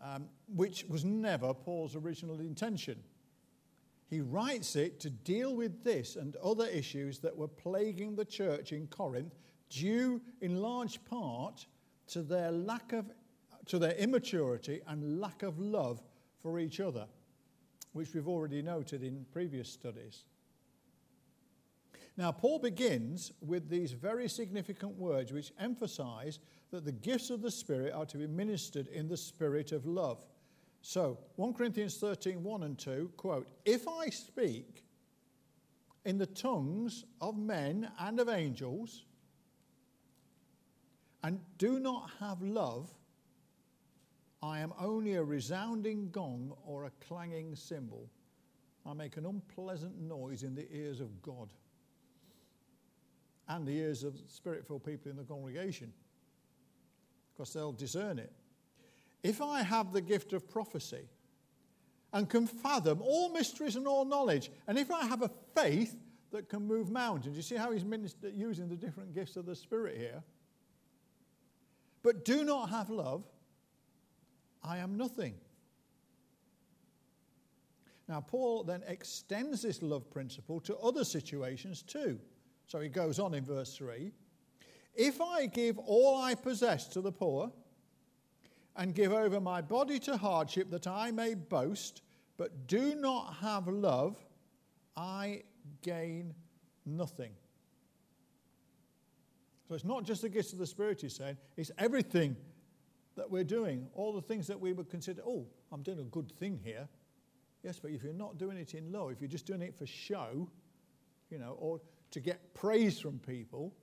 um, 0.02 0.26
which 0.54 0.84
was 0.86 1.06
never 1.06 1.54
Paul's 1.54 1.96
original 1.96 2.40
intention. 2.40 3.02
He 4.10 4.20
writes 4.20 4.76
it 4.76 5.00
to 5.00 5.08
deal 5.08 5.56
with 5.56 5.82
this 5.82 6.16
and 6.16 6.36
other 6.36 6.66
issues 6.66 7.20
that 7.20 7.34
were 7.34 7.48
plaguing 7.48 8.16
the 8.16 8.24
church 8.26 8.72
in 8.72 8.86
Corinth, 8.88 9.32
due 9.68 10.20
in 10.40 10.60
large 10.62 11.04
part 11.04 11.66
to 12.08 12.22
their 12.22 12.50
lack 12.50 12.92
of 12.92 13.10
to 13.66 13.78
their 13.78 13.94
immaturity 13.94 14.80
and 14.86 15.20
lack 15.20 15.42
of 15.42 15.58
love 15.58 16.00
for 16.40 16.58
each 16.58 16.80
other, 16.80 17.06
which 17.92 18.14
we've 18.14 18.28
already 18.28 18.62
noted 18.62 19.02
in 19.02 19.26
previous 19.32 19.68
studies. 19.68 20.24
Now, 22.16 22.32
Paul 22.32 22.58
begins 22.58 23.32
with 23.40 23.68
these 23.68 23.92
very 23.92 24.28
significant 24.28 24.96
words 24.96 25.32
which 25.32 25.52
emphasize 25.58 26.38
that 26.70 26.84
the 26.84 26.92
gifts 26.92 27.30
of 27.30 27.42
the 27.42 27.50
Spirit 27.50 27.92
are 27.92 28.06
to 28.06 28.16
be 28.16 28.26
ministered 28.26 28.86
in 28.88 29.08
the 29.08 29.16
spirit 29.16 29.72
of 29.72 29.84
love. 29.84 30.24
So, 30.80 31.18
1 31.34 31.52
Corinthians 31.52 31.96
13, 31.96 32.42
1 32.42 32.62
and 32.62 32.78
2, 32.78 33.10
quote, 33.16 33.48
If 33.64 33.86
I 33.88 34.08
speak 34.08 34.84
in 36.04 36.16
the 36.16 36.26
tongues 36.26 37.04
of 37.20 37.36
men 37.36 37.90
and 37.98 38.20
of 38.20 38.28
angels, 38.28 39.05
and 41.26 41.40
do 41.58 41.80
not 41.80 42.08
have 42.20 42.40
love, 42.40 42.88
I 44.44 44.60
am 44.60 44.72
only 44.78 45.14
a 45.14 45.24
resounding 45.24 46.08
gong 46.10 46.52
or 46.64 46.84
a 46.84 46.92
clanging 47.08 47.56
cymbal. 47.56 48.08
I 48.88 48.92
make 48.92 49.16
an 49.16 49.26
unpleasant 49.26 50.00
noise 50.00 50.44
in 50.44 50.54
the 50.54 50.72
ears 50.72 51.00
of 51.00 51.20
God 51.22 51.48
and 53.48 53.66
the 53.66 53.72
ears 53.72 54.04
of 54.04 54.14
spirit 54.28 54.68
filled 54.68 54.84
people 54.84 55.10
in 55.10 55.16
the 55.16 55.24
congregation 55.24 55.92
because 57.34 57.52
they'll 57.52 57.72
discern 57.72 58.20
it. 58.20 58.32
If 59.24 59.42
I 59.42 59.62
have 59.62 59.92
the 59.92 60.00
gift 60.00 60.32
of 60.32 60.48
prophecy 60.48 61.08
and 62.12 62.30
can 62.30 62.46
fathom 62.46 63.02
all 63.02 63.30
mysteries 63.30 63.74
and 63.74 63.88
all 63.88 64.04
knowledge, 64.04 64.52
and 64.68 64.78
if 64.78 64.92
I 64.92 65.04
have 65.06 65.22
a 65.22 65.30
faith 65.56 65.96
that 66.30 66.48
can 66.48 66.68
move 66.68 66.88
mountains, 66.88 67.34
you 67.34 67.42
see 67.42 67.56
how 67.56 67.72
he's 67.72 67.84
using 68.32 68.68
the 68.68 68.76
different 68.76 69.12
gifts 69.12 69.34
of 69.34 69.44
the 69.44 69.56
Spirit 69.56 69.96
here? 69.96 70.22
But 72.06 72.24
do 72.24 72.44
not 72.44 72.70
have 72.70 72.88
love, 72.88 73.24
I 74.62 74.78
am 74.78 74.96
nothing. 74.96 75.34
Now, 78.08 78.20
Paul 78.20 78.62
then 78.62 78.84
extends 78.86 79.62
this 79.62 79.82
love 79.82 80.08
principle 80.08 80.60
to 80.60 80.76
other 80.76 81.02
situations 81.02 81.82
too. 81.82 82.20
So 82.68 82.78
he 82.78 82.88
goes 82.88 83.18
on 83.18 83.34
in 83.34 83.44
verse 83.44 83.76
3 83.76 84.12
If 84.94 85.20
I 85.20 85.46
give 85.46 85.80
all 85.80 86.16
I 86.16 86.36
possess 86.36 86.86
to 86.90 87.00
the 87.00 87.10
poor, 87.10 87.50
and 88.76 88.94
give 88.94 89.12
over 89.12 89.40
my 89.40 89.60
body 89.60 89.98
to 89.98 90.16
hardship 90.16 90.70
that 90.70 90.86
I 90.86 91.10
may 91.10 91.34
boast, 91.34 92.02
but 92.36 92.68
do 92.68 92.94
not 92.94 93.34
have 93.40 93.66
love, 93.66 94.16
I 94.96 95.42
gain 95.82 96.36
nothing. 96.84 97.32
So 99.68 99.74
it's 99.74 99.84
not 99.84 100.04
just 100.04 100.22
the 100.22 100.28
gifts 100.28 100.52
of 100.52 100.58
the 100.58 100.66
Spirit, 100.66 101.00
he's 101.00 101.16
saying, 101.16 101.36
it's 101.56 101.70
everything 101.78 102.36
that 103.16 103.30
we're 103.30 103.44
doing, 103.44 103.88
all 103.94 104.12
the 104.12 104.20
things 104.20 104.46
that 104.46 104.60
we 104.60 104.72
would 104.72 104.88
consider, 104.88 105.22
oh, 105.26 105.46
I'm 105.72 105.82
doing 105.82 105.98
a 105.98 106.04
good 106.04 106.30
thing 106.38 106.60
here. 106.62 106.88
Yes, 107.64 107.80
but 107.80 107.90
if 107.90 108.04
you're 108.04 108.12
not 108.12 108.38
doing 108.38 108.58
it 108.58 108.74
in 108.74 108.92
love, 108.92 109.10
if 109.10 109.20
you're 109.20 109.28
just 109.28 109.46
doing 109.46 109.62
it 109.62 109.74
for 109.74 109.86
show, 109.86 110.48
you 111.30 111.38
know, 111.38 111.56
or 111.58 111.80
to 112.12 112.20
get 112.20 112.54
praise 112.54 113.00
from 113.00 113.18
people, 113.18 113.74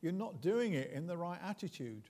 you're 0.00 0.12
not 0.12 0.40
doing 0.40 0.74
it 0.74 0.92
in 0.92 1.06
the 1.06 1.16
right 1.16 1.40
attitude. 1.42 2.04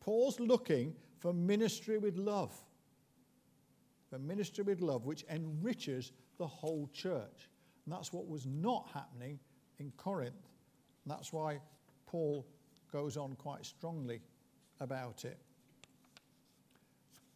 Paul's 0.00 0.38
looking 0.38 0.94
for 1.18 1.32
ministry 1.32 1.96
with 1.96 2.18
love. 2.18 2.52
For 4.10 4.18
ministry 4.18 4.64
with 4.64 4.82
love, 4.82 5.06
which 5.06 5.24
enriches 5.30 6.12
the 6.36 6.46
whole 6.46 6.90
church. 6.92 7.48
And 7.86 7.94
that's 7.94 8.12
what 8.12 8.28
was 8.28 8.44
not 8.44 8.88
happening 8.92 9.38
in 9.78 9.92
Corinth. 9.96 10.34
And 11.04 11.14
that's 11.14 11.32
why 11.32 11.60
Paul 12.14 12.46
goes 12.92 13.16
on 13.16 13.34
quite 13.34 13.66
strongly 13.66 14.20
about 14.78 15.24
it. 15.24 15.36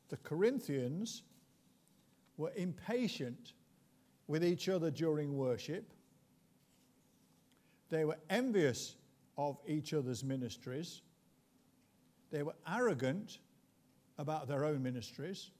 The 0.09 0.19
Corinthians 0.19 1.25
were 2.37 2.53
impatient 2.55 3.55
with 4.29 4.45
each 4.45 4.69
other 4.69 4.93
during 4.93 5.37
worship. 5.37 5.93
They 7.91 8.05
were 8.05 8.19
envious 8.31 8.95
of 9.37 9.59
each 9.67 9.95
other's 9.95 10.23
ministries. 10.23 11.03
They 12.31 12.45
were 12.45 12.55
arrogant 12.73 13.41
about 14.17 14.47
their 14.47 14.65
own 14.65 14.81
ministries. 14.81 15.51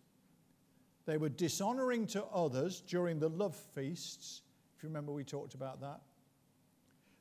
They 1.07 1.17
were 1.17 1.29
dishonoring 1.29 2.07
to 2.09 2.25
others 2.27 2.83
during 2.83 3.19
the 3.19 3.31
love 3.31 3.57
feasts. 3.57 4.43
If 4.77 4.85
you 4.85 4.89
remember, 4.89 5.11
we 5.11 5.25
talked 5.25 5.55
about 5.55 5.81
that. 5.81 6.03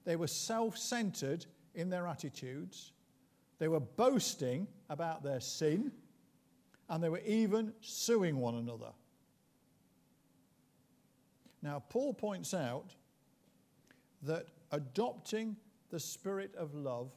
They 0.05 0.15
were 0.15 0.27
self 0.27 0.77
centered 0.77 1.47
in 1.77 1.89
their 1.89 2.07
attitudes. 2.07 2.91
They 3.59 3.69
were 3.69 3.79
boasting 3.79 4.67
about 4.89 5.23
their 5.23 5.39
sin. 5.39 5.91
And 6.89 7.03
they 7.03 7.09
were 7.09 7.21
even 7.25 7.73
suing 7.81 8.37
one 8.37 8.55
another. 8.55 8.91
Now, 11.61 11.83
Paul 11.89 12.13
points 12.13 12.53
out 12.53 12.95
that 14.23 14.47
adopting 14.71 15.55
the 15.89 15.99
spirit 15.99 16.53
of 16.55 16.73
love 16.73 17.11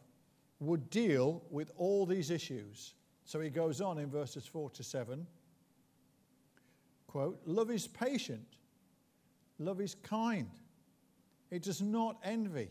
would 0.61 0.91
deal 0.91 1.43
with 1.51 1.71
all 1.77 2.05
these 2.05 2.31
issues. 2.31 2.95
So 3.25 3.41
he 3.41 3.49
goes 3.49 3.81
on 3.81 3.99
in 3.99 4.11
verses 4.11 4.47
4 4.47 4.71
to 4.71 4.83
7. 4.83 5.27
Quote, 7.07 7.41
love 7.45 7.71
is 7.71 7.87
patient, 7.87 8.47
love 9.59 9.81
is 9.81 9.97
kind, 9.97 10.49
it 11.51 11.63
does 11.63 11.83
not 11.83 12.19
envy, 12.23 12.71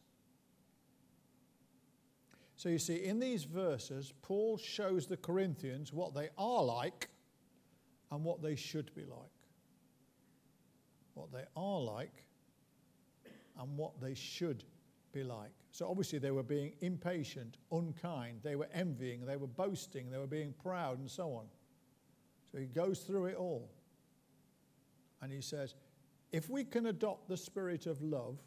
So 2.61 2.69
you 2.69 2.77
see, 2.77 3.05
in 3.05 3.19
these 3.19 3.43
verses, 3.43 4.13
Paul 4.21 4.55
shows 4.55 5.07
the 5.07 5.17
Corinthians 5.17 5.91
what 5.91 6.13
they 6.13 6.29
are 6.37 6.63
like 6.63 7.09
and 8.11 8.23
what 8.23 8.43
they 8.43 8.55
should 8.55 8.93
be 8.93 9.01
like. 9.01 9.31
What 11.15 11.31
they 11.33 11.45
are 11.55 11.79
like 11.79 12.27
and 13.59 13.75
what 13.79 13.99
they 13.99 14.13
should 14.13 14.63
be 15.11 15.23
like. 15.23 15.49
So 15.71 15.89
obviously 15.89 16.19
they 16.19 16.29
were 16.29 16.43
being 16.43 16.73
impatient, 16.81 17.57
unkind, 17.71 18.41
they 18.43 18.55
were 18.55 18.69
envying, 18.75 19.25
they 19.25 19.37
were 19.37 19.47
boasting, 19.47 20.11
they 20.11 20.19
were 20.19 20.27
being 20.27 20.53
proud, 20.61 20.99
and 20.99 21.09
so 21.09 21.33
on. 21.33 21.45
So 22.51 22.59
he 22.59 22.67
goes 22.67 22.99
through 22.99 23.25
it 23.25 23.37
all. 23.37 23.71
And 25.23 25.31
he 25.31 25.41
says, 25.41 25.73
if 26.31 26.47
we 26.47 26.63
can 26.63 26.85
adopt 26.85 27.27
the 27.27 27.37
spirit 27.37 27.87
of 27.87 28.03
love, 28.03 28.37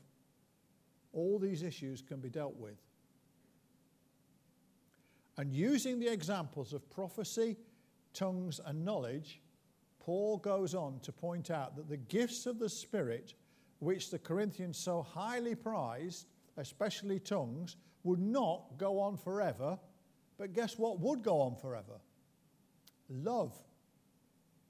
all 1.13 1.41
these 1.41 1.65
issues 1.65 2.01
can 2.01 2.21
be 2.21 2.29
dealt 2.29 2.55
with. 2.55 2.77
And 5.37 5.53
using 5.53 5.99
the 5.99 6.13
examples 6.13 6.73
of 6.73 6.89
prophecy, 6.91 7.57
tongues, 8.13 8.61
and 8.65 8.85
knowledge, 8.85 9.41
Paul 9.99 10.39
goes 10.39 10.75
on 10.75 11.01
to 11.01 11.13
point 11.13 11.51
out 11.51 11.77
that 11.77 11.89
the 11.89 11.97
gifts 11.97 12.47
of 12.47 12.59
the 12.59 12.69
Spirit, 12.69 13.35
which 13.81 14.11
the 14.11 14.19
Corinthians 14.19 14.79
so 14.79 15.03
highly 15.03 15.55
prized, 15.55 16.27
especially 16.57 17.19
tongues, 17.19 17.77
would 18.05 18.21
not 18.21 18.79
go 18.79 19.01
on 19.01 19.17
forever. 19.17 19.79
But 20.39 20.53
guess 20.53 20.79
what 20.79 21.01
would 21.01 21.23
go 21.23 21.41
on 21.41 21.57
forever? 21.57 22.01
Love. 23.09 23.59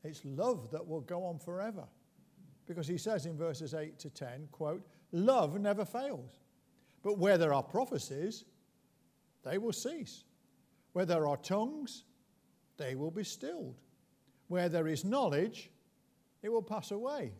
It's 0.02 0.24
love 0.24 0.70
that 0.70 0.86
will 0.86 1.00
go 1.00 1.24
on 1.24 1.38
forever. 1.38 1.84
Because 2.66 2.86
he 2.86 2.98
says 2.98 3.26
in 3.26 3.36
verses 3.36 3.74
8 3.74 3.98
to 3.98 4.10
10, 4.10 4.48
quote, 4.52 4.86
love 5.12 5.60
never 5.60 5.84
fails. 5.84 6.38
But 7.02 7.18
where 7.18 7.36
there 7.36 7.52
are 7.52 7.62
prophecies, 7.62 8.44
they 9.42 9.58
will 9.58 9.72
cease. 9.72 10.24
Where 10.94 11.04
there 11.04 11.26
are 11.26 11.36
tongues, 11.36 12.04
they 12.76 12.94
will 12.94 13.10
be 13.10 13.24
stilled. 13.24 13.74
Where 14.48 14.68
there 14.68 14.86
is 14.86 15.04
knowledge, 15.04 15.70
it 16.42 16.48
will 16.50 16.62
pass 16.62 16.92
away. 16.92 17.32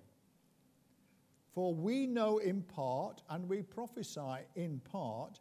For 1.55 1.73
we 1.73 2.07
know 2.07 2.39
in 2.39 2.63
part 2.63 3.23
and 3.31 3.49
we 3.49 3.63
prophesy 3.63 4.43
in 4.57 4.81
part, 4.81 5.39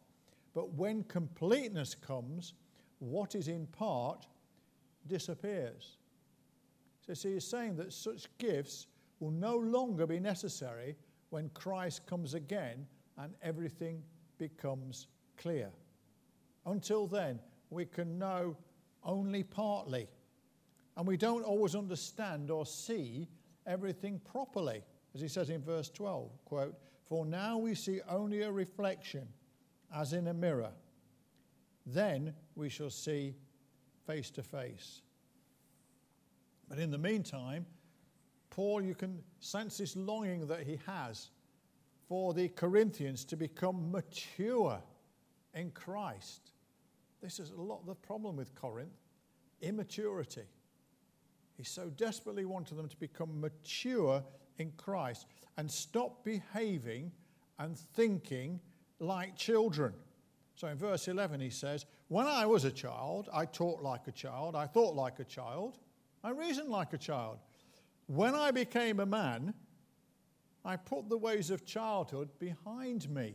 but 0.54 0.72
when 0.74 1.02
completeness 1.04 1.96
comes, 1.96 2.54
what 3.00 3.34
is 3.34 3.48
in 3.48 3.66
part 3.66 4.28
disappears. 5.08 5.98
So, 7.04 7.14
see, 7.14 7.32
he's 7.32 7.44
saying 7.44 7.74
that 7.76 7.92
such 7.92 8.28
gifts 8.38 8.86
will 9.18 9.32
no 9.32 9.56
longer 9.56 10.06
be 10.06 10.20
necessary 10.20 10.94
when 11.30 11.48
Christ 11.48 12.06
comes 12.06 12.34
again 12.34 12.86
and 13.18 13.34
everything 13.42 14.04
becomes 14.38 15.08
clear. 15.36 15.70
Until 16.64 17.08
then, 17.08 17.40
we 17.70 17.84
can 17.84 18.18
know 18.18 18.56
only 19.02 19.42
partly, 19.42 20.08
and 20.96 21.06
we 21.06 21.16
don't 21.16 21.42
always 21.42 21.74
understand 21.74 22.50
or 22.50 22.64
see 22.64 23.28
everything 23.66 24.20
properly 24.20 24.82
as 25.14 25.20
he 25.20 25.28
says 25.28 25.50
in 25.50 25.62
verse 25.62 25.88
12, 25.90 26.30
quote, 26.44 26.74
For 27.06 27.24
now 27.24 27.56
we 27.56 27.74
see 27.74 28.00
only 28.08 28.42
a 28.42 28.50
reflection 28.50 29.28
as 29.94 30.12
in 30.12 30.26
a 30.26 30.34
mirror. 30.34 30.72
Then 31.86 32.34
we 32.56 32.68
shall 32.68 32.90
see 32.90 33.34
face 34.06 34.30
to 34.32 34.42
face. 34.42 35.02
But 36.68 36.78
in 36.78 36.90
the 36.90 36.98
meantime, 36.98 37.66
Paul, 38.50 38.82
you 38.82 38.94
can 38.94 39.22
sense 39.38 39.78
this 39.78 39.94
longing 39.94 40.46
that 40.48 40.66
he 40.66 40.80
has 40.86 41.30
for 42.08 42.34
the 42.34 42.48
Corinthians 42.48 43.24
to 43.26 43.36
become 43.36 43.92
mature 43.92 44.80
in 45.54 45.70
Christ. 45.70 46.52
This 47.24 47.40
is 47.40 47.52
a 47.52 47.60
lot 47.60 47.80
of 47.80 47.86
the 47.86 47.94
problem 47.94 48.36
with 48.36 48.54
Corinth 48.54 49.00
immaturity. 49.62 50.42
He 51.56 51.64
so 51.64 51.88
desperately 51.88 52.44
wanted 52.44 52.74
them 52.74 52.86
to 52.86 52.96
become 52.98 53.40
mature 53.40 54.22
in 54.58 54.72
Christ 54.76 55.26
and 55.56 55.70
stop 55.70 56.22
behaving 56.22 57.10
and 57.58 57.78
thinking 57.78 58.60
like 58.98 59.36
children. 59.36 59.94
So 60.54 60.68
in 60.68 60.76
verse 60.76 61.08
11, 61.08 61.40
he 61.40 61.48
says, 61.48 61.86
When 62.08 62.26
I 62.26 62.44
was 62.44 62.66
a 62.66 62.70
child, 62.70 63.30
I 63.32 63.46
talked 63.46 63.82
like 63.82 64.06
a 64.06 64.12
child, 64.12 64.54
I 64.54 64.66
thought 64.66 64.94
like 64.94 65.18
a 65.18 65.24
child, 65.24 65.78
I 66.22 66.28
reasoned 66.28 66.68
like 66.68 66.92
a 66.92 66.98
child. 66.98 67.38
When 68.04 68.34
I 68.34 68.50
became 68.50 69.00
a 69.00 69.06
man, 69.06 69.54
I 70.62 70.76
put 70.76 71.08
the 71.08 71.16
ways 71.16 71.48
of 71.48 71.64
childhood 71.64 72.28
behind 72.38 73.08
me. 73.08 73.34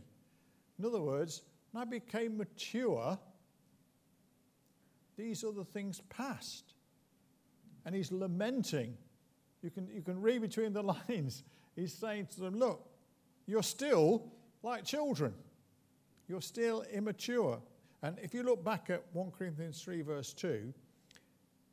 In 0.77 0.85
other 0.85 1.01
words, 1.01 1.41
I 1.75 1.85
became 1.85 2.37
mature, 2.37 3.17
these 5.19 5.43
are 5.43 5.51
the 5.51 5.65
things 5.65 6.01
past. 6.09 6.73
And 7.85 7.93
he's 7.93 8.11
lamenting 8.11 8.97
you 9.61 9.69
can, 9.69 9.87
you 9.93 10.01
can 10.01 10.21
read 10.21 10.41
between 10.41 10.73
the 10.73 10.83
lines. 11.09 11.43
He's 11.75 11.93
saying 11.93 12.27
to 12.35 12.41
them, 12.41 12.57
Look, 12.57 12.85
you're 13.45 13.63
still 13.63 14.31
like 14.63 14.83
children, 14.83 15.33
you're 16.27 16.41
still 16.41 16.83
immature. 16.91 17.61
And 18.01 18.17
if 18.21 18.33
you 18.33 18.43
look 18.43 18.63
back 18.63 18.89
at 18.89 19.03
1 19.11 19.31
Corinthians 19.31 19.81
3, 19.81 20.01
verse 20.03 20.31
2, 20.33 20.73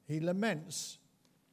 he 0.09 0.19
laments, 0.19 0.99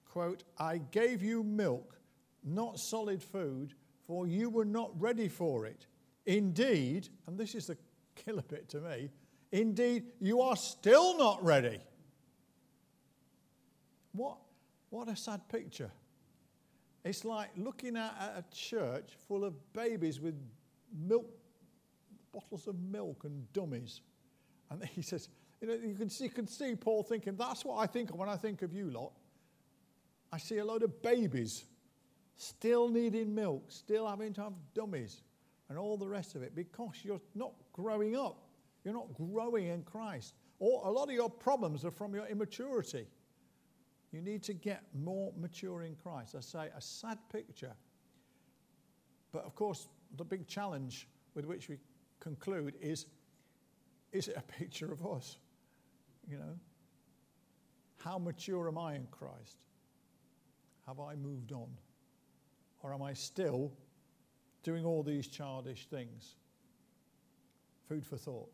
quote, 0.04 0.44
I 0.58 0.80
gave 0.90 1.22
you 1.22 1.44
milk, 1.44 1.96
not 2.44 2.80
solid 2.80 3.22
food, 3.22 3.76
for 4.08 4.26
you 4.26 4.50
were 4.50 4.66
not 4.66 4.90
ready 5.00 5.28
for 5.28 5.68
it. 5.68 5.86
Indeed, 6.26 7.10
and 7.28 7.38
this 7.38 7.54
is 7.54 7.68
the 7.68 7.78
killer 8.16 8.42
bit 8.42 8.68
to 8.70 8.80
me, 8.82 9.12
indeed, 9.54 10.04
you 10.20 10.42
are 10.42 10.58
still 10.58 11.18
not 11.18 11.42
ready. 11.44 11.80
What, 14.12 14.38
what 14.90 15.08
a 15.08 15.16
sad 15.16 15.48
picture. 15.48 15.92
It's 17.06 17.24
like 17.24 17.50
looking 17.56 17.96
at 17.96 18.14
a 18.36 18.44
church 18.54 19.12
full 19.28 19.46
of 19.46 19.54
babies 19.74 20.20
with 20.20 20.36
milk, 21.08 21.30
bottles 22.34 22.68
of 22.68 22.80
milk 22.80 23.24
and 23.26 23.52
dummies. 23.54 24.02
And 24.70 24.84
he 24.86 25.02
says, 25.02 25.30
you 25.62 25.68
know, 25.68 25.76
you 25.76 25.96
can 25.96 26.10
see, 26.10 26.26
you 26.26 26.30
can 26.30 26.48
see 26.48 26.76
Paul 26.76 27.04
thinking, 27.04 27.36
that's 27.36 27.64
what 27.64 27.78
I 27.78 27.86
think 27.86 28.10
of 28.10 28.18
when 28.18 28.30
I 28.30 28.36
think 28.36 28.64
of 28.64 28.74
you 28.74 28.90
lot. 28.90 29.12
I 30.32 30.40
see 30.40 30.58
a 30.58 30.66
load 30.66 30.82
of 30.82 31.02
babies 31.04 31.66
still 32.36 32.90
needing 32.90 33.36
milk, 33.36 33.66
still 33.68 34.08
having 34.08 34.34
to 34.34 34.42
have 34.42 34.54
dummies, 34.74 35.22
and 35.70 35.78
all 35.78 35.96
the 35.96 36.08
rest 36.08 36.34
of 36.36 36.42
it 36.42 36.56
because 36.56 36.96
you're 37.04 37.22
not 37.36 37.54
growing 37.72 38.18
up. 38.18 38.43
You're 38.84 38.94
not 38.94 39.14
growing 39.14 39.68
in 39.68 39.84
Christ. 39.84 40.34
Or 40.60 40.86
a 40.86 40.92
lot 40.92 41.10
of 41.10 41.16
your 41.16 41.30
problems 41.30 41.86
are 41.86 41.92
from 41.92 42.14
your 42.14 42.26
immaturity. 42.28 43.08
You 44.12 44.22
need 44.22 44.44
to 44.44 44.54
get 44.54 44.84
more 44.94 45.34
mature 45.40 45.84
in 45.84 45.96
Christ. 45.96 46.36
I 46.38 46.42
say 46.42 46.70
a 46.76 46.82
sad 46.82 47.18
picture. 47.32 47.74
But 49.32 49.46
of 49.46 49.56
course, 49.56 49.88
the 50.18 50.24
big 50.24 50.48
challenge 50.48 51.08
with 51.34 51.46
which 51.46 51.70
we 51.70 51.78
conclude 52.20 52.76
is 52.80 53.08
is 54.12 54.28
it 54.28 54.38
a 54.38 54.42
picture 54.60 54.92
of 54.92 55.06
us? 55.06 55.38
You 56.30 56.38
know? 56.38 56.60
How 57.98 58.18
mature 58.18 58.68
am 58.68 58.78
I 58.78 58.96
in 58.96 59.08
Christ? 59.12 59.58
Have 60.86 61.00
I 61.00 61.16
moved 61.16 61.52
on? 61.52 61.70
Or 62.82 62.94
am 62.94 63.02
I 63.02 63.14
still 63.14 63.72
doing 64.62 64.86
all 64.86 65.04
these 65.04 65.28
childish 65.28 65.88
things? 65.88 66.36
Food 67.88 68.06
for 68.06 68.18
thought. 68.18 68.52